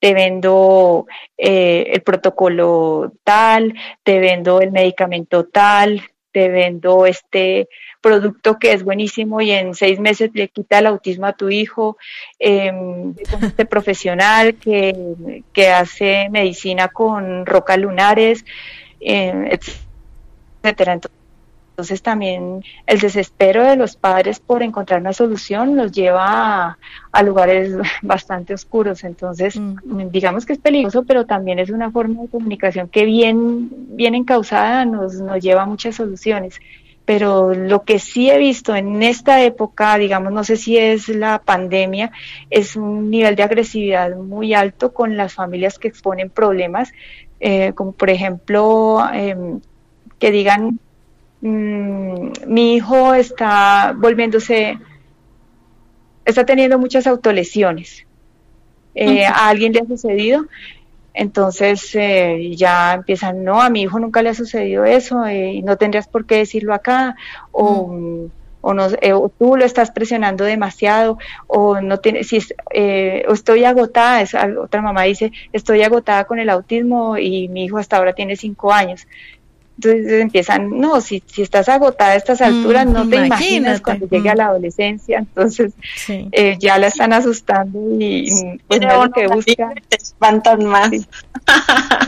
te 0.00 0.14
vendo 0.14 1.06
eh, 1.36 1.86
el 1.92 2.02
protocolo 2.02 3.12
tal, 3.24 3.74
te 4.04 4.18
vendo 4.20 4.60
el 4.60 4.70
medicamento 4.70 5.46
tal, 5.46 6.02
te 6.30 6.48
vendo 6.48 7.06
este 7.06 7.68
producto 8.00 8.58
que 8.60 8.72
es 8.72 8.84
buenísimo 8.84 9.40
y 9.40 9.50
en 9.50 9.74
seis 9.74 9.98
meses 9.98 10.30
le 10.34 10.48
quita 10.48 10.78
el 10.78 10.86
autismo 10.86 11.26
a 11.26 11.32
tu 11.32 11.48
hijo, 11.48 11.96
eh, 12.38 12.70
este 13.42 13.66
profesional 13.66 14.54
que, 14.54 15.42
que, 15.52 15.68
hace 15.70 16.28
medicina 16.30 16.88
con 16.88 17.44
rocas 17.44 17.78
lunares, 17.78 18.44
eh, 19.00 19.58
etcétera. 20.62 20.94
Entonces, 20.94 21.18
entonces 21.78 22.02
también 22.02 22.64
el 22.88 22.98
desespero 22.98 23.62
de 23.62 23.76
los 23.76 23.94
padres 23.94 24.40
por 24.40 24.64
encontrar 24.64 25.00
una 25.00 25.12
solución 25.12 25.76
los 25.76 25.92
lleva 25.92 26.76
a, 27.12 27.22
lugares 27.22 27.72
bastante 28.02 28.52
oscuros. 28.52 29.04
Entonces, 29.04 29.56
mm. 29.56 30.08
digamos 30.10 30.44
que 30.44 30.54
es 30.54 30.58
peligroso, 30.58 31.04
pero 31.04 31.24
también 31.24 31.60
es 31.60 31.70
una 31.70 31.92
forma 31.92 32.22
de 32.22 32.28
comunicación 32.30 32.88
que 32.88 33.04
bien, 33.04 33.68
bien 33.94 34.16
encausada 34.16 34.84
nos, 34.86 35.20
nos 35.20 35.38
lleva 35.40 35.62
a 35.62 35.66
muchas 35.66 35.94
soluciones. 35.94 36.60
Pero 37.04 37.54
lo 37.54 37.84
que 37.84 38.00
sí 38.00 38.28
he 38.28 38.38
visto 38.38 38.74
en 38.74 39.00
esta 39.04 39.44
época, 39.44 39.96
digamos, 39.98 40.32
no 40.32 40.42
sé 40.42 40.56
si 40.56 40.76
es 40.76 41.08
la 41.08 41.38
pandemia, 41.38 42.10
es 42.50 42.74
un 42.74 43.08
nivel 43.08 43.36
de 43.36 43.44
agresividad 43.44 44.16
muy 44.16 44.52
alto 44.52 44.92
con 44.92 45.16
las 45.16 45.32
familias 45.32 45.78
que 45.78 45.86
exponen 45.86 46.28
problemas, 46.28 46.90
eh, 47.38 47.72
como 47.76 47.92
por 47.92 48.10
ejemplo, 48.10 48.98
em, 49.14 49.60
que 50.18 50.30
digan 50.30 50.78
mm, 51.40 52.30
mi 52.46 52.74
hijo 52.74 53.14
está 53.14 53.94
volviéndose, 53.96 54.78
está 56.24 56.44
teniendo 56.44 56.78
muchas 56.78 57.06
autolesiones. 57.06 58.06
Eh, 58.94 59.24
¿A 59.24 59.48
alguien 59.48 59.72
le 59.72 59.80
ha 59.80 59.86
sucedido? 59.86 60.46
Entonces 61.14 61.94
eh, 61.94 62.52
ya 62.56 62.94
empiezan, 62.94 63.44
no, 63.44 63.60
a 63.60 63.70
mi 63.70 63.82
hijo 63.82 63.98
nunca 63.98 64.22
le 64.22 64.30
ha 64.30 64.34
sucedido 64.34 64.84
eso, 64.84 65.24
eh, 65.26 65.52
y 65.54 65.62
no 65.62 65.76
tendrías 65.76 66.08
por 66.08 66.26
qué 66.26 66.36
decirlo 66.36 66.74
acá, 66.74 67.16
o, 67.50 68.28
o, 68.60 68.74
no, 68.74 68.86
o 68.86 69.28
tú 69.28 69.56
lo 69.56 69.64
estás 69.64 69.90
presionando 69.90 70.44
demasiado, 70.44 71.18
o 71.46 71.80
no 71.80 71.98
tiene, 71.98 72.24
si 72.24 72.38
o 72.38 73.32
estoy 73.32 73.64
agotada, 73.64 74.20
es, 74.20 74.34
otra 74.34 74.82
mamá 74.82 75.02
dice, 75.02 75.32
estoy 75.52 75.82
agotada 75.82 76.24
con 76.24 76.38
el 76.38 76.50
autismo 76.50 77.18
y 77.18 77.48
mi 77.48 77.64
hijo 77.64 77.78
hasta 77.78 77.96
ahora 77.96 78.12
tiene 78.12 78.36
cinco 78.36 78.72
años. 78.72 79.06
Entonces 79.78 80.22
empiezan, 80.22 80.70
no, 80.70 81.00
si, 81.00 81.22
si 81.26 81.42
estás 81.42 81.68
agotada 81.68 82.10
a 82.10 82.16
estas 82.16 82.40
alturas, 82.40 82.84
no 82.84 83.08
te 83.08 83.24
imaginas 83.24 83.80
cuando 83.80 84.08
llegue 84.08 84.28
a 84.28 84.34
la 84.34 84.46
adolescencia, 84.46 85.18
entonces 85.20 85.72
eh, 86.08 86.56
ya 86.58 86.78
la 86.78 86.88
están 86.88 87.12
asustando 87.12 87.78
y 88.00 88.28
pues 88.66 88.80
no 88.80 88.88
es 88.88 89.04
lo 89.04 89.10
que 89.12 89.28
busca. 89.28 89.72
Te 89.88 89.96
espantan 89.96 90.64
más. 90.64 90.90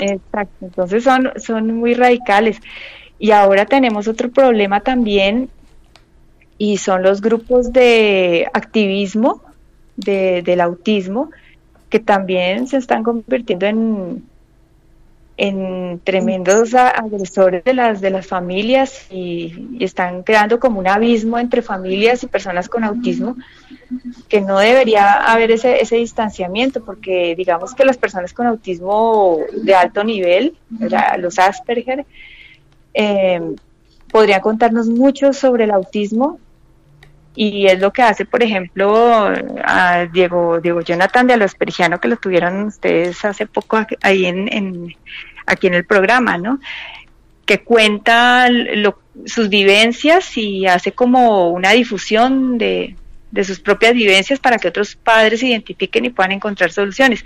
Exacto, 0.01 0.67
entonces 0.67 1.05
son, 1.05 1.31
son 1.37 1.77
muy 1.77 1.95
radicales. 1.95 2.59
Y 3.21 3.31
ahora 3.31 3.67
tenemos 3.67 4.09
otro 4.09 4.31
problema 4.33 4.81
también 4.81 5.49
y 6.59 6.79
son 6.79 7.05
los 7.05 7.21
grupos 7.21 7.73
de 7.73 8.49
activismo 8.53 9.43
de, 9.97 10.43
del 10.43 10.61
autismo 10.61 11.31
que 11.89 12.01
también 12.01 12.67
se 12.67 12.79
están 12.79 13.05
convirtiendo 13.05 13.67
en, 13.67 14.30
en 15.43 16.03
tremendos 16.05 16.75
agresores 16.75 17.65
de 17.65 17.73
las 17.73 18.03
de 18.03 18.11
las 18.11 18.27
familias 18.27 19.07
y, 19.11 19.79
están 19.81 20.23
creando 20.23 20.61
como 20.61 20.79
un 20.79 20.87
abismo 20.87 21.39
entre 21.39 21.63
familias 21.63 22.23
y 22.23 22.27
personas 22.27 22.69
con 22.69 22.85
autismo 22.85 23.37
que 24.29 24.43
no 24.43 24.59
debería 24.59 25.15
haber 25.15 25.51
ese, 25.51 25.81
ese 25.81 25.97
distanciamiento 25.97 26.85
porque 26.85 27.35
digamos 27.37 27.75
que 27.75 27.87
las 27.87 27.97
personas 27.97 28.35
con 28.35 28.47
autismo 28.49 29.39
de 29.65 29.75
alto 29.75 30.05
nivel, 30.05 30.59
los 31.17 31.39
Asperger, 31.39 32.05
eh, 32.93 33.41
podrían 34.13 34.43
contarnos 34.43 34.89
mucho 34.89 35.33
sobre 35.33 35.65
el 35.65 35.71
autismo 35.71 36.39
y 37.35 37.67
es 37.67 37.81
lo 37.81 37.93
que 37.93 38.03
hace, 38.03 38.25
por 38.25 38.43
ejemplo, 38.43 39.33
a 39.65 40.07
Diego, 40.13 40.61
Diego 40.61 40.81
Jonathan 40.81 41.27
de 41.27 41.35
Alospergiano, 41.35 42.01
que 42.01 42.09
lo 42.09 42.17
tuvieron 42.17 42.65
ustedes 42.65 43.25
hace 43.25 43.47
poco 43.47 43.79
ahí 44.03 44.27
en, 44.27 44.95
aquí 45.47 45.67
en 45.67 45.75
el 45.75 45.85
programa, 45.85 46.39
¿no? 46.39 46.61
Que 47.47 47.63
cuenta 47.63 48.49
sus 49.27 49.49
vivencias 49.49 50.37
y 50.37 50.67
hace 50.67 50.93
como 50.93 51.51
una 51.51 51.71
difusión 51.71 52.59
de, 52.59 52.97
sus 53.43 53.61
propias 53.61 53.95
vivencias 53.95 54.41
para 54.41 54.59
que 54.59 54.69
otros 54.69 54.97
padres 54.97 55.41
se 55.41 55.49
identifiquen 55.49 56.05
y 56.05 56.11
puedan 56.11 56.33
encontrar 56.33 56.73
soluciones. 56.73 57.25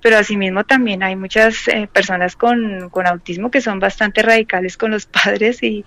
Pero 0.00 0.18
asimismo 0.18 0.64
también 0.64 1.02
hay 1.02 1.16
muchas 1.16 1.68
eh, 1.68 1.88
personas 1.92 2.36
con, 2.36 2.90
autismo 3.06 3.50
que 3.50 3.60
son 3.60 3.80
bastante 3.80 4.22
radicales 4.22 4.76
con 4.76 4.90
los 4.90 5.06
padres 5.24 5.62
y, 5.62 5.84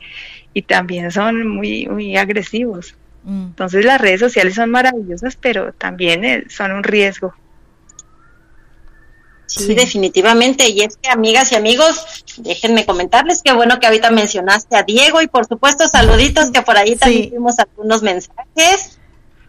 y 0.53 0.61
también 0.63 1.11
son 1.11 1.47
muy, 1.47 1.87
muy 1.87 2.17
agresivos. 2.17 2.95
Mm. 3.23 3.47
Entonces 3.47 3.83
las 3.83 3.99
redes 3.99 4.21
sociales 4.21 4.55
son 4.55 4.71
maravillosas, 4.71 5.35
pero 5.35 5.73
también 5.73 6.23
eh, 6.23 6.45
son 6.49 6.71
un 6.71 6.83
riesgo. 6.83 7.35
Sí, 9.47 9.73
definitivamente. 9.73 10.69
Y 10.69 10.81
es 10.81 10.97
que, 10.97 11.09
amigas 11.09 11.51
y 11.51 11.55
amigos, 11.55 12.23
déjenme 12.37 12.85
comentarles 12.85 13.41
que 13.41 13.53
bueno 13.53 13.79
que 13.79 13.87
ahorita 13.87 14.11
mencionaste 14.11 14.75
a 14.75 14.83
Diego 14.83 15.21
y 15.21 15.27
por 15.27 15.47
supuesto 15.47 15.87
saluditos 15.87 16.51
que 16.51 16.61
por 16.61 16.77
ahí 16.77 16.95
también 16.95 17.29
tuvimos 17.29 17.57
algunos 17.59 18.03
mensajes. 18.03 18.99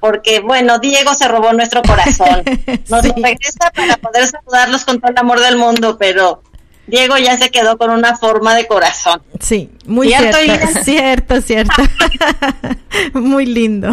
Porque 0.01 0.39
bueno, 0.41 0.79
Diego 0.79 1.13
se 1.15 1.27
robó 1.27 1.53
nuestro 1.53 1.83
corazón. 1.83 2.45
Nos 2.89 3.03
regresa 3.03 3.71
para 3.75 3.97
poder 3.97 4.29
saludarlos 4.29 4.85
con 4.85 5.01
todo 5.01 5.11
el 5.11 5.19
amor 5.19 5.41
del 5.41 5.57
mundo, 5.57 5.99
pero 5.99 6.43
Diego 6.89 7.19
ya 7.19 7.37
se 7.37 7.51
quedó 7.51 7.77
con 7.77 7.91
una 7.91 8.17
forma 8.17 8.55
de 8.55 8.67
corazón. 8.67 9.23
Sí, 9.41 9.71
muy 9.87 10.09
cierto, 10.09 10.39
cierto, 10.83 11.43
cierto. 11.43 11.83
muy 13.13 13.45
lindo. 13.45 13.91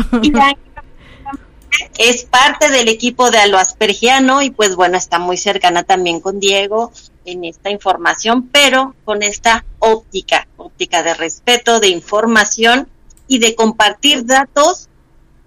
Es 1.98 2.24
parte 2.26 2.70
del 2.70 2.88
equipo 2.88 3.32
de 3.32 3.40
Alo 3.40 3.58
Aspergiano 3.58 4.42
y 4.42 4.50
pues 4.50 4.76
bueno, 4.76 4.98
está 4.98 5.20
muy 5.20 5.38
cercana 5.38 5.84
también 5.84 6.20
con 6.20 6.40
Diego 6.40 6.92
en 7.26 7.44
esta 7.44 7.70
información, 7.70 8.50
pero 8.52 8.96
con 9.04 9.24
esta 9.24 9.66
óptica, 9.80 10.48
óptica 10.58 11.04
de 11.04 11.14
respeto, 11.14 11.80
de 11.80 11.90
información 11.90 12.88
y 13.28 13.40
de 13.40 13.56
compartir 13.56 14.26
datos 14.26 14.90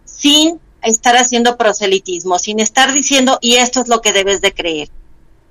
sin 0.04 0.60
estar 0.82 1.16
haciendo 1.16 1.56
proselitismo, 1.56 2.38
sin 2.38 2.60
estar 2.60 2.92
diciendo 2.92 3.38
y 3.40 3.56
esto 3.56 3.80
es 3.80 3.88
lo 3.88 4.00
que 4.00 4.12
debes 4.12 4.40
de 4.40 4.54
creer 4.54 4.88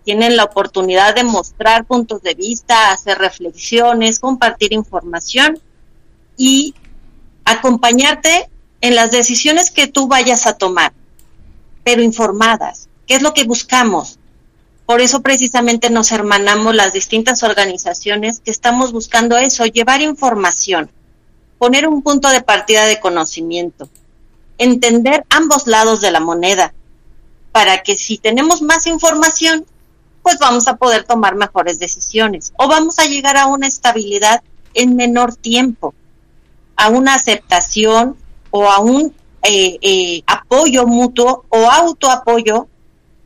tienen 0.08 0.38
la 0.38 0.46
oportunidad 0.46 1.16
de 1.16 1.26
mostrar 1.26 1.84
puntos 1.84 2.22
de 2.22 2.34
vista, 2.34 2.94
hacer 2.94 3.18
reflexiones, 3.18 4.22
compartir 4.22 4.72
información 4.72 5.60
y 6.38 6.74
acompañarte 7.44 8.50
en 8.82 8.96
las 8.96 9.12
decisiones 9.12 9.72
que 9.72 9.88
tú 9.88 10.08
vayas 10.08 10.46
a 10.46 10.54
tomar, 10.54 10.94
pero 11.84 12.02
informadas. 12.02 12.90
¿Qué 13.06 13.16
es 13.16 13.22
lo 13.22 13.34
que 13.34 13.46
buscamos? 13.46 14.20
Por 14.86 15.02
eso 15.02 15.22
precisamente 15.22 15.90
nos 15.90 16.12
hermanamos 16.12 16.76
las 16.76 16.94
distintas 16.94 17.44
organizaciones 17.44 18.40
que 18.40 18.52
estamos 18.52 18.92
buscando 18.92 19.38
eso, 19.38 19.66
llevar 19.66 20.02
información, 20.02 20.90
poner 21.58 21.88
un 21.88 22.02
punto 22.04 22.30
de 22.30 22.42
partida 22.42 22.86
de 22.86 23.00
conocimiento, 23.00 23.90
entender 24.58 25.26
ambos 25.30 25.68
lados 25.68 26.02
de 26.02 26.12
la 26.12 26.20
moneda, 26.20 26.74
para 27.52 27.82
que 27.84 27.98
si 27.98 28.18
tenemos 28.18 28.62
más 28.62 28.88
información, 28.88 29.66
pues 30.22 30.40
vamos 30.40 30.68
a 30.68 30.76
poder 30.76 31.04
tomar 31.04 31.36
mejores 31.36 31.80
decisiones 31.80 32.54
o 32.58 32.68
vamos 32.68 33.00
a 33.00 33.06
llegar 33.06 33.38
a 33.38 33.48
una 33.48 33.68
estabilidad 33.68 34.42
en 34.74 34.96
menor 34.96 35.36
tiempo, 35.36 35.96
a 36.76 36.90
una 36.90 37.16
aceptación 37.16 38.16
o 38.52 38.70
a 38.70 38.80
un 38.80 39.14
eh, 39.44 39.78
eh, 39.82 40.24
apoyo 40.28 40.86
mutuo 40.88 41.46
o 41.50 41.58
autoapoyo 41.70 42.68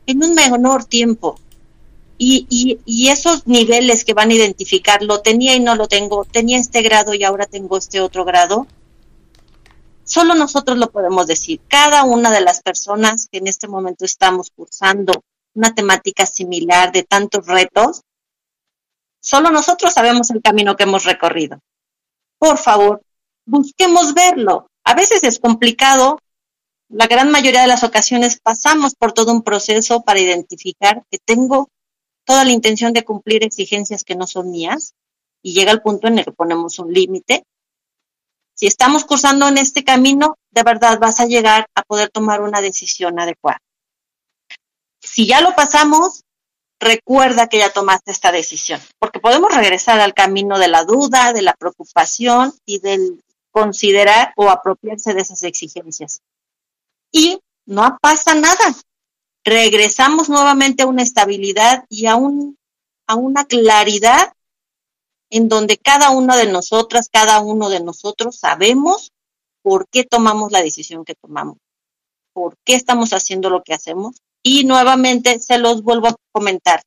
en 0.06 0.22
un 0.22 0.34
menor 0.34 0.84
tiempo. 0.84 1.38
Y, 2.18 2.46
y, 2.48 2.78
y, 2.84 3.08
esos 3.08 3.46
niveles 3.48 4.04
que 4.04 4.14
van 4.14 4.30
a 4.30 4.34
identificar, 4.34 5.02
lo 5.02 5.22
tenía 5.22 5.56
y 5.56 5.60
no 5.60 5.74
lo 5.74 5.88
tengo, 5.88 6.24
tenía 6.24 6.58
este 6.58 6.82
grado 6.82 7.14
y 7.14 7.24
ahora 7.24 7.46
tengo 7.46 7.76
este 7.76 8.00
otro 8.00 8.24
grado, 8.24 8.68
solo 10.04 10.34
nosotros 10.34 10.78
lo 10.78 10.90
podemos 10.90 11.26
decir. 11.26 11.60
Cada 11.66 12.04
una 12.04 12.30
de 12.30 12.42
las 12.42 12.62
personas 12.62 13.26
que 13.30 13.38
en 13.38 13.48
este 13.48 13.66
momento 13.66 14.04
estamos 14.04 14.50
cursando 14.54 15.24
una 15.54 15.74
temática 15.74 16.26
similar 16.26 16.92
de 16.92 17.02
tantos 17.02 17.46
retos, 17.46 18.02
solo 19.20 19.50
nosotros 19.50 19.92
sabemos 19.92 20.30
el 20.30 20.42
camino 20.42 20.76
que 20.76 20.84
hemos 20.84 21.04
recorrido. 21.04 21.58
Por 22.38 22.58
favor, 22.58 23.02
busquemos 23.46 24.14
verlo. 24.14 24.68
A 24.84 24.94
veces 24.94 25.22
es 25.24 25.38
complicado. 25.38 26.18
La 26.88 27.06
gran 27.06 27.30
mayoría 27.30 27.62
de 27.62 27.68
las 27.68 27.84
ocasiones 27.84 28.38
pasamos 28.40 28.94
por 28.94 29.12
todo 29.12 29.32
un 29.32 29.42
proceso 29.42 30.02
para 30.02 30.20
identificar 30.20 31.04
que 31.10 31.18
tengo 31.18 31.68
toda 32.24 32.44
la 32.44 32.50
intención 32.50 32.92
de 32.92 33.04
cumplir 33.04 33.44
exigencias 33.44 34.04
que 34.04 34.14
no 34.14 34.26
son 34.26 34.50
mías 34.50 34.94
y 35.42 35.54
llega 35.54 35.72
el 35.72 35.82
punto 35.82 36.08
en 36.08 36.18
el 36.18 36.24
que 36.24 36.32
ponemos 36.32 36.78
un 36.78 36.92
límite. 36.92 37.44
Si 38.54 38.66
estamos 38.66 39.04
cursando 39.04 39.48
en 39.48 39.58
este 39.58 39.82
camino, 39.84 40.36
de 40.50 40.62
verdad 40.62 40.98
vas 40.98 41.20
a 41.20 41.26
llegar 41.26 41.66
a 41.74 41.82
poder 41.82 42.10
tomar 42.10 42.42
una 42.42 42.60
decisión 42.60 43.18
adecuada. 43.18 43.58
Si 45.00 45.26
ya 45.26 45.40
lo 45.40 45.54
pasamos, 45.56 46.22
recuerda 46.78 47.48
que 47.48 47.58
ya 47.58 47.72
tomaste 47.72 48.10
esta 48.10 48.30
decisión, 48.30 48.80
porque 48.98 49.20
podemos 49.20 49.54
regresar 49.54 50.00
al 50.00 50.14
camino 50.14 50.58
de 50.58 50.68
la 50.68 50.84
duda, 50.84 51.32
de 51.32 51.42
la 51.42 51.54
preocupación 51.54 52.52
y 52.66 52.78
del 52.80 53.22
considerar 53.52 54.32
o 54.36 54.50
apropiarse 54.50 55.14
de 55.14 55.20
esas 55.20 55.42
exigencias. 55.44 56.22
Y 57.12 57.40
no 57.66 57.98
pasa 58.00 58.34
nada. 58.34 58.74
Regresamos 59.44 60.28
nuevamente 60.28 60.82
a 60.82 60.86
una 60.86 61.02
estabilidad 61.02 61.84
y 61.88 62.06
a, 62.06 62.16
un, 62.16 62.58
a 63.06 63.14
una 63.14 63.44
claridad 63.44 64.32
en 65.30 65.48
donde 65.48 65.78
cada 65.78 66.10
uno 66.10 66.36
de 66.36 66.50
nosotras, 66.50 67.08
cada 67.10 67.40
uno 67.40 67.68
de 67.68 67.80
nosotros 67.80 68.36
sabemos 68.36 69.12
por 69.62 69.88
qué 69.88 70.04
tomamos 70.04 70.52
la 70.52 70.62
decisión 70.62 71.04
que 71.04 71.14
tomamos, 71.14 71.56
por 72.32 72.56
qué 72.64 72.74
estamos 72.74 73.12
haciendo 73.12 73.48
lo 73.48 73.62
que 73.62 73.74
hacemos 73.74 74.16
y 74.42 74.64
nuevamente 74.64 75.38
se 75.40 75.58
los 75.58 75.82
vuelvo 75.82 76.08
a 76.08 76.16
comentar, 76.32 76.82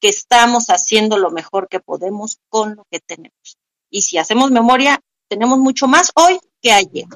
que 0.00 0.08
estamos 0.08 0.66
haciendo 0.68 1.18
lo 1.18 1.30
mejor 1.30 1.68
que 1.68 1.80
podemos 1.80 2.38
con 2.48 2.74
lo 2.74 2.84
que 2.90 3.00
tenemos. 3.00 3.58
Y 3.90 4.02
si 4.02 4.18
hacemos 4.18 4.50
memoria, 4.50 5.00
tenemos 5.30 5.58
mucho 5.60 5.86
más 5.86 6.10
hoy 6.16 6.38
que 6.60 6.72
ayer, 6.72 7.06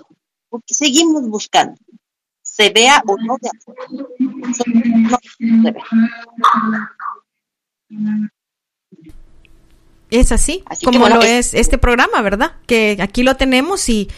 porque 0.48 0.72
seguimos 0.72 1.28
buscando, 1.28 1.74
se 2.42 2.70
vea 2.70 3.02
o 3.06 3.16
no 3.18 3.36
de 3.40 3.50
afuera. 3.50 5.18
Es 10.10 10.30
así, 10.30 10.62
como 10.84 11.08
lo 11.08 11.22
es 11.22 11.54
este 11.54 11.76
programa, 11.76 12.22
¿verdad? 12.22 12.52
Que 12.66 12.96
aquí 13.00 13.24
lo 13.24 13.36
tenemos 13.36 13.88
y, 13.88 14.08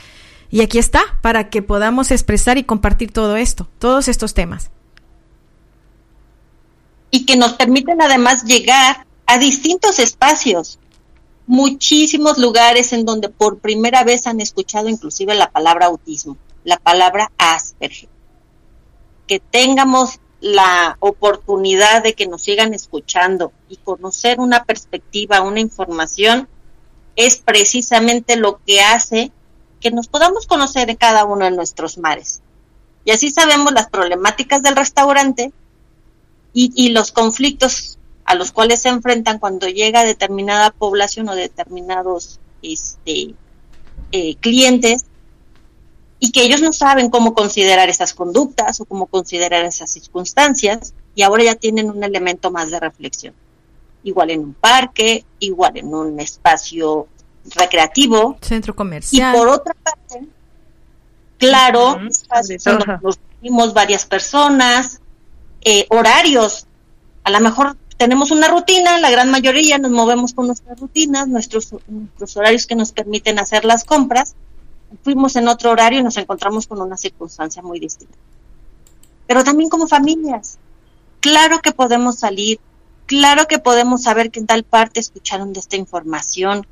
y 0.50 0.60
aquí 0.60 0.78
está 0.78 1.00
para 1.22 1.48
que 1.48 1.62
podamos 1.62 2.10
expresar 2.10 2.58
y 2.58 2.64
compartir 2.64 3.12
todo 3.12 3.36
esto, 3.36 3.66
todos 3.78 4.08
estos 4.08 4.34
temas. 4.34 4.70
Y 7.10 7.24
que 7.24 7.36
nos 7.36 7.54
permiten 7.54 8.02
además 8.02 8.44
llegar 8.44 9.06
a 9.24 9.38
distintos 9.38 9.98
espacios, 9.98 10.78
muchísimos 11.46 12.38
lugares 12.38 12.92
en 12.92 13.04
donde 13.04 13.28
por 13.28 13.58
primera 13.58 14.04
vez 14.04 14.26
han 14.26 14.40
escuchado 14.40 14.88
inclusive 14.88 15.34
la 15.34 15.50
palabra 15.50 15.86
autismo, 15.86 16.36
la 16.64 16.76
palabra 16.76 17.30
Asperger. 17.38 18.08
Que 19.26 19.40
tengamos 19.40 20.20
la 20.40 20.96
oportunidad 21.00 22.02
de 22.02 22.14
que 22.14 22.26
nos 22.26 22.42
sigan 22.42 22.74
escuchando 22.74 23.52
y 23.68 23.76
conocer 23.76 24.38
una 24.38 24.64
perspectiva, 24.64 25.40
una 25.40 25.60
información, 25.60 26.48
es 27.16 27.38
precisamente 27.38 28.36
lo 28.36 28.60
que 28.64 28.82
hace 28.82 29.32
que 29.80 29.90
nos 29.90 30.08
podamos 30.08 30.46
conocer 30.46 30.90
en 30.90 30.96
cada 30.96 31.24
uno 31.24 31.44
de 31.44 31.50
nuestros 31.50 31.98
mares. 31.98 32.42
Y 33.04 33.12
así 33.12 33.30
sabemos 33.30 33.72
las 33.72 33.88
problemáticas 33.88 34.62
del 34.62 34.76
restaurante 34.76 35.52
y, 36.52 36.88
los 36.88 37.12
conflictos 37.12 37.95
a 38.26 38.34
los 38.34 38.50
cuales 38.50 38.82
se 38.82 38.88
enfrentan 38.88 39.38
cuando 39.38 39.68
llega 39.68 40.04
determinada 40.04 40.70
población 40.72 41.28
o 41.28 41.36
determinados 41.36 42.40
este, 42.60 43.34
eh, 44.10 44.34
clientes 44.40 45.06
y 46.18 46.32
que 46.32 46.42
ellos 46.42 46.60
no 46.60 46.72
saben 46.72 47.08
cómo 47.08 47.34
considerar 47.34 47.88
esas 47.88 48.14
conductas 48.14 48.80
o 48.80 48.84
cómo 48.84 49.06
considerar 49.06 49.64
esas 49.64 49.92
circunstancias 49.92 50.92
y 51.14 51.22
ahora 51.22 51.44
ya 51.44 51.54
tienen 51.54 51.88
un 51.88 52.02
elemento 52.02 52.50
más 52.50 52.70
de 52.70 52.80
reflexión. 52.80 53.32
Igual 54.02 54.30
en 54.30 54.40
un 54.40 54.54
parque, 54.54 55.24
igual 55.38 55.76
en 55.76 55.94
un 55.94 56.18
espacio 56.18 57.06
recreativo. 57.54 58.38
Centro 58.40 58.74
comercial. 58.74 59.34
Y 59.34 59.38
por 59.38 59.48
otra 59.48 59.74
parte, 59.74 60.26
claro, 61.38 62.00
nos 63.02 63.18
vimos 63.40 63.72
varias 63.72 64.04
personas, 64.04 65.00
eh, 65.60 65.86
horarios. 65.90 66.66
A 67.22 67.30
lo 67.30 67.40
mejor 67.40 67.76
tenemos 67.96 68.30
una 68.30 68.48
rutina, 68.48 68.98
la 68.98 69.10
gran 69.10 69.30
mayoría 69.30 69.78
nos 69.78 69.90
movemos 69.90 70.34
con 70.34 70.46
nuestras 70.46 70.78
rutinas, 70.78 71.28
nuestros, 71.28 71.74
horarios 72.36 72.66
que 72.66 72.74
nos 72.74 72.92
permiten 72.92 73.38
hacer 73.38 73.64
las 73.64 73.84
compras, 73.84 74.34
fuimos 75.02 75.36
en 75.36 75.48
otro 75.48 75.70
horario 75.70 76.00
y 76.00 76.02
nos 76.02 76.16
encontramos 76.16 76.66
con 76.66 76.80
una 76.80 76.96
circunstancia 76.96 77.62
muy 77.62 77.80
distinta. 77.80 78.16
Pero 79.26 79.44
también 79.44 79.70
como 79.70 79.86
familias, 79.86 80.58
claro 81.20 81.60
que 81.60 81.72
podemos 81.72 82.18
salir, 82.18 82.60
claro 83.06 83.46
que 83.46 83.58
podemos 83.58 84.02
saber 84.02 84.30
que 84.30 84.40
en 84.40 84.46
tal 84.46 84.62
parte 84.62 85.00
escucharon 85.00 85.52
de 85.52 85.60
esta 85.60 85.76
información, 85.76 86.66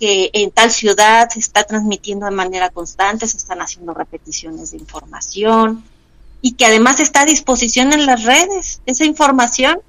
que 0.00 0.30
en 0.32 0.50
tal 0.50 0.72
ciudad 0.72 1.28
se 1.30 1.38
está 1.38 1.62
transmitiendo 1.62 2.26
de 2.26 2.32
manera 2.32 2.70
constante, 2.70 3.28
se 3.28 3.36
están 3.36 3.62
haciendo 3.62 3.94
repeticiones 3.94 4.72
de 4.72 4.78
información 4.78 5.84
y 6.42 6.52
que 6.52 6.66
además 6.66 6.98
está 6.98 7.20
a 7.20 7.26
disposición 7.26 7.92
en 7.92 8.06
las 8.06 8.24
redes 8.24 8.82
esa 8.86 9.04
información 9.04 9.80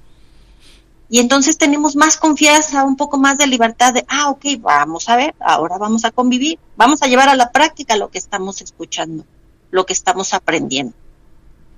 y 1.08 1.20
entonces 1.20 1.56
tenemos 1.56 1.94
más 1.94 2.16
confianza, 2.16 2.84
un 2.84 2.96
poco 2.96 3.16
más 3.16 3.38
de 3.38 3.46
libertad 3.46 3.94
de, 3.94 4.04
ah, 4.08 4.30
ok, 4.30 4.44
vamos 4.58 5.08
a 5.08 5.16
ver, 5.16 5.34
ahora 5.38 5.78
vamos 5.78 6.04
a 6.04 6.10
convivir, 6.10 6.58
vamos 6.76 7.02
a 7.02 7.06
llevar 7.06 7.28
a 7.28 7.36
la 7.36 7.52
práctica 7.52 7.96
lo 7.96 8.10
que 8.10 8.18
estamos 8.18 8.60
escuchando, 8.60 9.24
lo 9.70 9.86
que 9.86 9.92
estamos 9.92 10.34
aprendiendo. 10.34 10.94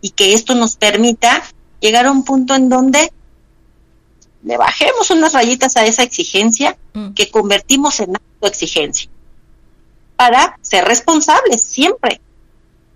Y 0.01 0.11
que 0.11 0.33
esto 0.33 0.55
nos 0.55 0.77
permita 0.77 1.43
llegar 1.81 2.07
a 2.07 2.11
un 2.11 2.25
punto 2.25 2.55
en 2.55 2.69
donde 2.71 3.13
le 4.43 4.57
bajemos 4.57 5.11
unas 5.11 5.35
rayitas 5.35 5.77
a 5.77 5.85
esa 5.85 6.05
exigencia 6.05 6.79
mm. 6.95 7.11
que 7.11 7.31
convertimos 7.31 8.01
en 8.01 8.15
exigencia 8.41 9.11
para 10.17 10.59
ser 10.63 10.85
responsables 10.85 11.63
siempre, 11.63 12.21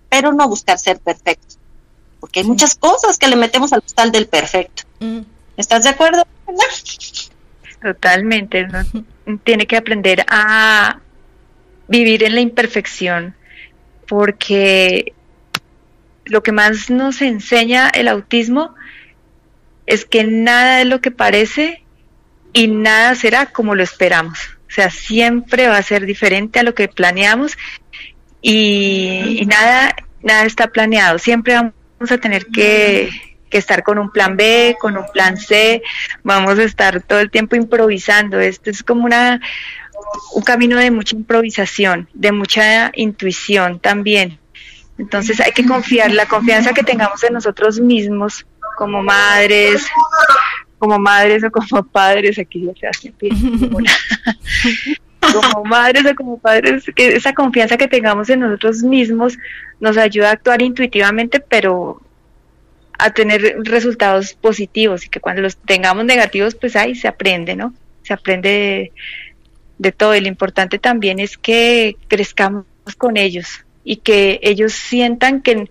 pero 0.09 0.33
no 0.33 0.47
buscar 0.47 0.79
ser 0.79 0.99
perfectos, 0.99 1.59
porque 2.19 2.39
hay 2.39 2.45
muchas 2.45 2.75
cosas 2.75 3.17
que 3.17 3.27
le 3.27 3.35
metemos 3.35 3.71
al 3.71 3.81
postal 3.81 4.11
del 4.11 4.27
perfecto. 4.27 4.83
Mm. 4.99 5.19
¿Estás 5.57 5.83
de 5.83 5.89
acuerdo? 5.89 6.25
Totalmente. 7.81 8.67
Tiene 9.43 9.67
que 9.67 9.77
aprender 9.77 10.25
a 10.27 10.99
vivir 11.87 12.23
en 12.23 12.35
la 12.35 12.41
imperfección, 12.41 13.35
porque 14.07 15.13
lo 16.25 16.41
que 16.41 16.51
más 16.51 16.89
nos 16.89 17.21
enseña 17.21 17.89
el 17.89 18.07
autismo 18.07 18.73
es 19.85 20.05
que 20.05 20.23
nada 20.23 20.81
es 20.81 20.87
lo 20.87 21.01
que 21.01 21.11
parece 21.11 21.83
y 22.53 22.67
nada 22.67 23.15
será 23.15 23.47
como 23.47 23.75
lo 23.75 23.83
esperamos. 23.83 24.39
O 24.69 24.71
sea, 24.71 24.89
siempre 24.89 25.67
va 25.67 25.77
a 25.77 25.83
ser 25.83 26.05
diferente 26.05 26.59
a 26.59 26.63
lo 26.63 26.73
que 26.73 26.87
planeamos 26.87 27.57
y, 28.41 29.39
y 29.41 29.45
nada, 29.45 29.95
nada 30.21 30.45
está 30.45 30.67
planeado. 30.67 31.19
Siempre 31.19 31.53
vamos 31.53 32.11
a 32.11 32.17
tener 32.17 32.47
que 32.47 33.32
que 33.53 33.59
estar 33.59 33.83
con 33.83 33.99
un 33.99 34.09
plan 34.09 34.35
B, 34.35 34.75
con 34.81 34.97
un 34.97 35.05
plan 35.13 35.37
C, 35.37 35.83
vamos 36.23 36.57
a 36.57 36.63
estar 36.63 37.03
todo 37.03 37.19
el 37.19 37.29
tiempo 37.29 37.55
improvisando. 37.55 38.39
Esto 38.39 38.71
es 38.71 38.81
como 38.81 39.05
una 39.05 39.39
un 40.33 40.41
camino 40.41 40.77
de 40.77 40.89
mucha 40.89 41.15
improvisación, 41.15 42.09
de 42.15 42.31
mucha 42.31 42.91
intuición 42.95 43.79
también. 43.79 44.39
Entonces 44.97 45.39
hay 45.39 45.51
que 45.51 45.65
confiar, 45.65 46.11
la 46.11 46.25
confianza 46.25 46.73
que 46.73 46.83
tengamos 46.83 47.23
en 47.23 47.33
nosotros 47.33 47.79
mismos 47.79 48.45
como 48.75 49.03
madres, 49.03 49.85
como 50.79 50.97
madres 50.97 51.43
o 51.43 51.51
como 51.51 51.83
padres, 51.83 52.39
aquí 52.39 52.65
ya 52.65 52.73
se 52.73 52.87
hace 52.87 53.13
como 55.33 55.63
madres 55.63 56.05
o 56.05 56.15
como 56.15 56.39
padres, 56.39 56.85
que 56.95 57.15
esa 57.15 57.33
confianza 57.33 57.77
que 57.77 57.87
tengamos 57.87 58.29
en 58.29 58.39
nosotros 58.39 58.81
mismos 58.81 59.37
nos 59.79 59.97
ayuda 59.97 60.29
a 60.29 60.33
actuar 60.33 60.63
intuitivamente, 60.63 61.39
pero 61.39 62.01
a 62.97 63.13
tener 63.13 63.55
resultados 63.63 64.33
positivos 64.33 65.05
y 65.05 65.09
que 65.09 65.19
cuando 65.19 65.41
los 65.41 65.57
tengamos 65.57 66.05
negativos, 66.05 66.55
pues 66.55 66.75
ahí 66.75 66.95
se 66.95 67.07
aprende, 67.07 67.55
¿no? 67.55 67.73
Se 68.03 68.13
aprende 68.13 68.91
de, 69.77 69.91
todo 69.91 70.15
y 70.15 70.21
lo 70.21 70.27
importante 70.27 70.79
también 70.79 71.19
es 71.19 71.37
que 71.37 71.95
crezcamos 72.07 72.65
con 72.97 73.17
ellos 73.17 73.65
y 73.83 73.97
que 73.97 74.39
ellos 74.43 74.73
sientan 74.73 75.41
que, 75.41 75.67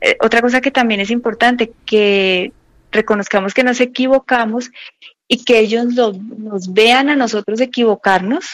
eh, 0.00 0.16
otra 0.20 0.40
cosa 0.40 0.60
que 0.60 0.70
también 0.70 1.00
es 1.00 1.10
importante, 1.10 1.72
que 1.86 2.52
reconozcamos 2.92 3.54
que 3.54 3.64
nos 3.64 3.80
equivocamos 3.80 4.70
y 5.26 5.44
que 5.44 5.58
ellos 5.58 5.86
nos 5.86 6.72
vean 6.72 7.08
a 7.08 7.16
nosotros 7.16 7.60
equivocarnos, 7.60 8.46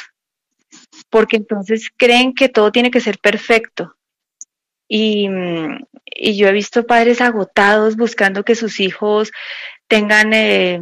porque 1.10 1.36
entonces 1.36 1.90
creen 1.96 2.34
que 2.34 2.48
todo 2.48 2.70
tiene 2.70 2.90
que 2.90 3.00
ser 3.00 3.18
perfecto 3.18 3.94
y, 4.92 5.28
y 6.20 6.36
yo 6.36 6.48
he 6.48 6.52
visto 6.52 6.86
padres 6.86 7.22
agotados 7.22 7.96
buscando 7.96 8.44
que 8.44 8.54
sus 8.54 8.78
hijos 8.78 9.32
tengan 9.88 10.34
eh, 10.34 10.78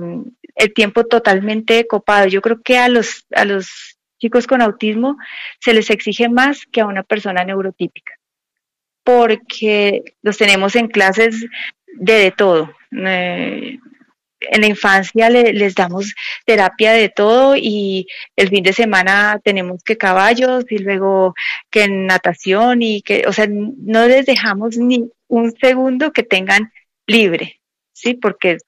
el 0.57 0.74
tiempo 0.74 1.05
totalmente 1.05 1.86
copado. 1.86 2.26
Yo 2.26 2.43
creo 2.43 2.61
que 2.61 2.76
a 2.76 2.89
los, 2.89 3.24
a 3.32 3.45
los 3.45 3.99
chicos 4.18 4.49
con 4.49 4.61
autismo 4.61 5.16
se 5.61 5.74
les 5.74 5.91
exige 5.91 6.28
más 6.28 6.66
que 6.66 6.80
a 6.80 6.86
una 6.86 7.05
persona 7.05 7.45
neurotípica, 7.45 8.14
porque 9.05 10.03
los 10.22 10.36
tenemos 10.36 10.74
en 10.74 10.89
clases 10.89 11.47
de, 11.86 12.12
de 12.14 12.30
todo. 12.32 12.74
Eh, 12.91 13.78
en 14.41 14.61
la 14.61 14.66
infancia 14.66 15.30
les 15.30 15.74
damos 15.74 16.14
terapia 16.47 16.93
de 16.93 17.09
todo 17.09 17.57
y 17.57 18.07
el 18.36 18.49
fin 18.49 18.62
de 18.62 18.72
semana 18.72 19.41
tenemos 19.43 19.82
que 19.82 19.97
caballos 19.97 20.64
y 20.70 20.78
luego 20.78 21.34
que 21.70 21.89
natación 21.89 22.82
y 22.82 23.03
que, 23.03 23.24
o 23.26 23.32
sea, 23.32 23.49
no 23.49 24.07
les 24.07 24.26
dejamos 24.26 24.76
ni 24.78 25.11
un 25.29 25.53
segundo 25.53 26.12
que 26.12 26.22
tengan 26.22 26.72
libre, 27.07 27.61
¿sí? 27.93 28.14
Porque 28.14 28.59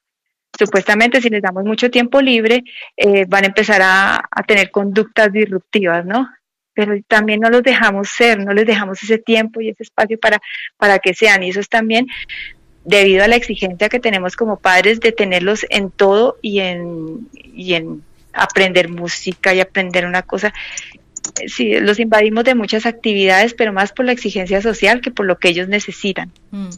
supuestamente 0.58 1.20
si 1.20 1.28
les 1.28 1.42
damos 1.42 1.64
mucho 1.64 1.90
tiempo 1.90 2.20
libre 2.20 2.64
eh, 2.96 3.24
van 3.28 3.44
a 3.44 3.48
empezar 3.48 3.80
a, 3.82 4.16
a 4.30 4.42
tener 4.42 4.70
conductas 4.70 5.32
disruptivas, 5.32 6.04
¿no? 6.04 6.28
pero 6.80 6.94
también 7.08 7.40
no 7.40 7.50
los 7.50 7.62
dejamos 7.62 8.08
ser, 8.08 8.42
no 8.42 8.54
les 8.54 8.66
dejamos 8.66 9.02
ese 9.02 9.18
tiempo 9.18 9.60
y 9.60 9.68
ese 9.68 9.82
espacio 9.82 10.18
para, 10.18 10.40
para 10.78 10.98
que 10.98 11.12
sean. 11.12 11.42
Y 11.42 11.50
eso 11.50 11.60
es 11.60 11.68
también 11.68 12.06
debido 12.84 13.22
a 13.22 13.28
la 13.28 13.36
exigencia 13.36 13.88
que 13.88 14.00
tenemos 14.00 14.34
como 14.34 14.58
padres 14.58 15.00
de 15.00 15.12
tenerlos 15.12 15.66
en 15.68 15.90
todo 15.90 16.38
y 16.40 16.60
en, 16.60 17.28
y 17.34 17.74
en 17.74 18.02
aprender 18.32 18.88
música 18.88 19.52
y 19.52 19.60
aprender 19.60 20.06
una 20.06 20.22
cosa. 20.22 20.54
Sí, 21.46 21.78
los 21.80 21.98
invadimos 22.00 22.44
de 22.44 22.54
muchas 22.54 22.86
actividades, 22.86 23.54
pero 23.54 23.72
más 23.72 23.92
por 23.92 24.04
la 24.04 24.12
exigencia 24.12 24.60
social 24.60 25.00
que 25.00 25.10
por 25.10 25.26
lo 25.26 25.38
que 25.38 25.48
ellos 25.48 25.68
necesitan. 25.68 26.32
Mm. 26.50 26.68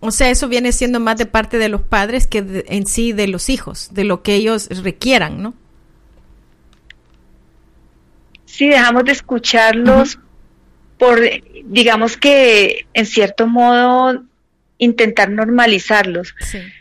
O 0.00 0.10
sea, 0.10 0.30
eso 0.30 0.48
viene 0.48 0.72
siendo 0.72 1.00
más 1.00 1.16
de 1.16 1.26
parte 1.26 1.58
de 1.58 1.68
los 1.68 1.82
padres 1.82 2.26
que 2.26 2.64
en 2.68 2.86
sí 2.86 3.12
de 3.12 3.28
los 3.28 3.48
hijos, 3.48 3.88
de 3.92 4.04
lo 4.04 4.22
que 4.22 4.34
ellos 4.34 4.68
requieran, 4.82 5.42
¿no? 5.42 5.54
Sí, 8.44 8.68
dejamos 8.68 9.04
de 9.04 9.12
escucharlos 9.12 10.18
por, 10.98 11.20
digamos 11.64 12.16
que 12.16 12.86
en 12.94 13.06
cierto 13.06 13.46
modo, 13.46 14.22
intentar 14.78 15.30
normalizarlos. 15.30 16.34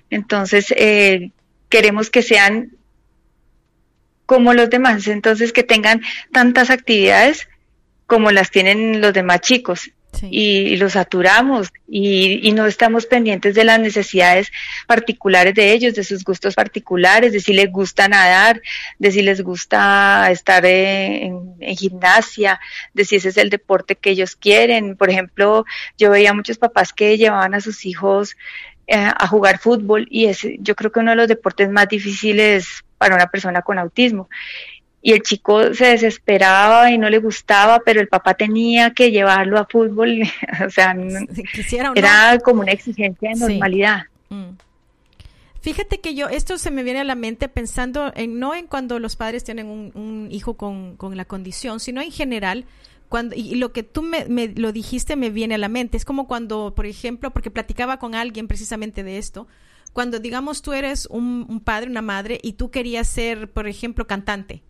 Entonces, 0.09 0.73
eh, 0.77 1.31
queremos 1.69 2.09
que 2.09 2.21
sean 2.21 2.71
como 4.25 4.53
los 4.53 4.69
demás, 4.69 5.07
entonces 5.07 5.53
que 5.53 5.63
tengan 5.63 6.01
tantas 6.31 6.69
actividades 6.69 7.47
como 8.07 8.31
las 8.31 8.51
tienen 8.51 9.01
los 9.01 9.13
demás 9.13 9.41
chicos. 9.41 9.91
Y, 10.31 10.77
los 10.77 10.93
saturamos 10.93 11.73
y, 11.89 12.49
no 12.53 12.67
estamos 12.67 13.05
pendientes 13.05 13.53
de 13.53 13.65
las 13.65 13.81
necesidades 13.81 14.49
particulares 14.87 15.53
de 15.55 15.73
ellos, 15.73 15.93
de 15.93 16.05
sus 16.05 16.23
gustos 16.23 16.55
particulares, 16.55 17.33
de 17.33 17.41
si 17.41 17.51
les 17.51 17.69
gusta 17.69 18.07
nadar, 18.07 18.61
de 18.97 19.11
si 19.11 19.21
les 19.21 19.41
gusta 19.41 20.31
estar 20.31 20.65
en, 20.65 21.57
gimnasia, 21.75 22.61
de 22.93 23.03
si 23.03 23.17
ese 23.17 23.27
es 23.27 23.35
el 23.35 23.49
deporte 23.49 23.97
que 23.97 24.11
ellos 24.11 24.37
quieren. 24.37 24.95
Por 24.95 25.09
ejemplo, 25.09 25.65
yo 25.97 26.11
veía 26.11 26.33
muchos 26.33 26.57
papás 26.57 26.93
que 26.93 27.17
llevaban 27.17 27.53
a 27.53 27.59
sus 27.59 27.85
hijos 27.85 28.37
eh, 28.87 28.95
a 28.95 29.27
jugar 29.27 29.59
fútbol 29.59 30.07
y 30.09 30.27
es 30.27 30.47
yo 30.59 30.75
creo 30.75 30.93
que 30.93 30.99
uno 31.01 31.11
de 31.11 31.17
los 31.17 31.27
deportes 31.27 31.69
más 31.69 31.89
difíciles 31.89 32.84
para 32.97 33.15
una 33.15 33.27
persona 33.27 33.61
con 33.61 33.79
autismo. 33.79 34.29
Y 35.01 35.13
el 35.13 35.21
chico 35.21 35.73
se 35.73 35.85
desesperaba 35.85 36.89
y 36.89 36.97
no 36.97 37.09
le 37.09 37.19
gustaba, 37.19 37.79
pero 37.85 38.01
el 38.01 38.07
papá 38.07 38.33
tenía 38.33 38.91
que 38.91 39.11
llevarlo 39.11 39.59
a 39.59 39.65
fútbol. 39.65 40.23
o 40.65 40.69
sea, 40.69 40.95
era 41.93 42.39
como 42.39 42.61
una 42.61 42.71
exigencia 42.71 43.29
de 43.29 43.35
normalidad. 43.35 44.03
Mm. 44.29 44.55
Fíjate 45.65 45.99
que 45.99 46.13
yo, 46.13 46.27
esto 46.27 46.59
se 46.59 46.69
me 46.69 46.83
viene 46.83 46.99
a 46.99 47.03
la 47.03 47.15
mente 47.15 47.49
pensando 47.49 48.11
en 48.15 48.37
no 48.37 48.53
en 48.53 48.67
cuando 48.67 48.99
los 48.99 49.15
padres 49.15 49.43
tienen 49.43 49.67
un, 49.67 50.27
hijo 50.29 50.53
con, 50.53 50.95
con, 50.95 51.17
la 51.17 51.25
condición, 51.25 51.79
sino 51.79 52.01
en 52.01 52.11
general, 52.11 52.65
cuando, 53.09 53.35
y 53.35 53.55
lo 53.55 53.71
que 53.71 53.81
tú 53.81 54.03
me, 54.03 54.25
me, 54.25 54.49
lo 54.49 54.71
dijiste 54.71 55.15
me 55.15 55.31
viene 55.31 55.55
a 55.55 55.57
la 55.57 55.67
mente. 55.67 55.97
Es 55.97 56.05
como 56.05 56.27
cuando, 56.27 56.73
por 56.75 56.85
ejemplo, 56.85 57.31
porque 57.31 57.49
platicaba 57.49 57.97
con 57.97 58.13
alguien 58.13 58.47
precisamente 58.47 59.03
de 59.03 59.17
esto, 59.17 59.47
cuando 59.95 60.19
digamos 60.19 60.61
tú 60.61 60.73
eres 60.73 61.07
un, 61.09 61.61
padre, 61.63 61.89
una 61.89 62.01
madre, 62.01 62.37
y 62.43 62.53
tú 62.53 62.69
querías 62.69 63.07
ser, 63.07 63.49
por 63.53 63.65
ejemplo, 63.65 64.05
cantante, 64.05 64.61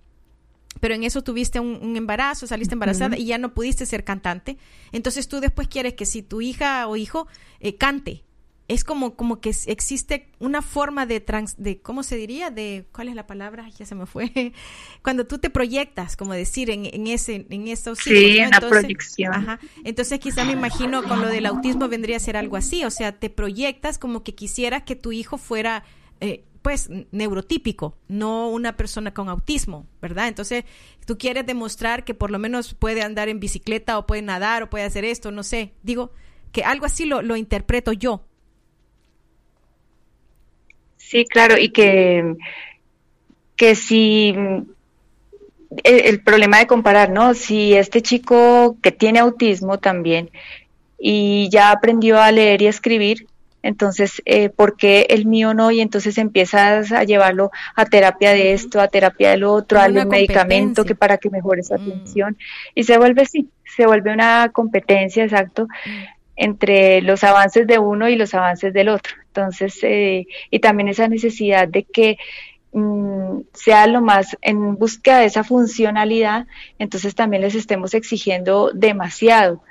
pero 0.79 0.93
en 0.93 1.03
eso 1.03 1.23
tuviste 1.23 1.59
un, 1.59 1.97
embarazo, 1.97 2.45
saliste 2.45 2.75
embarazada 2.75 3.17
y 3.17 3.25
ya 3.25 3.39
no 3.39 3.51
pudiste 3.51 3.87
ser 3.87 4.03
cantante, 4.03 4.59
entonces 4.91 5.27
tú 5.27 5.39
después 5.39 5.67
quieres 5.67 5.95
que 5.95 6.05
si 6.05 6.21
tu 6.21 6.41
hija 6.41 6.87
o 6.87 6.95
hijo 6.95 7.27
eh, 7.59 7.75
cante, 7.75 8.23
es 8.67 8.83
como, 8.83 9.15
como 9.15 9.39
que 9.39 9.53
existe 9.67 10.29
una 10.39 10.63
forma 10.63 11.05
de, 11.05 11.19
trans, 11.19 11.55
de, 11.57 11.79
¿cómo 11.81 12.01
se 12.01 12.15
diría? 12.15 12.49
De, 12.49 12.87
¿cuál 12.91 13.09
es 13.09 13.15
la 13.15 13.27
palabra? 13.27 13.69
Ya 13.77 13.85
se 13.85 13.93
me 13.93 14.07
fue. 14.07 14.53
Cuando 15.03 15.27
tú 15.27 15.37
te 15.37 15.51
proyectas, 15.51 16.17
como 16.17 16.33
decir, 16.33 16.71
en, 16.71 16.85
en 16.85 17.05
ese, 17.07 17.45
en 17.49 17.67
esos 17.67 17.99
Sí, 17.99 18.39
en 18.39 18.49
la 18.49 18.59
proyección. 18.59 19.33
Ajá. 19.33 19.59
Entonces 19.83 20.19
quizá 20.19 20.45
me 20.45 20.53
imagino 20.53 21.03
con 21.03 21.21
lo 21.21 21.27
del 21.27 21.45
autismo 21.45 21.87
vendría 21.87 22.17
a 22.17 22.19
ser 22.19 22.37
algo 22.37 22.57
así, 22.57 22.83
o 22.85 22.91
sea, 22.91 23.11
te 23.11 23.29
proyectas 23.29 23.99
como 23.99 24.23
que 24.23 24.33
quisieras 24.33 24.83
que 24.83 24.95
tu 24.95 25.11
hijo 25.11 25.37
fuera, 25.37 25.83
eh, 26.19 26.43
pues, 26.63 26.89
neurotípico, 27.11 27.95
no 28.07 28.49
una 28.49 28.75
persona 28.75 29.13
con 29.13 29.29
autismo, 29.29 29.85
¿verdad? 30.01 30.27
Entonces, 30.27 30.65
tú 31.05 31.19
quieres 31.19 31.45
demostrar 31.45 32.03
que 32.03 32.15
por 32.15 32.31
lo 32.31 32.39
menos 32.39 32.73
puede 32.73 33.03
andar 33.03 33.29
en 33.29 33.39
bicicleta 33.39 33.99
o 33.99 34.07
puede 34.07 34.23
nadar 34.23 34.63
o 34.63 34.69
puede 34.71 34.85
hacer 34.85 35.05
esto, 35.05 35.29
no 35.29 35.43
sé. 35.43 35.73
Digo, 35.83 36.11
que 36.51 36.63
algo 36.63 36.87
así 36.87 37.05
lo, 37.05 37.21
lo 37.21 37.35
interpreto 37.35 37.91
yo. 37.91 38.25
Sí, 41.07 41.25
claro, 41.25 41.55
y 41.59 41.69
que, 41.69 42.35
que 43.55 43.75
si 43.75 44.33
el, 45.83 46.21
problema 46.21 46.57
de 46.57 46.67
comparar, 46.67 47.11
¿no? 47.11 47.35
Si 47.35 47.75
este 47.75 48.01
chico 48.01 48.77
que 48.81 48.91
tiene 48.91 49.19
autismo 49.19 49.77
también 49.77 50.31
y 50.97 51.47
ya 51.51 51.69
aprendió 51.69 52.19
a 52.19 52.31
leer 52.31 52.63
y 52.63 52.67
a 52.67 52.71
escribir, 52.71 53.27
entonces, 53.61 54.21
eh, 54.25 54.49
¿por 54.49 54.77
qué 54.77 55.05
el 55.09 55.27
mío 55.27 55.53
no? 55.53 55.69
Y 55.69 55.81
entonces 55.81 56.17
empiezas 56.17 56.91
a 56.91 57.03
llevarlo 57.03 57.51
a 57.75 57.85
terapia 57.85 58.31
de 58.31 58.53
esto, 58.53 58.81
a 58.81 58.87
terapia 58.87 59.29
del 59.29 59.43
otro, 59.43 59.79
a 59.79 59.85
un 59.85 60.07
medicamento 60.07 60.85
que 60.85 60.95
para 60.95 61.17
que 61.17 61.29
mejore 61.29 61.61
su 61.61 61.73
mm. 61.73 61.81
atención. 61.81 62.37
Y 62.73 62.83
se 62.83 62.97
vuelve, 62.97 63.27
sí, 63.27 63.49
se 63.75 63.85
vuelve 63.85 64.11
una 64.11 64.49
competencia, 64.51 65.23
exacto, 65.23 65.65
mm. 65.65 66.14
Entre 66.35 67.01
los 67.01 67.23
avances 67.23 67.65
de 67.67 67.79
uno 67.79 68.09
y 68.09 68.15
los 68.15 68.33
avances 68.33 68.73
del 68.73 68.89
otro. 68.89 69.13
Entonces, 69.27 69.77
eh, 69.83 70.27
y 70.51 70.59
también 70.59 70.89
esa 70.89 71.07
necesidad 71.07 71.67
de 71.67 71.83
que 71.83 72.17
mm, 72.73 73.41
sea 73.53 73.87
lo 73.87 74.01
más 74.01 74.37
en 74.41 74.75
búsqueda 74.75 75.19
de 75.19 75.25
esa 75.25 75.43
funcionalidad, 75.43 76.47
entonces 76.79 77.15
también 77.15 77.41
les 77.41 77.55
estemos 77.55 77.93
exigiendo 77.93 78.71
demasiado. 78.73 79.61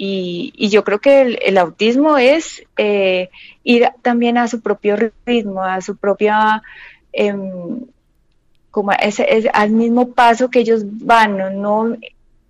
Y, 0.00 0.68
yo 0.68 0.84
creo 0.84 1.00
que 1.00 1.22
el, 1.22 1.58
autismo 1.58 2.18
es 2.18 2.62
eh, 2.76 3.30
ir 3.64 3.88
también 4.02 4.38
a 4.38 4.46
su 4.46 4.60
propio 4.60 4.96
ritmo, 5.26 5.64
a 5.64 5.80
su 5.80 5.96
propia, 5.96 6.62
em, 7.12 7.80
como 8.70 8.92
al 8.92 9.70
mismo 9.70 10.12
paso 10.12 10.50
que 10.50 10.60
ellos 10.60 10.82
van, 10.84 11.60
no, 11.60 11.96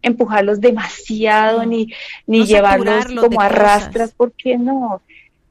empujarlos 0.08 0.60
demasiado 0.60 1.64
ni, 1.64 1.92
ni 2.26 2.44
llevarlos 2.44 3.06
como 3.06 3.40
arrastras, 3.40 4.12
porque 4.16 4.58
no, 4.58 5.00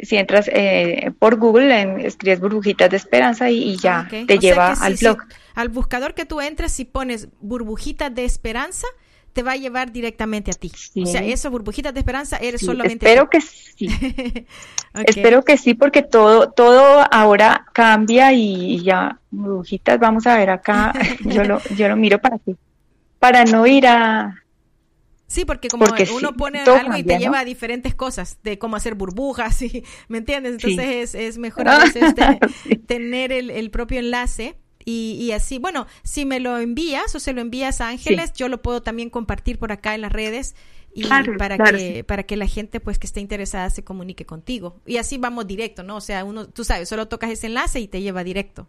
Si 0.00 0.16
entras 0.16 0.48
eh, 0.52 1.10
por 1.18 1.36
Google, 1.36 2.06
escribes 2.06 2.38
burbujitas 2.38 2.88
de 2.88 2.96
esperanza 2.96 3.50
y, 3.50 3.76
ya 3.76 4.08
te 4.08 4.38
lleva 4.38 4.72
al 4.72 4.94
blog. 4.94 5.18
al 5.54 5.68
buscador 5.70 6.14
que 6.14 6.24
tú 6.24 6.40
entres, 6.40 6.70
si 6.70 6.84
pones 6.84 7.28
burbujitas 7.40 8.14
de 8.14 8.24
esperanza, 8.24 8.86
te 9.32 9.42
va 9.42 9.52
a 9.52 9.56
llevar 9.56 9.90
directamente 9.90 10.52
a 10.52 10.54
ti. 10.54 10.70
O 11.02 11.06
sea, 11.06 11.24
eso, 11.24 11.50
burbujitas 11.50 11.92
de 11.92 12.00
esperanza, 12.00 12.36
eres 12.36 12.60
solamente 12.60 13.06
Espero 13.06 13.28
que 13.28 13.40
sí. 13.40 13.88
Espero 15.06 15.44
que 15.44 15.56
sí, 15.56 15.74
porque 15.74 16.02
todo, 16.02 16.50
todo 16.50 17.04
ahora 17.10 17.66
cambia 17.72 18.32
y 18.32 18.80
ya, 18.82 19.18
burbujitas, 19.32 19.98
vamos 19.98 20.28
a 20.28 20.36
ver 20.36 20.50
acá, 20.50 20.92
yo 21.24 21.42
lo, 21.42 21.60
yo 21.76 21.88
lo 21.88 21.96
miro 21.96 22.20
para 22.20 22.38
ti, 22.38 22.56
para 23.18 23.44
no 23.44 23.66
ir 23.66 23.86
a, 23.86 24.44
Sí, 25.28 25.44
porque 25.44 25.68
como 25.68 25.84
uno 26.14 26.32
pone 26.32 26.60
algo 26.60 26.96
y 26.96 27.02
te 27.04 27.18
lleva 27.18 27.40
a 27.40 27.44
diferentes 27.44 27.94
cosas, 27.94 28.38
de 28.42 28.58
cómo 28.58 28.76
hacer 28.76 28.94
burbujas, 28.94 29.60
y, 29.62 29.84
¿me 30.08 30.18
entiendes? 30.18 30.52
Entonces 30.54 31.14
es, 31.14 31.38
mejor 31.38 31.68
a 31.68 31.78
veces 31.78 32.14
tener 32.86 33.30
el, 33.30 33.70
propio 33.70 34.00
enlace 34.00 34.56
y, 34.84 35.32
así, 35.32 35.58
bueno, 35.58 35.86
si 36.02 36.24
me 36.24 36.40
lo 36.40 36.56
envías 36.56 37.14
o 37.14 37.20
se 37.20 37.34
lo 37.34 37.42
envías 37.42 37.82
a 37.82 37.88
Ángeles, 37.88 38.32
yo 38.32 38.48
lo 38.48 38.62
puedo 38.62 38.82
también 38.82 39.10
compartir 39.10 39.58
por 39.58 39.70
acá 39.70 39.94
en 39.94 40.00
las 40.00 40.12
redes 40.12 40.56
y 40.94 41.04
para 41.36 41.58
que 41.58 42.02
para 42.04 42.22
que 42.22 42.36
la 42.38 42.46
gente 42.46 42.80
pues 42.80 42.98
que 42.98 43.06
esté 43.06 43.20
interesada 43.20 43.68
se 43.68 43.84
comunique 43.84 44.24
contigo 44.24 44.80
y 44.86 44.96
así 44.96 45.18
vamos 45.18 45.46
directo, 45.46 45.82
¿no? 45.82 45.96
O 45.96 46.00
sea, 46.00 46.24
uno 46.24 46.48
tú 46.48 46.64
sabes, 46.64 46.88
solo 46.88 47.06
tocas 47.06 47.30
ese 47.30 47.48
enlace 47.48 47.80
y 47.80 47.88
te 47.88 48.00
lleva 48.00 48.24
directo. 48.24 48.66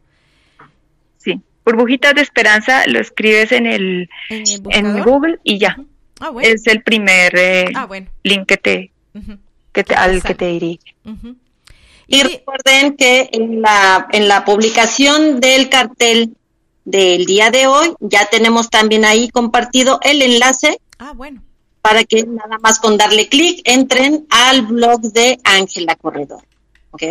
Burbujitas 1.65 2.15
de 2.15 2.21
esperanza 2.21 2.87
lo 2.87 2.99
escribes 2.99 3.51
en 3.51 3.67
el, 3.67 4.09
en, 4.29 5.03
Google 5.03 5.39
y 5.43 5.59
ya. 5.59 5.77
Ah, 6.19 6.31
es 6.41 6.67
el 6.67 6.81
primer 6.83 7.35
eh, 7.37 7.71
ah, 7.75 7.87
link 8.23 8.45
que 8.45 8.57
te, 8.57 8.91
al 9.95 10.23
que 10.23 10.35
te 10.35 10.47
dirige. 10.47 10.95
Y 12.07 12.23
recuerden 12.23 12.95
que 12.97 13.29
en 13.31 13.61
la, 13.61 14.07
en 14.11 14.27
la 14.27 14.43
publicación 14.43 15.39
del 15.39 15.69
cartel 15.69 16.35
del 16.85 17.25
día 17.25 17.51
de 17.51 17.67
hoy 17.67 17.93
ya 17.99 18.25
tenemos 18.25 18.69
también 18.69 19.05
ahí 19.05 19.29
compartido 19.29 19.99
el 20.01 20.21
enlace. 20.23 20.81
Ah, 20.97 21.13
bueno. 21.15 21.43
Para 21.81 22.03
que 22.03 22.23
nada 22.23 22.57
más 22.61 22.79
con 22.79 22.97
darle 22.97 23.29
clic 23.29 23.61
entren 23.63 24.25
al 24.29 24.63
blog 24.63 25.01
de 25.01 25.39
Ángela 25.43 25.95
Corredor. 25.95 26.43
¿Ok? 26.91 27.03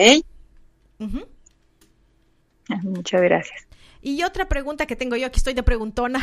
Muchas 2.82 3.22
gracias. 3.22 3.67
Y 4.00 4.22
otra 4.22 4.48
pregunta 4.48 4.86
que 4.86 4.96
tengo 4.96 5.16
yo, 5.16 5.26
aquí 5.26 5.38
estoy 5.38 5.54
de 5.54 5.62
preguntona, 5.62 6.20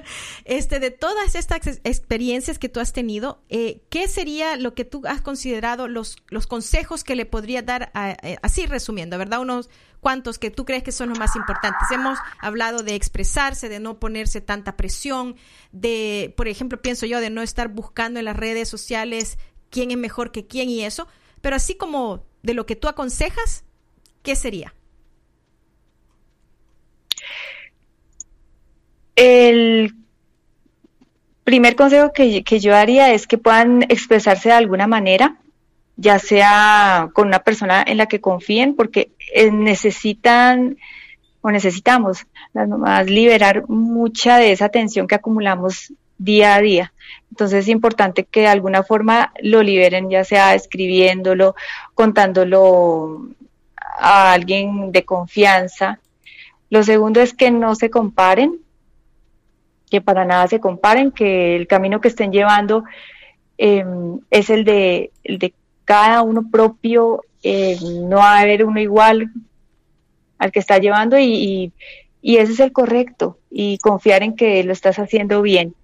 este, 0.44 0.78
de 0.78 0.90
todas 0.90 1.34
estas 1.34 1.80
experiencias 1.84 2.58
que 2.58 2.68
tú 2.68 2.80
has 2.80 2.92
tenido, 2.92 3.42
eh, 3.48 3.82
¿qué 3.88 4.08
sería 4.08 4.56
lo 4.56 4.74
que 4.74 4.84
tú 4.84 5.02
has 5.06 5.22
considerado 5.22 5.88
los, 5.88 6.16
los 6.28 6.46
consejos 6.46 7.02
que 7.02 7.16
le 7.16 7.24
podría 7.24 7.62
dar, 7.62 7.90
eh, 7.94 8.36
así 8.42 8.66
resumiendo, 8.66 9.16
¿verdad? 9.16 9.40
Unos 9.40 9.70
cuantos 10.00 10.38
que 10.38 10.50
tú 10.50 10.66
crees 10.66 10.82
que 10.82 10.92
son 10.92 11.08
los 11.08 11.18
más 11.18 11.34
importantes. 11.34 11.90
Hemos 11.90 12.18
hablado 12.38 12.82
de 12.82 12.94
expresarse, 12.94 13.70
de 13.70 13.80
no 13.80 13.98
ponerse 13.98 14.42
tanta 14.42 14.76
presión, 14.76 15.36
de, 15.72 16.34
por 16.36 16.46
ejemplo, 16.46 16.82
pienso 16.82 17.06
yo, 17.06 17.20
de 17.20 17.30
no 17.30 17.40
estar 17.40 17.68
buscando 17.68 18.18
en 18.18 18.26
las 18.26 18.36
redes 18.36 18.68
sociales 18.68 19.38
quién 19.70 19.90
es 19.90 19.96
mejor 19.96 20.30
que 20.30 20.46
quién 20.46 20.68
y 20.68 20.84
eso, 20.84 21.08
pero 21.40 21.56
así 21.56 21.74
como 21.74 22.26
de 22.42 22.52
lo 22.52 22.66
que 22.66 22.76
tú 22.76 22.86
aconsejas, 22.86 23.64
¿qué 24.22 24.36
sería? 24.36 24.74
El 29.16 29.94
primer 31.44 31.76
consejo 31.76 32.12
que, 32.12 32.42
yo 32.42 32.74
haría 32.74 33.12
es 33.12 33.26
que 33.26 33.38
puedan 33.38 33.82
expresarse 33.84 34.48
de 34.48 34.54
alguna 34.54 34.86
manera, 34.86 35.36
ya 35.96 36.18
sea 36.18 37.10
con 37.12 37.28
una 37.28 37.40
persona 37.40 37.84
en 37.86 37.98
la 37.98 38.06
que 38.06 38.20
confíen, 38.20 38.74
porque 38.74 39.12
eh, 39.32 39.50
necesitan 39.50 40.78
o 41.42 41.50
necesitamos 41.50 42.26
las 42.54 42.66
mamás 42.66 43.08
liberar 43.08 43.68
mucha 43.68 44.38
de 44.38 44.52
esa 44.52 44.70
tensión 44.70 45.06
que 45.06 45.14
acumulamos 45.14 45.92
día 46.16 46.54
a 46.54 46.60
día. 46.60 46.92
Entonces 47.30 47.64
es 47.64 47.68
importante 47.68 48.24
que 48.24 48.40
de 48.40 48.48
alguna 48.48 48.82
forma 48.82 49.32
lo 49.42 49.62
liberen, 49.62 50.08
ya 50.08 50.24
sea 50.24 50.54
escribiéndolo, 50.54 51.54
contándolo 51.94 53.28
a 53.98 54.32
alguien 54.32 54.90
de 54.90 55.04
confianza. 55.04 56.00
Lo 56.70 56.82
segundo 56.82 57.20
es 57.20 57.34
que 57.34 57.50
no 57.50 57.74
se 57.74 57.90
comparen, 57.90 58.63
que 59.94 60.00
para 60.00 60.24
nada 60.24 60.48
se 60.48 60.58
comparen, 60.58 61.12
que 61.12 61.54
el 61.54 61.68
camino 61.68 62.00
que 62.00 62.08
estén 62.08 62.32
llevando 62.32 62.82
em, 63.58 64.18
es 64.28 64.50
el 64.50 64.64
de, 64.64 65.12
de 65.22 65.54
cada 65.84 66.22
uno 66.22 66.50
propio, 66.50 67.22
eh, 67.44 67.78
no 68.08 68.16
va 68.16 68.38
a 68.38 68.40
haber 68.40 68.64
uno 68.64 68.80
igual 68.80 69.30
al 70.38 70.50
que 70.50 70.58
está 70.58 70.78
llevando 70.78 71.16
y, 71.16 71.72
y, 72.22 72.36
ese 72.38 72.54
es 72.54 72.58
el 72.58 72.72
correcto 72.72 73.38
y 73.52 73.78
confiar 73.78 74.24
en 74.24 74.34
que 74.34 74.64
lo 74.64 74.72
estás 74.72 74.98
haciendo 74.98 75.42
bien. 75.42 75.76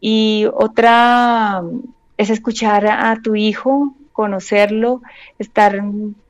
Y 0.00 0.46
otra 0.54 1.62
es 2.16 2.30
escuchar 2.30 2.86
a 2.86 3.20
tu 3.22 3.36
hijo, 3.36 3.94
conocerlo, 4.14 5.02
estar 5.38 5.82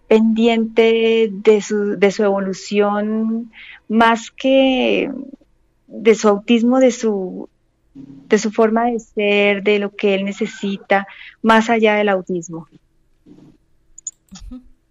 pendiente 0.09 1.29
de 1.31 1.61
su, 1.61 1.97
de 1.97 2.11
su 2.11 2.25
evolución, 2.25 3.53
más 3.89 4.33
que 4.33 5.09
de 5.89 6.15
su 6.15 6.29
autismo, 6.29 6.79
de 6.79 6.93
su, 6.93 7.49
de 7.95 8.39
su 8.39 8.53
forma 8.53 8.85
de 8.87 9.01
ser, 9.01 9.63
de 9.63 9.79
lo 9.79 9.95
que 9.97 10.15
él 10.15 10.25
necesita, 10.25 11.09
más 11.43 11.71
allá 11.71 11.95
del 11.95 12.11
autismo. 12.11 12.69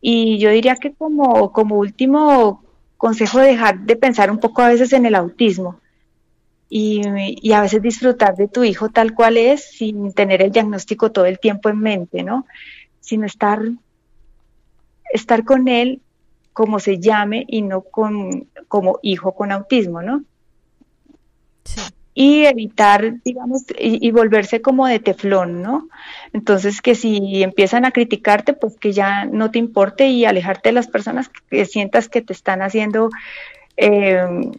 Y 0.02 0.40
yo 0.40 0.50
diría 0.50 0.76
que 0.76 0.94
como, 0.94 1.52
como 1.52 1.78
último 1.78 2.64
consejo, 2.98 3.40
dejar 3.40 3.80
de 3.82 3.96
pensar 3.96 4.32
un 4.32 4.40
poco 4.40 4.64
a 4.64 4.70
veces 4.70 4.92
en 4.94 5.06
el 5.06 5.16
autismo 5.16 5.80
y, 6.70 7.02
y, 7.42 7.52
a 7.54 7.62
veces 7.62 7.82
disfrutar 7.82 8.36
de 8.36 8.48
tu 8.48 8.64
hijo 8.64 8.90
tal 8.90 9.14
cual 9.14 9.38
es 9.38 9.64
sin 9.72 10.12
tener 10.14 10.42
el 10.42 10.52
diagnóstico 10.52 11.12
todo 11.12 11.26
el 11.26 11.40
tiempo 11.40 11.70
en 11.70 11.80
mente, 11.80 12.24
¿no? 12.24 12.46
Sino 13.00 13.26
estar, 13.26 13.62
estar 15.14 15.46
con 15.46 15.68
él 15.68 16.02
como 16.54 16.80
se 16.80 17.00
llame 17.00 17.46
y 17.48 17.62
no 17.62 17.82
con, 17.82 18.48
como 18.68 19.00
hijo 19.04 19.36
con 19.36 19.52
autismo, 19.52 20.02
¿no? 20.02 20.24
Y 22.14 22.46
evitar, 22.46 23.22
digamos, 23.24 23.64
y, 23.78 24.10
volverse 24.10 24.60
como 24.60 24.88
de 24.88 25.00
teflón, 25.00 25.62
¿no? 25.62 25.88
Entonces, 26.34 26.82
que 26.82 26.96
si 26.96 27.44
empiezan 27.44 27.86
a 27.86 27.92
criticarte, 27.92 28.54
pues 28.54 28.76
que 28.78 28.92
ya 28.92 29.26
no 29.26 29.52
te 29.52 29.60
importe 29.60 30.08
y 30.08 30.26
alejarte 30.26 30.70
de 30.70 30.74
las 30.74 30.88
personas 30.88 31.30
que, 31.50 31.66
sientas 31.66 32.10
que 32.10 32.24
te 32.24 32.34
están 32.34 32.64
haciendo, 32.64 33.12
em, 33.76 34.52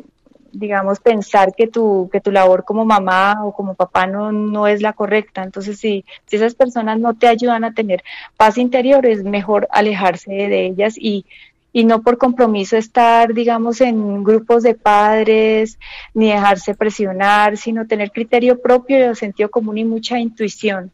digamos, 0.52 1.00
pensar 1.00 1.52
que 1.56 1.66
tu, 1.66 2.08
que 2.12 2.20
tu 2.20 2.30
labor 2.30 2.64
como 2.64 2.84
mamá 2.84 3.44
o 3.44 3.52
como 3.52 3.74
papá 3.74 4.06
no, 4.06 4.30
no 4.30 4.68
es 4.68 4.80
la 4.80 4.92
correcta. 4.92 5.42
Entonces, 5.42 5.78
si, 5.80 6.04
si 6.26 6.36
esas 6.36 6.54
personas 6.54 7.00
no 7.00 7.14
te 7.14 7.26
ayudan 7.26 7.64
a 7.64 7.74
tener 7.74 8.04
paz 8.36 8.56
interior, 8.56 9.04
es 9.04 9.24
mejor 9.24 9.66
alejarse 9.72 10.30
de 10.30 10.66
ellas 10.66 10.94
y 10.96 11.26
y 11.72 11.84
no 11.84 12.02
por 12.02 12.18
compromiso 12.18 12.76
estar, 12.76 13.34
digamos, 13.34 13.80
en 13.80 14.24
grupos 14.24 14.62
de 14.62 14.74
padres, 14.74 15.78
ni 16.14 16.28
dejarse 16.30 16.74
presionar, 16.74 17.56
sino 17.56 17.86
tener 17.86 18.10
criterio 18.10 18.60
propio, 18.60 19.14
sentido 19.14 19.50
común 19.50 19.78
y 19.78 19.84
mucha 19.84 20.18
intuición. 20.18 20.90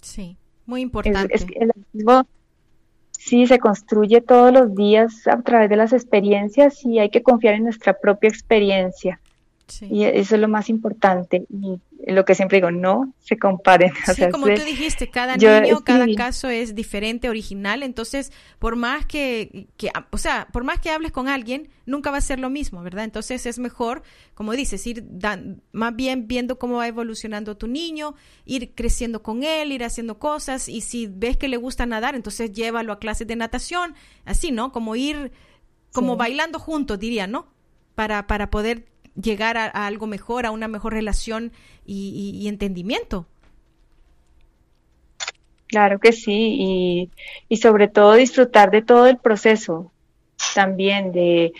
Sí, 0.00 0.36
muy 0.66 0.80
importante. 0.80 1.34
sí, 3.10 3.46
se 3.46 3.58
construye 3.58 4.20
todos 4.22 4.52
los 4.52 4.74
días 4.74 5.26
a 5.28 5.42
través 5.42 5.68
de 5.68 5.76
las 5.76 5.92
experiencias 5.92 6.84
y 6.84 6.98
hay 6.98 7.10
que 7.10 7.22
confiar 7.22 7.54
en 7.54 7.64
nuestra 7.64 7.92
propia 7.92 8.30
experiencia. 8.30 9.20
Y 9.80 10.04
eso 10.04 10.34
es 10.34 10.40
lo 10.40 10.48
más 10.48 10.68
importante. 10.68 11.46
Y 11.48 11.80
lo 12.06 12.24
que 12.24 12.34
siempre 12.34 12.58
digo, 12.58 12.70
no 12.70 13.14
se 13.20 13.38
comparen. 13.38 13.92
Sí, 14.14 14.28
como 14.30 14.46
tú 14.46 14.62
dijiste, 14.62 15.08
cada 15.08 15.36
niño, 15.36 15.80
cada 15.84 16.06
caso 16.16 16.48
es 16.48 16.74
diferente, 16.74 17.28
original. 17.28 17.82
Entonces, 17.82 18.32
por 18.58 18.76
más 18.76 19.06
que, 19.06 19.68
que, 19.76 19.90
o 20.10 20.18
sea, 20.18 20.48
por 20.52 20.64
más 20.64 20.80
que 20.80 20.90
hables 20.90 21.12
con 21.12 21.28
alguien, 21.28 21.68
nunca 21.86 22.10
va 22.10 22.18
a 22.18 22.22
ser 22.22 22.38
lo 22.38 22.50
mismo, 22.50 22.82
¿verdad? 22.82 23.04
Entonces 23.04 23.46
es 23.46 23.58
mejor, 23.58 24.02
como 24.34 24.52
dices, 24.52 24.86
ir 24.86 25.04
más 25.72 25.96
bien 25.96 26.26
viendo 26.26 26.58
cómo 26.58 26.76
va 26.76 26.88
evolucionando 26.88 27.56
tu 27.56 27.66
niño, 27.66 28.14
ir 28.44 28.74
creciendo 28.74 29.22
con 29.22 29.44
él, 29.44 29.72
ir 29.72 29.84
haciendo 29.84 30.18
cosas. 30.18 30.68
Y 30.68 30.80
si 30.80 31.06
ves 31.06 31.36
que 31.36 31.48
le 31.48 31.56
gusta 31.56 31.86
nadar, 31.86 32.14
entonces 32.14 32.52
llévalo 32.52 32.92
a 32.92 32.98
clases 32.98 33.26
de 33.26 33.36
natación. 33.36 33.94
Así, 34.24 34.50
¿no? 34.50 34.72
Como 34.72 34.96
ir, 34.96 35.32
como 35.92 36.16
bailando 36.16 36.58
juntos, 36.58 36.98
diría, 36.98 37.26
¿no? 37.26 37.46
Para, 37.94 38.26
para 38.26 38.50
poder 38.50 38.86
llegar 39.22 39.56
a, 39.56 39.66
algo 39.66 40.06
mejor, 40.06 40.46
a 40.46 40.50
una 40.50 40.68
mejor 40.68 40.92
relación 40.92 41.52
y, 41.86 42.46
entendimiento. 42.48 43.26
Claro 45.66 45.98
que 45.98 46.12
sí, 46.12 47.08
y, 47.48 47.56
sobre 47.56 47.88
todo 47.88 48.14
disfrutar 48.14 48.70
de 48.70 48.82
todo 48.82 49.06
el 49.06 49.18
proceso 49.18 49.92
también, 50.54 51.12
de, 51.12 51.52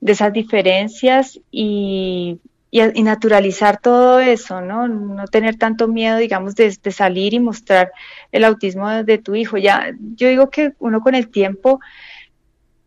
esas 0.00 0.32
diferencias 0.32 1.40
y, 1.50 2.38
naturalizar 2.72 3.80
todo 3.80 4.20
eso, 4.20 4.60
¿no? 4.60 4.86
No 4.86 5.26
tener 5.26 5.56
tanto 5.56 5.88
miedo, 5.88 6.18
digamos, 6.18 6.54
de, 6.54 6.76
de, 6.82 6.92
salir 6.92 7.34
y 7.34 7.40
mostrar 7.40 7.90
el 8.30 8.44
autismo 8.44 8.88
de 9.02 9.18
tu 9.18 9.34
hijo. 9.34 9.58
Ya, 9.58 9.92
yo 10.14 10.28
digo 10.28 10.50
que 10.50 10.72
uno 10.78 11.00
con 11.00 11.14
el 11.16 11.28
tiempo 11.28 11.80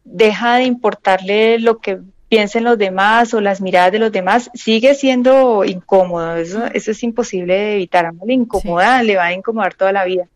deja 0.05 0.55
de 0.55 0.63
importarle 0.63 1.59
lo 1.59 1.79
que 1.79 1.99
piensen 2.33 2.63
los 2.63 2.79
demás 2.79 3.31
o 3.35 3.41
las 3.41 3.61
miradas 3.61 3.91
de 3.91 3.99
los 3.99 4.11
demás, 4.11 4.49
sigue 4.55 4.95
siendo 4.95 5.63
incómodo, 5.63 6.35
eso, 6.37 6.65
eso 6.73 6.89
es 6.89 7.03
imposible 7.03 7.53
de 7.53 7.75
evitar, 7.75 8.07
a 8.07 8.11
uno 8.11 8.23
le 8.25 8.33
incomoda, 8.33 9.03
le 9.03 9.17
va 9.17 9.25
a 9.25 9.33
incomodar 9.33 9.75
toda 9.75 9.91
la 9.91 10.03
vida, 10.03 10.27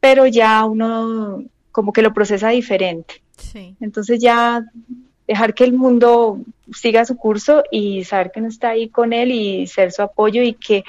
pero 0.00 0.26
ya 0.26 0.64
uno 0.64 1.44
como 1.70 1.92
que 1.92 2.02
lo 2.02 2.12
procesa 2.12 2.48
diferente. 2.48 3.22
Entonces 3.80 4.18
ya 4.20 4.64
dejar 5.28 5.54
que 5.54 5.62
el 5.62 5.72
mundo 5.72 6.40
siga 6.72 7.04
su 7.04 7.16
curso 7.16 7.62
y 7.70 8.02
saber 8.02 8.32
que 8.32 8.40
uno 8.40 8.48
está 8.48 8.70
ahí 8.70 8.88
con 8.88 9.12
él 9.12 9.30
y 9.30 9.68
ser 9.68 9.92
su 9.92 10.02
apoyo 10.02 10.42
y 10.42 10.54
que 10.54 10.82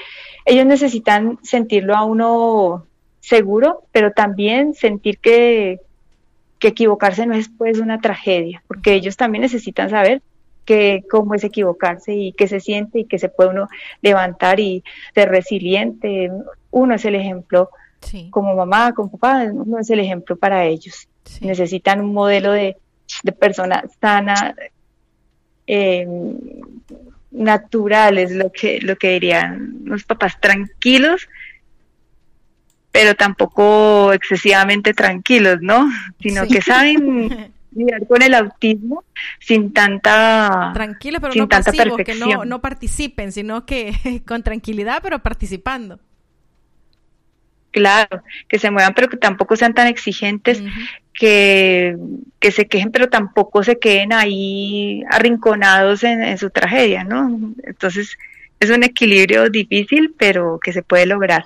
ellos 0.43 0.65
necesitan 0.65 1.37
sentirlo 1.43 1.95
a 1.95 2.03
uno 2.03 2.83
seguro, 3.19 3.83
pero 3.91 4.11
también 4.11 4.73
sentir 4.73 5.19
que, 5.19 5.81
que 6.57 6.69
equivocarse 6.69 7.27
no 7.27 7.35
es 7.35 7.47
pues 7.47 7.77
una 7.77 8.01
tragedia, 8.01 8.63
porque 8.67 8.95
ellos 8.95 9.17
también 9.17 9.43
necesitan 9.43 9.91
saber 9.91 10.23
que 10.68 11.05
cómo 11.09 11.34
es 11.34 11.43
equivocarse 11.45 12.13
y 12.13 12.34
qué 12.34 12.47
se 12.47 12.59
siente 12.59 12.99
y 12.99 13.05
que 13.05 13.18
se 13.18 13.30
puede 13.30 13.51
uno 13.51 13.70
levantar 14.01 14.59
y 14.59 14.84
ser 15.15 15.30
resiliente. 15.30 16.30
Uno 16.70 16.95
es 16.95 17.05
el 17.05 17.15
ejemplo 17.15 17.70
como 18.30 18.53
mamá, 18.55 18.93
como 18.93 19.09
papá, 19.11 19.45
uno 19.51 19.80
es 19.80 19.89
el 19.89 20.01
ejemplo 20.01 20.36
para 20.36 20.65
ellos. 20.65 21.07
Necesitan 21.41 22.01
un 22.01 22.13
modelo 22.13 22.51
de, 22.51 22.78
persona 23.39 23.84
sana, 23.99 24.53
eh, 25.65 26.05
natural, 27.32 28.18
es 28.18 28.32
lo 28.32 28.51
que, 28.51 28.82
lo 28.82 28.97
que 28.97 29.11
dirían 29.11 29.80
los 29.86 30.03
papás, 30.03 30.39
tranquilos, 30.39 31.30
pero 32.91 33.15
tampoco 33.15 34.11
excesivamente 34.11 34.93
tranquilos, 34.93 35.59
¿no? 35.61 35.89
Sino 36.20 36.45
que 36.45 36.61
saben 36.61 37.53
lidiar 37.78 38.07
con 38.07 38.21
el 38.21 38.34
autismo 38.34 39.03
sin 39.39 39.71
tanta 39.71 40.71
tranquilo 40.73 41.19
pero 41.21 41.34
no 41.36 41.47
pasivos, 41.47 41.97
que 42.03 42.15
no, 42.15 42.45
no 42.45 42.61
participen 42.61 43.32
sino 43.32 43.65
que 43.65 43.93
con 44.28 44.43
tranquilidad 44.43 44.99
pero 45.01 45.19
participando 45.19 45.99
Claro, 47.71 48.23
que 48.47 48.57
se 48.57 48.71
muevan, 48.71 48.95
pero 48.95 49.07
que 49.07 49.17
tampoco 49.17 49.55
sean 49.55 49.75
tan 49.75 49.86
exigentes, 49.86 50.63
que, 51.13 51.95
que, 52.39 52.51
se 52.51 52.67
quejen, 52.67 52.91
pero 52.91 53.07
tampoco 53.07 53.61
se 53.63 53.78
queden 53.78 54.13
ahí 54.13 55.03
arrinconados 55.11 56.03
en, 56.03 56.23
en, 56.23 56.39
su 56.39 56.49
tragedia, 56.49 57.03
¿no? 57.03 57.53
Entonces, 57.63 58.17
es 58.59 58.69
un 58.71 58.84
equilibrio 58.84 59.49
difícil, 59.49 60.15
pero 60.17 60.59
que 60.59 60.73
se 60.73 60.82
puede 60.82 61.05
lograr. 61.05 61.43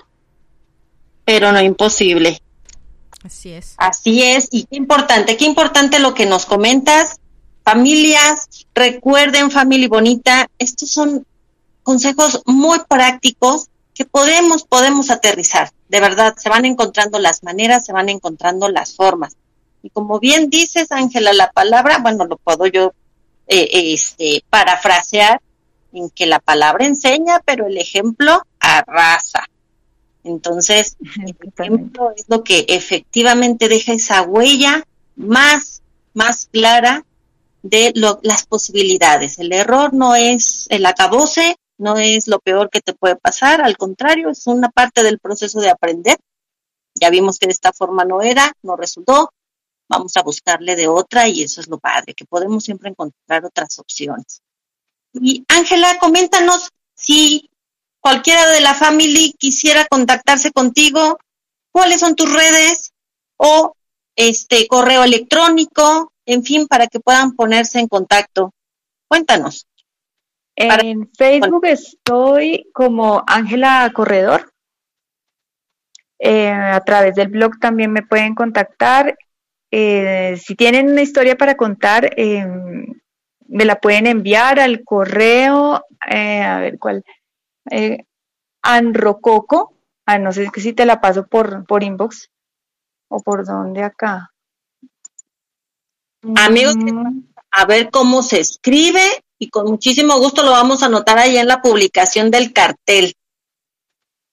Pero 1.26 1.52
no 1.52 1.60
imposible. 1.60 2.40
Así 3.24 3.52
es. 3.52 3.74
Así 3.78 4.22
es, 4.22 4.48
y 4.50 4.64
qué 4.64 4.76
importante, 4.76 5.36
qué 5.36 5.44
importante 5.44 5.98
lo 5.98 6.14
que 6.14 6.26
nos 6.26 6.46
comentas. 6.46 7.20
Familias, 7.64 8.48
recuerden, 8.74 9.50
familia 9.50 9.88
bonita, 9.88 10.48
estos 10.58 10.90
son 10.90 11.24
consejos 11.82 12.42
muy 12.46 12.78
prácticos 12.88 13.68
que 13.94 14.04
podemos, 14.04 14.64
podemos 14.64 15.10
aterrizar. 15.10 15.70
De 15.88 16.00
verdad, 16.00 16.34
se 16.36 16.48
van 16.48 16.64
encontrando 16.64 17.18
las 17.18 17.42
maneras, 17.42 17.84
se 17.84 17.92
van 17.92 18.08
encontrando 18.08 18.68
las 18.68 18.94
formas. 18.94 19.36
Y 19.82 19.90
como 19.90 20.18
bien 20.18 20.48
dices, 20.48 20.90
Ángela, 20.90 21.32
la 21.32 21.50
palabra, 21.50 21.98
bueno, 21.98 22.24
lo 22.24 22.36
puedo 22.36 22.66
yo 22.66 22.92
eh, 23.48 23.68
este, 23.92 24.44
parafrasear 24.48 25.40
en 25.92 26.08
que 26.10 26.26
la 26.26 26.38
palabra 26.40 26.86
enseña, 26.86 27.40
pero 27.44 27.66
el 27.66 27.76
ejemplo 27.76 28.42
arrasa. 28.60 29.48
Entonces, 30.24 30.96
el 31.26 31.36
ejemplo 31.56 32.12
es 32.16 32.24
lo 32.28 32.44
que 32.44 32.66
efectivamente 32.68 33.68
deja 33.68 33.92
esa 33.92 34.22
huella 34.22 34.84
más, 35.16 35.82
más 36.14 36.46
clara 36.46 37.04
de 37.62 37.92
lo, 37.94 38.20
las 38.22 38.46
posibilidades. 38.46 39.38
El 39.38 39.52
error 39.52 39.94
no 39.94 40.14
es 40.14 40.66
el 40.70 40.84
acabose, 40.86 41.56
no 41.78 41.96
es 41.96 42.28
lo 42.28 42.38
peor 42.40 42.70
que 42.70 42.80
te 42.80 42.94
puede 42.94 43.16
pasar, 43.16 43.60
al 43.60 43.76
contrario, 43.76 44.30
es 44.30 44.46
una 44.46 44.70
parte 44.70 45.02
del 45.02 45.18
proceso 45.18 45.60
de 45.60 45.70
aprender. 45.70 46.18
Ya 46.94 47.10
vimos 47.10 47.38
que 47.38 47.46
de 47.46 47.52
esta 47.52 47.72
forma 47.72 48.04
no 48.04 48.20
era, 48.22 48.52
no 48.62 48.76
resultó, 48.76 49.32
vamos 49.88 50.16
a 50.16 50.22
buscarle 50.22 50.76
de 50.76 50.88
otra 50.88 51.28
y 51.28 51.42
eso 51.42 51.60
es 51.60 51.68
lo 51.68 51.78
padre, 51.78 52.14
que 52.14 52.24
podemos 52.24 52.64
siempre 52.64 52.90
encontrar 52.90 53.44
otras 53.44 53.78
opciones. 53.78 54.42
Y 55.14 55.44
Ángela, 55.48 55.98
coméntanos 55.98 56.70
si 56.94 57.50
cualquiera 58.02 58.46
de 58.50 58.60
la 58.60 58.74
familia 58.74 59.32
quisiera 59.38 59.86
contactarse 59.86 60.50
contigo, 60.50 61.18
cuáles 61.70 62.00
son 62.00 62.16
tus 62.16 62.30
redes 62.30 62.92
o 63.36 63.74
este 64.16 64.66
correo 64.66 65.04
electrónico, 65.04 66.12
en 66.26 66.44
fin, 66.44 66.66
para 66.66 66.86
que 66.88 67.00
puedan 67.00 67.34
ponerse 67.34 67.78
en 67.78 67.88
contacto. 67.88 68.52
Cuéntanos. 69.08 69.66
En 70.54 71.10
Facebook 71.16 71.64
estoy 71.64 72.68
como 72.74 73.24
Ángela 73.26 73.90
Corredor. 73.94 74.52
Eh, 76.18 76.50
a 76.50 76.80
través 76.84 77.14
del 77.14 77.28
blog 77.28 77.58
también 77.58 77.92
me 77.92 78.02
pueden 78.02 78.34
contactar. 78.34 79.16
Eh, 79.70 80.36
si 80.36 80.54
tienen 80.54 80.90
una 80.90 81.02
historia 81.02 81.36
para 81.36 81.56
contar, 81.56 82.10
em, 82.16 82.86
me 83.48 83.64
la 83.64 83.76
pueden 83.76 84.06
enviar 84.06 84.60
al 84.60 84.84
correo, 84.84 85.84
eh, 86.08 86.42
a 86.42 86.58
ver 86.60 86.78
cuál, 86.78 87.02
Anrococo, 88.62 89.74
ah, 90.06 90.18
no 90.18 90.32
sé 90.32 90.48
si 90.54 90.72
te 90.72 90.86
la 90.86 91.00
paso 91.00 91.26
por, 91.26 91.66
por 91.66 91.82
inbox 91.82 92.30
o 93.08 93.20
por 93.20 93.44
dónde 93.44 93.82
acá. 93.82 94.30
Amigos, 96.36 96.76
mm. 96.76 97.22
a 97.50 97.66
ver 97.66 97.90
cómo 97.90 98.22
se 98.22 98.40
escribe 98.40 99.02
y 99.38 99.50
con 99.50 99.66
muchísimo 99.66 100.18
gusto 100.18 100.44
lo 100.44 100.52
vamos 100.52 100.82
a 100.82 100.86
anotar 100.86 101.18
ahí 101.18 101.36
en 101.36 101.48
la 101.48 101.60
publicación 101.60 102.30
del 102.30 102.52
cartel. 102.52 103.14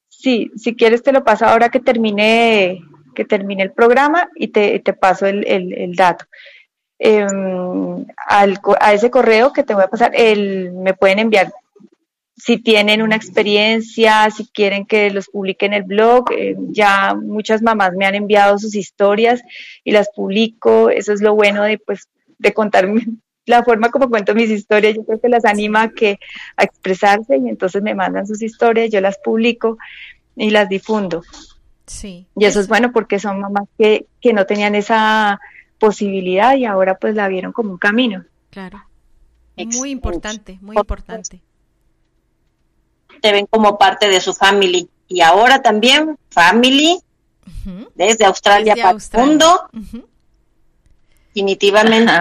Sí, 0.07 0.51
si 0.55 0.75
quieres 0.75 1.01
te 1.01 1.11
lo 1.11 1.23
paso 1.23 1.45
ahora 1.45 1.69
que 1.69 1.80
termine, 1.80 2.84
que 3.15 3.25
termine 3.25 3.63
el 3.63 3.71
programa 3.71 4.30
y 4.36 4.49
te, 4.49 4.82
paso 4.93 5.25
el, 5.25 5.95
dato. 5.95 6.25
Em, 6.99 8.05
a 8.27 8.93
ese 8.93 9.09
correo 9.09 9.51
que 9.51 9.63
te 9.63 9.73
voy 9.73 9.84
a 9.84 9.89
pasar, 9.89 10.11
el, 10.13 10.73
me 10.73 10.93
pueden 10.93 11.19
enviar 11.19 11.51
si 12.40 12.58
tienen 12.58 13.02
una 13.02 13.16
experiencia, 13.16 14.30
si 14.32 14.48
quieren 14.48 14.86
que 14.86 15.12
los 15.12 15.28
publique 15.28 15.66
en 15.66 15.74
el 15.74 15.84
blog. 15.84 16.32
Eh, 16.32 16.56
ya 16.70 17.14
muchas 17.16 17.62
mamás 17.62 17.94
me 17.94 18.06
han 18.06 18.16
enviado 18.16 18.58
sus 18.58 18.76
historias 18.76 19.42
y 19.84 19.92
las 19.92 20.10
publico. 20.16 20.90
Eso 20.90 21.14
es 21.14 21.22
lo 21.22 21.36
bueno 21.36 21.64
de, 21.64 21.78
pues, 21.78 22.08
de 22.38 22.54
contarme 22.54 23.06
la 23.46 23.64
forma 23.64 23.90
como 23.90 24.10
cuento 24.10 24.36
mis 24.36 24.52
historias, 24.52 24.96
yo 24.96 25.04
creo 25.04 25.20
que 25.20 25.28
las 25.28 25.44
anima 25.44 25.84
a, 25.84 25.90
que, 25.90 26.20
a 26.56 26.64
expresarse 26.64 27.36
y 27.36 27.50
entonces 27.50 27.82
me 27.82 27.96
mandan 27.96 28.28
sus 28.28 28.44
historias, 28.44 28.92
yo 28.92 29.02
las 29.02 29.18
publico 29.18 29.78
y 30.36 30.52
las 30.52 30.70
difundo. 30.70 31.24
Sí. 31.88 32.28
Y 32.36 32.46
eso 32.46 32.60
es 32.60 32.68
bueno 32.68 32.92
porque 32.92 33.18
son 33.18 33.40
mamás 33.40 33.68
que, 33.76 34.06
que 34.22 34.34
no 34.34 34.46
tenían 34.46 34.76
esa 34.76 35.40
posibilidad 35.80 36.56
y 36.56 36.66
ahora 36.66 37.00
pues 37.00 37.16
la 37.16 37.28
vieron 37.28 37.52
como 37.52 37.72
un 37.72 37.80
camino. 37.80 38.24
Claro. 38.52 38.84
Muy 39.58 39.90
importante, 39.90 40.60
muy 40.62 40.78
importante. 40.78 41.42
Te 43.22 43.32
ven 43.32 43.45
como 43.45 43.78
parte 43.78 44.09
de 44.09 44.22
su 44.22 44.34
family. 44.34 44.89
Y 45.07 45.22
ahora 45.22 45.61
también, 45.61 46.17
family, 46.30 46.99
desde 47.95 48.26
Australia 48.26 48.76
para 48.76 48.91
el 48.91 49.28
mundo 49.28 49.70
definitivamente. 51.39 52.11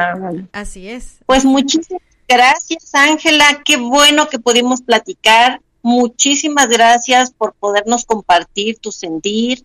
Así 0.53 0.89
es. 0.89 1.19
Pues 1.27 1.45
muchísimas 1.45 2.03
gracias, 2.27 2.95
Ángela. 2.95 3.63
Qué 3.65 3.77
bueno 3.77 4.29
que 4.29 4.39
pudimos 4.39 4.83
platicar. 4.83 5.61
Muchísimas 5.83 6.69
gracias 6.69 7.31
por 7.31 7.55
podernos 7.55 8.05
compartir 8.05 8.79
tu 8.79 8.93
sentir, 8.93 9.65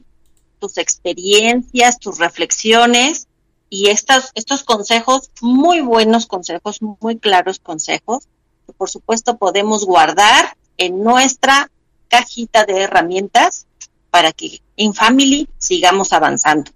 tus 0.59 0.77
experiencias, 0.77 1.99
tus 1.99 2.19
reflexiones 2.19 3.27
y 3.69 3.89
estos, 3.89 4.31
estos 4.36 4.63
consejos, 4.63 5.31
muy 5.41 5.81
buenos 5.81 6.27
consejos, 6.27 6.81
muy 6.81 7.17
claros 7.17 7.59
consejos, 7.59 8.27
que 8.67 8.73
por 8.73 8.89
supuesto 8.89 9.38
podemos 9.38 9.86
guardar 9.86 10.55
en 10.78 11.03
nuestra 11.03 11.69
cajita 12.07 12.65
de 12.65 12.82
herramientas 12.82 13.65
para 14.09 14.32
que 14.32 14.61
en 14.78 14.93
family 14.93 15.49
sigamos 15.57 16.13
avanzando. 16.13 16.71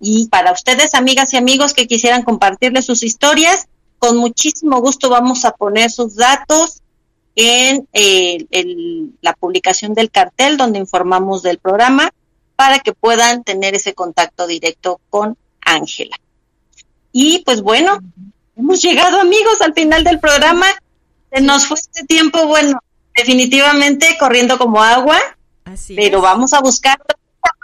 Y 0.00 0.28
para 0.28 0.52
ustedes, 0.52 0.94
amigas 0.94 1.32
y 1.32 1.36
amigos 1.36 1.74
que 1.74 1.86
quisieran 1.86 2.22
compartirles 2.22 2.84
sus 2.84 3.02
historias, 3.02 3.68
con 3.98 4.16
muchísimo 4.16 4.80
gusto 4.80 5.08
vamos 5.08 5.44
a 5.44 5.52
poner 5.52 5.90
sus 5.90 6.16
datos 6.16 6.82
en 7.36 7.88
eh, 7.92 8.46
la 9.20 9.32
publicación 9.32 9.94
del 9.94 10.10
cartel 10.10 10.56
donde 10.56 10.78
informamos 10.78 11.42
del 11.42 11.58
programa 11.58 12.10
para 12.56 12.80
que 12.80 12.92
puedan 12.92 13.44
tener 13.44 13.74
ese 13.74 13.94
contacto 13.94 14.46
directo 14.46 15.00
con 15.08 15.36
Ángela. 15.60 16.16
Y 17.12 17.42
pues 17.44 17.62
bueno, 17.62 17.98
hemos 18.56 18.82
llegado 18.82 19.20
amigos 19.20 19.60
al 19.60 19.72
final 19.72 20.04
del 20.04 20.20
programa. 20.20 20.66
Se 21.32 21.40
nos 21.40 21.66
fue 21.66 21.78
este 21.78 22.04
tiempo, 22.04 22.46
bueno, 22.46 22.80
definitivamente 23.14 24.16
corriendo 24.18 24.58
como 24.58 24.82
agua, 24.82 25.18
Así 25.64 25.94
pero 25.94 26.20
vamos 26.20 26.52
a 26.52 26.60
buscar 26.60 26.98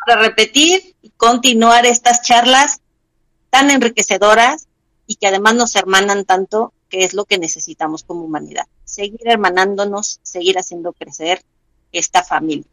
para 0.07 0.20
repetir 0.20 0.94
y 1.03 1.11
continuar 1.11 1.86
estas 1.86 2.22
charlas 2.22 2.80
tan 3.51 3.70
enriquecedoras 3.70 4.68
y 5.07 5.16
que 5.16 5.26
además 5.26 5.55
nos 5.55 5.74
hermanan 5.74 6.24
tanto, 6.24 6.72
que 6.88 7.05
es 7.05 7.14
lo 7.14 7.24
que 7.24 7.38
necesitamos 7.38 8.05
como 8.05 8.24
humanidad. 8.24 8.66
Seguir 8.84 9.20
hermanándonos, 9.24 10.20
seguir 10.22 10.59
haciendo 10.59 10.92
crecer 10.92 11.42
esta 11.92 12.22
familia. 12.22 12.66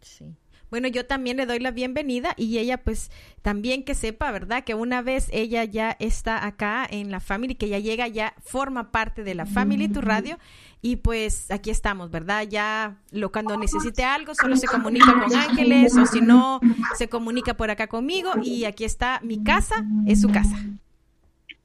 Sí. 0.00 0.24
Bueno, 0.70 0.88
yo 0.88 1.04
también 1.04 1.36
le 1.36 1.46
doy 1.46 1.58
la 1.58 1.70
bienvenida 1.72 2.34
y 2.36 2.58
ella 2.58 2.78
pues 2.78 3.10
también 3.42 3.82
que 3.82 3.94
sepa, 3.94 4.30
¿verdad? 4.30 4.62
Que 4.64 4.74
una 4.74 5.02
vez 5.02 5.28
ella 5.32 5.64
ya 5.64 5.96
está 5.98 6.46
acá 6.46 6.86
en 6.88 7.10
la 7.10 7.20
family, 7.20 7.54
que 7.54 7.68
ya 7.68 7.78
llega, 7.78 8.06
ya 8.06 8.34
forma 8.42 8.92
parte 8.92 9.24
de 9.24 9.34
la 9.34 9.46
family, 9.46 9.88
tu 9.88 10.00
radio, 10.00 10.38
y 10.82 10.96
pues 10.96 11.50
aquí 11.50 11.70
estamos, 11.70 12.10
¿verdad? 12.10 12.46
Ya 12.48 12.96
lo 13.10 13.32
cuando 13.32 13.56
necesite 13.56 14.04
algo, 14.04 14.34
solo 14.34 14.56
se 14.56 14.66
comunica 14.66 15.12
con 15.12 15.34
Ángeles 15.34 15.96
o 15.96 16.06
si 16.06 16.20
no, 16.20 16.60
se 16.96 17.08
comunica 17.08 17.54
por 17.54 17.70
acá 17.70 17.86
conmigo 17.86 18.32
y 18.42 18.64
aquí 18.64 18.84
está 18.84 19.20
mi 19.22 19.42
casa, 19.42 19.84
es 20.06 20.20
su 20.20 20.30
casa. 20.30 20.56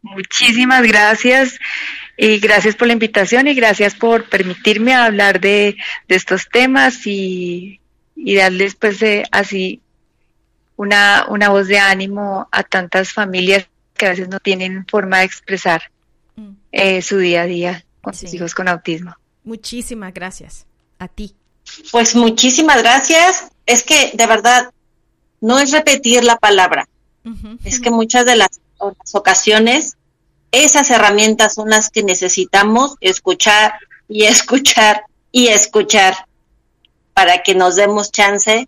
Muchísimas 0.01 0.83
gracias 0.83 1.59
y 2.15 2.37
gracias 2.37 2.75
por 2.75 2.87
la 2.87 2.93
invitación 2.93 3.47
y 3.47 3.55
gracias 3.55 3.95
por 3.95 4.29
permitirme 4.29 4.93
hablar 4.93 5.39
de, 5.39 5.77
estos 6.07 6.47
temas 6.49 7.07
y, 7.07 7.79
darles 8.15 8.75
pues 8.75 8.99
así 9.31 9.81
una, 10.77 11.25
una 11.29 11.49
voz 11.49 11.67
de 11.67 11.79
ánimo 11.79 12.47
a 12.51 12.63
tantas 12.63 13.11
familias 13.11 13.67
que 13.95 14.07
a 14.07 14.09
veces 14.09 14.29
no 14.29 14.39
tienen 14.39 14.85
forma 14.87 15.19
de 15.19 15.25
expresar 15.25 15.83
mm. 16.35 16.49
eh, 16.71 17.01
su 17.01 17.17
día 17.17 17.43
a 17.43 17.45
día 17.45 17.85
con 18.01 18.13
sus 18.13 18.33
hijos 18.33 18.53
con 18.53 18.67
autismo. 18.67 19.15
Muchísimas 19.43 20.13
gracias 20.13 20.65
a 20.99 21.07
ti. 21.07 21.35
Pues 21.91 22.15
muchísimas 22.15 22.81
gracias. 22.81 23.49
Es 23.65 23.83
que 23.83 24.11
de 24.13 24.27
verdad 24.27 24.71
no 25.41 25.59
es 25.59 25.71
repetir 25.71 26.23
la 26.23 26.37
palabra. 26.37 26.87
Es 27.63 27.79
que 27.79 27.89
muchas 27.89 28.23
de 28.25 28.35
las, 28.35 28.59
ocasiones 29.13 29.97
esas 30.51 30.91
herramientas 30.91 31.55
son 31.55 31.69
las 31.69 31.89
que 31.89 32.03
necesitamos 32.03 32.95
escuchar 33.01 33.73
y 34.07 34.25
escuchar 34.25 35.03
y 35.31 35.47
escuchar 35.47 36.27
para 37.15 37.41
que 37.43 37.55
nos 37.55 37.77
demos 37.77 38.11
chance 38.11 38.67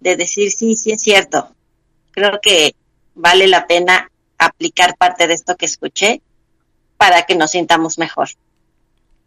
de 0.00 0.16
decir, 0.16 0.52
sí, 0.52 0.76
sí 0.76 0.92
es 0.92 1.02
cierto. 1.02 1.48
Creo 2.12 2.38
que 2.42 2.76
vale 3.14 3.48
la 3.48 3.66
pena 3.66 4.12
aplicar 4.38 4.96
parte 4.96 5.26
de 5.26 5.32
esto 5.32 5.56
que 5.56 5.64
escuché 5.64 6.20
para 6.98 7.22
que 7.22 7.34
nos 7.34 7.52
sintamos 7.52 7.98
mejor. 7.98 8.28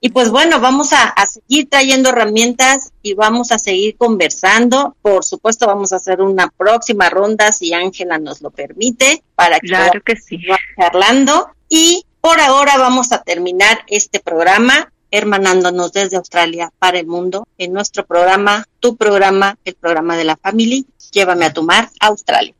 Y 0.01 0.09
pues 0.09 0.29
bueno, 0.29 0.61
vamos 0.61 0.93
a, 0.93 1.13
seguir 1.25 1.67
trayendo 1.67 2.09
herramientas 2.09 2.91
y 3.01 3.15
vamos 3.15 3.51
a 3.51 3.57
seguir 3.57 3.97
conversando. 3.97 4.95
Por 5.01 5.25
supuesto, 5.25 5.65
vamos 5.65 5.91
a 5.91 5.95
hacer 5.97 6.21
una 6.21 6.49
próxima 6.49 7.09
ronda 7.09 7.51
si 7.51 7.73
Ángela 7.73 8.19
nos 8.19 8.41
lo 8.41 8.51
permite 8.51 9.23
para 9.33 9.59
que, 9.59 9.67
claro 9.67 10.01
que 10.01 10.15
sí. 10.15 10.39
charlando. 10.79 11.49
Y 11.67 12.05
por 12.21 12.39
ahora 12.39 12.77
vamos 12.77 13.11
a 13.11 13.23
terminar 13.23 13.79
este 13.87 14.19
programa 14.19 14.93
hermanándonos 15.11 15.91
desde 15.93 16.17
Australia 16.17 16.71
para 16.79 16.99
el 16.99 17.07
mundo 17.07 17.47
en 17.57 17.73
nuestro 17.73 18.05
programa, 18.05 18.65
tu 18.79 18.95
programa, 18.95 19.57
el 19.65 19.75
programa 19.75 20.17
de 20.17 20.23
la 20.23 20.37
familia. 20.37 20.83
Llévame 21.11 21.45
a 21.45 21.53
tu 21.53 21.63
mar, 21.63 21.89
Australia. 21.99 22.53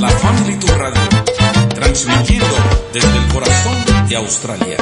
La 0.00 0.08
Family 0.08 0.58
Tu 0.58 0.66
Radio, 0.68 1.00
transmitiendo 1.74 2.46
desde 2.92 3.16
el 3.16 3.28
corazón 3.28 4.08
de 4.08 4.16
Australia. 4.16 4.76